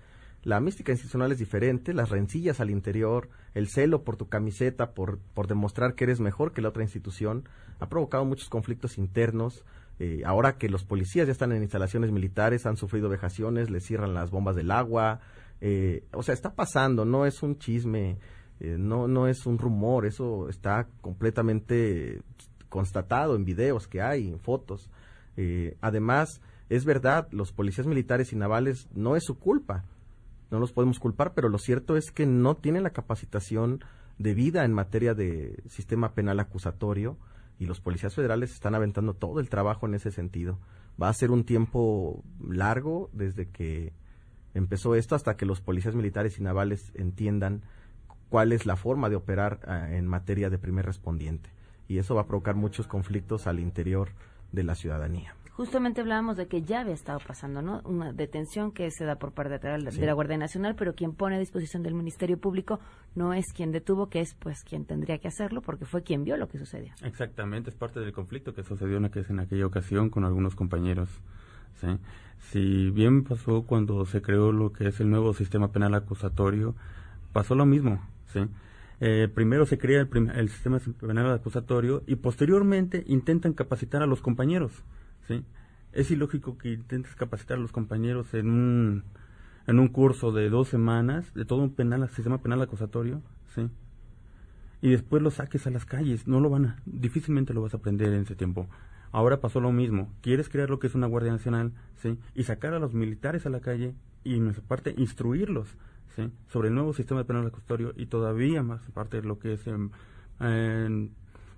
la 0.44 0.62
mística 0.62 0.94
institucional 0.94 1.32
es 1.34 1.38
diferente, 1.38 1.94
las 1.94 2.10
rencillas 2.10 2.62
al 2.62 2.70
interior, 2.70 3.30
el 3.54 3.68
celo 3.68 4.04
por 4.04 4.16
tu 4.16 4.30
camiseta, 4.30 4.94
por, 4.94 5.20
por 5.34 5.48
demostrar 5.48 5.96
que 5.96 6.06
eres 6.06 6.22
mejor 6.22 6.54
que 6.54 6.62
la 6.62 6.70
otra 6.70 6.84
institución, 6.84 7.44
ha 7.80 7.90
provocado 7.90 8.24
muchos 8.24 8.50
conflictos 8.50 8.98
internos. 8.98 9.66
Eh, 10.00 10.22
ahora 10.26 10.58
que 10.58 10.70
los 10.70 10.86
policías 10.86 11.28
ya 11.28 11.34
están 11.34 11.52
en 11.52 11.62
instalaciones 11.62 12.12
militares, 12.12 12.66
han 12.66 12.78
sufrido 12.78 13.10
vejaciones, 13.10 13.70
les 13.70 13.86
cierran 13.86 14.14
las 14.14 14.32
bombas 14.32 14.56
del 14.56 14.72
agua. 14.72 15.20
Eh, 15.60 16.06
o 16.14 16.24
sea, 16.24 16.34
está 16.34 16.56
pasando, 16.56 17.04
no 17.04 17.26
es 17.26 17.44
un 17.44 17.60
chisme, 17.60 18.18
eh, 18.62 18.78
no, 18.80 19.10
no 19.10 19.28
es 19.28 19.46
un 19.46 19.58
rumor, 19.58 20.06
eso 20.06 20.48
está 20.48 20.88
completamente 21.02 22.22
constatado 22.70 23.36
en 23.36 23.46
videos 23.46 23.88
que 23.88 24.02
hay, 24.02 24.28
en 24.28 24.40
fotos. 24.40 24.90
además, 25.82 26.42
es 26.70 26.86
verdad, 26.86 27.28
los 27.32 27.52
policías 27.52 27.88
militares 27.88 28.32
y 28.32 28.36
navales 28.36 28.88
no 28.94 29.16
es 29.16 29.24
su 29.24 29.38
culpa 29.38 29.86
no 30.52 30.60
los 30.60 30.72
podemos 30.72 31.00
culpar, 31.00 31.34
pero 31.34 31.50
lo 31.50 31.58
cierto 31.58 31.96
es 31.96 32.12
que 32.12 32.26
no 32.26 32.56
tienen 32.56 32.84
la 32.84 32.90
capacitación 32.90 33.84
debida 34.18 34.66
en 34.66 34.74
materia 34.74 35.14
de 35.14 35.62
sistema 35.68 36.14
penal 36.14 36.40
acusatorio 36.40 37.18
y 37.60 37.66
los 37.66 37.80
policías 37.80 38.16
federales 38.16 38.54
están 38.54 38.76
aventando 38.76 39.14
todo 39.14 39.40
el 39.40 39.50
trabajo 39.50 39.86
en 39.86 39.94
ese 39.94 40.12
sentido. 40.12 40.60
Va 41.02 41.10
a 41.10 41.14
ser 41.14 41.32
un 41.32 41.44
tiempo 41.44 42.24
largo 42.42 43.10
desde 43.14 43.50
que 43.50 43.94
empezó 44.54 44.96
esto 44.96 45.16
hasta 45.16 45.38
que 45.38 45.46
los 45.46 45.62
policías 45.62 45.96
militares 45.96 46.40
y 46.40 46.44
navales 46.44 46.92
entiendan 46.96 47.62
cuál 48.30 48.52
es 48.52 48.66
la 48.66 48.76
forma 48.76 49.10
de 49.10 49.16
operar 49.16 49.60
ah, 49.68 49.92
en 49.92 50.08
materia 50.08 50.50
de 50.50 50.58
primer 50.58 50.86
respondiente. 50.86 51.50
Y 51.90 51.98
eso 51.98 52.16
va 52.16 52.22
a 52.22 52.28
provocar 52.28 52.56
muchos 52.56 52.88
conflictos 52.88 53.48
al 53.48 53.60
interior 53.60 54.12
de 54.54 54.64
la 54.64 54.76
ciudadanía 54.76 55.36
justamente 55.60 56.00
hablábamos 56.00 56.38
de 56.38 56.48
que 56.48 56.62
ya 56.62 56.80
había 56.80 56.94
estado 56.94 57.20
pasando, 57.20 57.62
¿no? 57.62 57.82
Una 57.84 58.14
detención 58.14 58.72
que 58.72 58.90
se 58.92 59.04
da 59.04 59.18
por 59.18 59.34
parte 59.34 59.60
de 59.60 59.78
la, 59.78 60.14
Guardia 60.14 60.38
Nacional, 60.38 60.74
pero 60.74 60.96
quien 60.96 61.12
pone 61.12 61.36
a 61.36 61.40
disposición 61.40 61.84
del 61.84 61.96
Ministerio 61.96 62.38
Público 62.38 62.80
no 63.14 63.34
es 63.34 63.52
quien 63.54 63.74
detuvo, 63.74 64.08
que 64.08 64.22
es 64.22 64.36
pues 64.36 64.64
quien 64.64 64.86
tendría 64.86 65.18
que 65.18 65.28
hacerlo, 65.28 65.62
porque 65.62 65.84
fue 65.84 66.02
quien 66.02 66.24
vio 66.24 66.38
lo 66.38 66.48
que 66.48 66.60
sucedió. 66.60 66.94
Exactamente, 67.04 67.72
es 67.72 67.76
parte 67.76 68.00
del 68.00 68.14
conflicto 68.14 68.56
que 68.56 68.64
sucedió 68.64 68.96
en, 68.96 69.12
en 69.14 69.40
aquella 69.42 69.66
ocasión 69.66 70.10
con 70.10 70.24
algunos 70.24 70.56
compañeros. 70.56 71.10
¿sí? 71.82 71.88
Si 72.38 72.90
bien 72.92 73.26
pasó 73.26 73.64
cuando 73.64 74.06
se 74.06 74.22
creó 74.22 74.54
lo 74.54 74.72
que 74.72 74.88
es 74.88 75.02
el 75.02 75.10
nuevo 75.10 75.34
sistema 75.34 75.74
penal 75.74 75.94
acusatorio, 75.94 76.74
pasó 77.34 77.56
lo 77.56 77.66
mismo, 77.66 78.02
¿sí? 78.28 78.48
Eh, 79.02 79.30
primero 79.34 79.66
se 79.66 79.78
crea 79.78 80.02
el, 80.02 80.50
sistema 80.50 80.80
penal 81.00 81.32
acusatorio 81.32 82.04
y 82.06 82.16
posteriormente 82.16 83.04
intentan 83.08 83.54
capacitar 83.54 84.02
a 84.02 84.08
los 84.08 84.22
compañeros. 84.22 84.84
Es 85.92 86.12
ilógico 86.12 86.58
que 86.58 86.74
intentes 86.74 87.16
capacitar 87.16 87.58
a 87.58 87.62
los 87.62 87.72
compañeros 87.72 88.34
en 88.34 88.50
un, 88.50 89.04
en 89.68 89.80
un 89.80 89.88
curso 89.88 90.32
de 90.32 90.50
dos 90.50 90.68
semanas, 90.68 91.34
de 91.34 91.46
todo 91.46 91.62
un 91.62 91.74
penal, 91.74 92.08
sistema 92.10 92.40
penal 92.40 92.62
acusatorio, 92.62 93.22
¿sí? 93.56 93.70
Y 94.82 94.90
después 94.90 95.22
lo 95.22 95.30
saques 95.30 95.68
a 95.68 95.72
las 95.72 95.86
calles, 95.86 96.28
no 96.28 96.40
lo 96.40 96.50
van 96.50 96.66
a, 96.66 96.80
difícilmente 96.86 97.54
lo 97.54 97.62
vas 97.62 97.74
a 97.74 97.78
aprender 97.78 98.14
en 98.14 98.22
ese 98.22 98.36
tiempo. 98.36 98.68
Ahora 99.12 99.42
pasó 99.42 99.60
lo 99.60 99.72
mismo, 99.72 100.14
quieres 100.22 100.50
crear 100.50 100.70
lo 100.70 100.80
que 100.80 100.88
es 100.88 100.96
una 100.96 101.08
Guardia 101.08 101.32
Nacional, 101.32 101.74
¿sí? 101.98 102.18
Y 102.36 102.44
sacar 102.44 102.74
a 102.74 102.80
los 102.80 102.94
militares 102.94 103.46
a 103.46 103.50
la 103.50 103.60
calle 103.60 103.94
y 104.24 104.36
en 104.36 104.46
nuestra 104.46 104.66
parte 104.66 104.94
instruirlos, 104.98 105.76
¿sí? 106.16 106.32
Sobre 106.48 106.70
el 106.70 106.76
nuevo 106.76 106.94
sistema 106.94 107.24
penal 107.24 107.48
acusatorio 107.48 107.94
y 107.96 108.08
todavía 108.08 108.64
más 108.64 108.82
parte 108.92 109.22
de 109.22 109.28
lo 109.28 109.40
que 109.40 109.54
es 109.54 109.66
en 109.68 111.12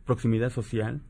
proximidad 0.06 0.50
social. 0.50 1.02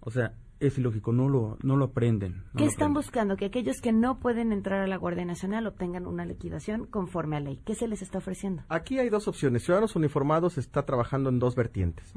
O 0.00 0.10
sea, 0.10 0.34
es 0.60 0.78
ilógico, 0.78 1.12
no 1.12 1.28
lo, 1.28 1.56
no 1.62 1.76
lo 1.76 1.86
aprenden. 1.86 2.42
¿Qué 2.56 2.64
están 2.64 2.92
buscando? 2.92 3.36
Que 3.36 3.46
aquellos 3.46 3.80
que 3.80 3.92
no 3.92 4.18
pueden 4.18 4.52
entrar 4.52 4.80
a 4.80 4.86
la 4.86 4.96
Guardia 4.96 5.24
Nacional 5.24 5.66
obtengan 5.66 6.06
una 6.06 6.24
liquidación 6.24 6.86
conforme 6.86 7.36
a 7.36 7.40
ley. 7.40 7.60
¿Qué 7.64 7.74
se 7.74 7.86
les 7.86 8.02
está 8.02 8.18
ofreciendo? 8.18 8.62
Aquí 8.68 8.98
hay 8.98 9.08
dos 9.08 9.28
opciones. 9.28 9.62
Ciudadanos 9.62 9.94
Uniformados 9.96 10.58
está 10.58 10.84
trabajando 10.84 11.30
en 11.30 11.38
dos 11.38 11.54
vertientes. 11.54 12.12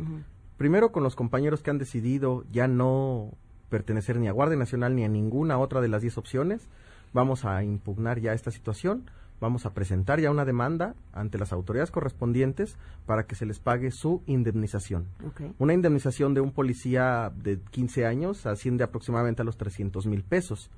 Primero, 0.57 0.91
con 0.91 1.03
los 1.03 1.15
compañeros 1.15 1.61
que 1.61 1.69
han 1.69 1.77
decidido 1.77 2.43
ya 2.51 2.67
no 2.67 3.32
pertenecer 3.69 4.19
ni 4.19 4.27
a 4.27 4.32
Guardia 4.32 4.57
Nacional 4.57 4.95
ni 4.95 5.03
a 5.03 5.09
ninguna 5.09 5.59
otra 5.59 5.82
de 5.82 5.88
las 5.88 6.01
diez 6.01 6.17
opciones. 6.17 6.67
Vamos 7.13 7.45
a 7.45 7.63
impugnar 7.63 8.19
ya 8.19 8.34
esta 8.34 8.51
situación 8.51 9.09
vamos 9.41 9.65
a 9.65 9.73
presentar 9.73 10.21
ya 10.21 10.29
una 10.29 10.45
demanda 10.45 10.95
ante 11.11 11.39
las 11.39 11.51
autoridades 11.51 11.89
correspondientes 11.91 12.77
para 13.07 13.25
que 13.25 13.35
se 13.35 13.47
les 13.47 13.59
pague 13.59 13.91
su 13.91 14.21
indemnización. 14.27 15.07
Una 15.57 15.73
indemnización 15.73 16.35
de 16.35 16.41
un 16.41 16.51
policía 16.51 17.33
de 17.35 17.59
15 17.59 18.05
años 18.05 18.45
asciende 18.45 18.83
aproximadamente 18.83 19.41
a 19.41 19.45
los 19.45 19.57
300 19.57 20.05
mil 20.05 20.23
pesos. 20.23 20.69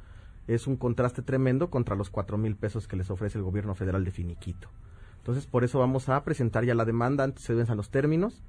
Es 0.47 0.65
un 0.65 0.77
contraste 0.77 1.21
tremendo 1.21 1.69
contra 1.69 1.95
los 1.95 2.09
4 2.09 2.37
mil 2.37 2.55
pesos 2.55 2.87
que 2.87 2.95
les 2.95 3.11
ofrece 3.11 3.37
el 3.37 3.43
gobierno 3.43 3.75
federal 3.75 4.05
de 4.05 4.11
finiquito. 4.11 4.69
Entonces, 5.17 5.45
por 5.45 5.63
eso 5.63 5.79
vamos 5.79 6.09
a 6.09 6.23
presentar 6.23 6.65
ya 6.65 6.73
la 6.73 6.85
demanda 6.85 7.25
antes 7.25 7.43
se 7.43 7.53
venzan 7.53 7.77
los 7.77 7.91
términos. 7.91 8.41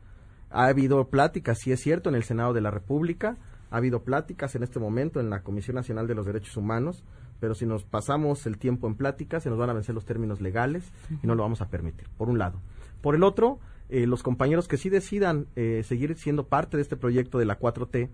Ha 0.51 0.67
habido 0.67 1.09
pláticas, 1.09 1.59
sí 1.59 1.73
es 1.73 1.81
cierto, 1.81 2.09
en 2.09 2.15
el 2.15 2.23
Senado 2.23 2.53
de 2.53 2.61
la 2.61 2.71
República. 2.71 3.37
Ha 3.71 3.79
habido 3.79 4.05
pláticas 4.05 4.55
en 4.55 4.63
este 4.63 4.79
momento 4.79 5.19
en 5.19 5.31
la 5.31 5.43
Comisión 5.43 5.75
Nacional 5.75 6.07
de 6.07 6.15
los 6.15 6.27
Derechos 6.27 6.57
Humanos 6.57 7.05
pero 7.41 7.55
si 7.55 7.67
nos 7.67 7.85
pasamos 7.85 8.47
el 8.47 8.59
tiempo 8.59 8.87
en 8.87 8.95
plática, 8.95 9.41
se 9.41 9.51
nos 9.51 9.59
van 9.59 9.71
a 9.71 9.75
vencer 9.75 9.95
los 9.95 10.05
términos 10.05 10.41
legales 10.41 10.93
y 11.23 11.27
no 11.27 11.35
lo 11.35 11.43
vamos 11.43 11.61
a 11.61 11.69
permitir, 11.69 12.09
por 12.17 12.29
un 12.29 12.39
lado. 12.39 12.61
Por 13.01 13.15
el 13.15 13.23
otro, 13.23 13.59
eh, 13.89 14.07
los 14.07 14.23
compañeros 14.23 14.69
que 14.69 14.77
sí 14.77 14.89
decidan 14.89 15.47
eh, 15.57 15.83
seguir 15.85 16.17
siendo 16.17 16.47
parte 16.47 16.77
de 16.77 16.83
este 16.83 16.97
proyecto 16.97 17.39
de 17.39 17.45
la 17.45 17.59
4T, 17.59 18.09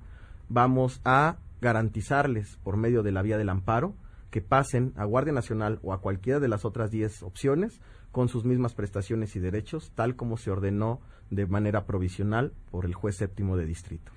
vamos 0.49 1.01
a 1.05 1.39
garantizarles 1.61 2.57
por 2.63 2.77
medio 2.77 3.03
de 3.03 3.13
la 3.13 3.23
vía 3.23 3.39
del 3.39 3.51
amparo 3.51 3.95
que 4.31 4.41
pasen 4.41 4.93
a 4.97 5.05
Guardia 5.05 5.33
Nacional 5.33 5.79
o 5.83 5.93
a 5.93 6.01
cualquiera 6.01 6.41
de 6.41 6.49
las 6.49 6.65
otras 6.65 6.91
10 6.91 7.23
opciones 7.23 7.81
con 8.13 8.29
sus 8.29 8.45
mismas 8.45 8.75
prestaciones 8.75 9.37
y 9.37 9.41
derechos, 9.41 9.93
tal 9.95 10.17
como 10.17 10.37
se 10.37 10.51
ordenó 10.51 11.01
de 11.31 11.47
manera 11.47 11.85
provisional 11.85 12.53
por 12.71 12.85
el 12.85 12.95
juez 12.95 13.17
séptimo 13.17 13.57
de 13.57 13.67
distrito 13.67 14.11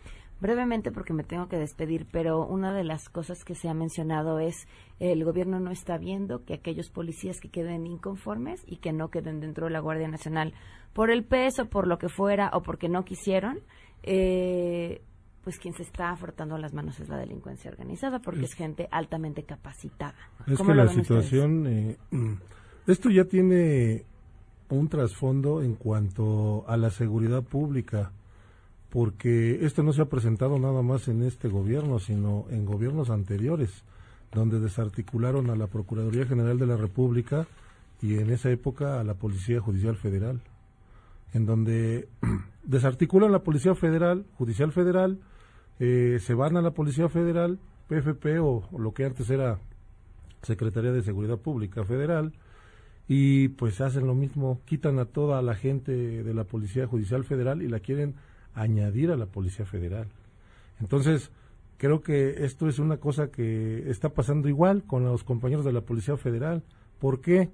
brevemente 0.44 0.92
porque 0.92 1.14
me 1.14 1.24
tengo 1.24 1.48
que 1.48 1.58
despedir, 1.58 2.06
pero 2.12 2.46
una 2.46 2.74
de 2.74 2.84
las 2.84 3.08
cosas 3.08 3.46
que 3.46 3.56
se 3.56 3.70
ha 3.70 3.74
mencionado 3.74 4.40
es 4.40 4.68
el 5.00 5.24
gobierno 5.24 5.62
no 5.62 5.72
está 5.72 5.98
viendo 5.98 6.44
que 6.44 6.54
aquellos 6.54 6.90
policías 6.90 7.40
que 7.40 7.50
queden 7.50 7.88
inconformes 7.88 8.62
y 8.68 8.78
que 8.78 8.92
no 8.92 9.08
queden 9.08 9.40
dentro 9.40 9.68
de 9.68 9.72
la 9.72 9.80
Guardia 9.80 10.10
Nacional 10.10 10.54
por 10.92 11.12
el 11.12 11.24
peso, 11.24 11.70
por 11.70 11.88
lo 11.88 11.98
que 11.98 12.10
fuera 12.10 12.52
o 12.54 12.62
porque 12.62 12.90
no 12.90 13.06
quisieron, 13.06 13.60
eh, 14.04 15.02
pues 15.46 15.60
quien 15.60 15.74
se 15.76 15.84
está 15.84 16.14
frotando 16.18 16.58
las 16.58 16.74
manos 16.74 17.00
es 17.00 17.08
la 17.08 17.18
delincuencia 17.18 17.72
organizada 17.72 18.20
porque 18.20 18.44
es, 18.44 18.54
gente 18.54 18.90
altamente 18.92 19.44
capacitada. 19.44 20.16
Es 20.46 20.62
que 20.62 20.76
la 20.76 20.90
situación, 20.90 21.68
eh, 21.68 21.98
esto 22.88 23.10
ya 23.10 23.24
tiene 23.24 24.04
un 24.68 24.90
trasfondo 24.90 25.62
en 25.62 25.76
cuanto 25.76 26.66
a 26.68 26.76
la 26.76 26.90
seguridad 26.90 27.44
pública, 27.44 28.12
porque 28.94 29.66
esto 29.66 29.82
no 29.82 29.92
se 29.92 30.04
ha 30.04 30.06
presentado 30.06 30.60
nada 30.60 30.84
más 30.84 31.08
en 31.08 31.24
este 31.24 31.48
gobierno, 31.48 31.98
sino 31.98 32.46
en 32.52 32.64
gobiernos 32.64 33.10
anteriores, 33.10 33.84
donde 34.32 34.60
desarticularon 34.60 35.50
a 35.50 35.56
la 35.56 35.66
Procuraduría 35.66 36.28
General 36.28 36.60
de 36.60 36.68
la 36.68 36.78
República 36.78 37.48
y 38.04 38.20
en 38.20 38.30
esa 38.30 38.52
época 38.52 39.00
a 39.00 39.04
la 39.04 39.16
Policía 39.16 39.60
Judicial 39.60 39.96
Federal, 39.96 40.42
en 41.34 41.48
donde 41.48 42.08
desarticulan 42.64 43.32
la 43.32 43.42
Policía 43.42 43.74
Federal, 43.74 44.28
Judicial 44.38 44.72
Federal, 44.72 45.18
eh, 45.80 46.20
se 46.20 46.36
van 46.36 46.56
a 46.56 46.62
la 46.62 46.70
Policía 46.70 47.10
Federal, 47.10 47.58
PFP 47.88 48.40
o 48.42 48.70
lo 48.78 48.94
que 48.94 49.06
antes 49.06 49.28
era 49.32 49.58
Secretaría 50.44 50.92
de 50.92 51.02
Seguridad 51.02 51.40
Pública 51.40 51.84
Federal, 51.84 52.32
y 53.08 53.48
pues 53.48 53.82
hacen 53.82 54.06
lo 54.06 54.14
mismo, 54.14 54.62
quitan 54.66 55.00
a 55.00 55.06
toda 55.06 55.42
la 55.42 55.56
gente 55.56 55.92
de 55.92 56.34
la 56.36 56.44
Policía 56.44 56.86
Judicial 56.86 57.24
Federal 57.24 57.64
y 57.64 57.68
la 57.68 57.80
quieren 57.80 58.14
añadir 58.54 59.12
a 59.12 59.18
la 59.18 59.26
Policía 59.26 59.66
Federal. 59.66 60.08
Entonces, 60.80 61.32
creo 61.78 62.02
que 62.02 62.46
esto 62.46 62.68
es 62.68 62.80
una 62.80 62.98
cosa 62.98 63.30
que 63.30 63.90
está 63.90 64.10
pasando 64.10 64.50
igual 64.50 64.84
con 64.84 65.04
los 65.04 65.24
compañeros 65.24 65.66
de 65.66 65.74
la 65.74 65.82
Policía 65.82 66.18
Federal. 66.18 66.64
¿Por 67.00 67.22
qué? 67.22 67.50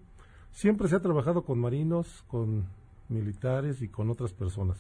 Siempre 0.52 0.88
se 0.88 0.96
ha 0.96 1.02
trabajado 1.02 1.44
con 1.44 1.60
marinos, 1.60 2.24
con 2.28 2.66
militares 3.08 3.82
y 3.82 3.88
con 3.88 4.10
otras 4.10 4.34
personas. 4.34 4.78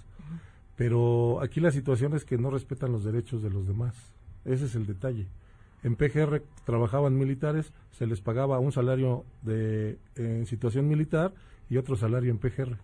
Pero 0.75 1.41
aquí 1.41 1.59
la 1.59 1.71
situación 1.71 2.13
es 2.13 2.25
que 2.25 2.37
no 2.37 2.49
respetan 2.49 2.91
los 2.91 3.03
derechos 3.03 3.43
de 3.43 3.49
los 3.49 3.67
demás. 3.67 3.95
Ese 4.45 4.65
es 4.65 4.75
el 4.75 4.85
detalle. 4.85 5.27
En 5.83 5.95
PGR 5.95 6.41
trabajaban 6.65 7.17
militares, 7.17 7.71
se 7.91 8.05
les 8.05 8.21
pagaba 8.21 8.59
un 8.59 8.71
salario 8.71 9.25
de 9.41 9.97
en 10.15 10.45
situación 10.45 10.87
militar 10.87 11.33
y 11.69 11.77
otro 11.77 11.95
salario 11.95 12.31
en 12.31 12.37
PGR. 12.37 12.77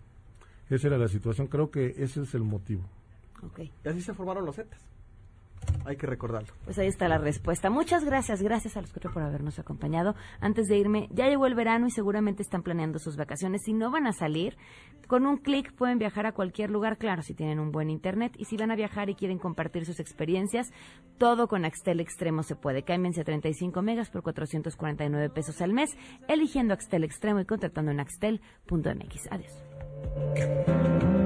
Esa 0.68 0.86
era 0.88 0.98
la 0.98 1.08
situación, 1.08 1.46
creo 1.46 1.70
que 1.70 1.94
ese 1.98 2.22
es 2.22 2.34
el 2.34 2.42
motivo. 2.42 2.82
Y 3.84 3.88
así 3.88 4.00
se 4.00 4.14
formaron 4.14 4.44
los 4.44 4.58
ETAs. 4.58 4.86
Hay 5.84 5.96
que 5.96 6.06
recordarlo. 6.06 6.52
Pues 6.64 6.78
ahí 6.78 6.88
está 6.88 7.08
la 7.08 7.18
respuesta. 7.18 7.70
Muchas 7.70 8.04
gracias, 8.04 8.42
gracias 8.42 8.76
a 8.76 8.80
los 8.80 8.92
cuatro 8.92 9.12
por 9.12 9.22
habernos 9.22 9.58
acompañado. 9.58 10.14
Antes 10.40 10.66
de 10.66 10.76
irme, 10.76 11.08
ya 11.12 11.28
llegó 11.28 11.46
el 11.46 11.54
verano 11.54 11.86
y 11.86 11.90
seguramente 11.90 12.42
están 12.42 12.62
planeando 12.62 12.98
sus 12.98 13.16
vacaciones. 13.16 13.62
Si 13.64 13.72
no 13.72 13.90
van 13.90 14.06
a 14.06 14.12
salir, 14.12 14.56
con 15.06 15.26
un 15.26 15.36
clic 15.36 15.72
pueden 15.74 15.98
viajar 15.98 16.26
a 16.26 16.32
cualquier 16.32 16.70
lugar, 16.70 16.98
claro, 16.98 17.22
si 17.22 17.34
tienen 17.34 17.60
un 17.60 17.70
buen 17.70 17.90
internet. 17.90 18.32
Y 18.36 18.46
si 18.46 18.56
van 18.56 18.72
a 18.72 18.76
viajar 18.76 19.08
y 19.10 19.14
quieren 19.14 19.38
compartir 19.38 19.86
sus 19.86 20.00
experiencias, 20.00 20.72
todo 21.18 21.46
con 21.46 21.64
Axtel 21.64 22.00
Extremo 22.00 22.42
se 22.42 22.56
puede. 22.56 22.82
Cámbiense 22.82 23.20
a 23.20 23.24
35 23.24 23.80
megas 23.82 24.10
por 24.10 24.22
449 24.22 25.30
pesos 25.30 25.60
al 25.60 25.72
mes, 25.72 25.96
eligiendo 26.26 26.74
Axtel 26.74 27.04
Extremo 27.04 27.40
y 27.40 27.44
contratando 27.44 27.92
en 27.92 28.00
axtel.mx. 28.00 29.28
Adiós. 29.30 31.25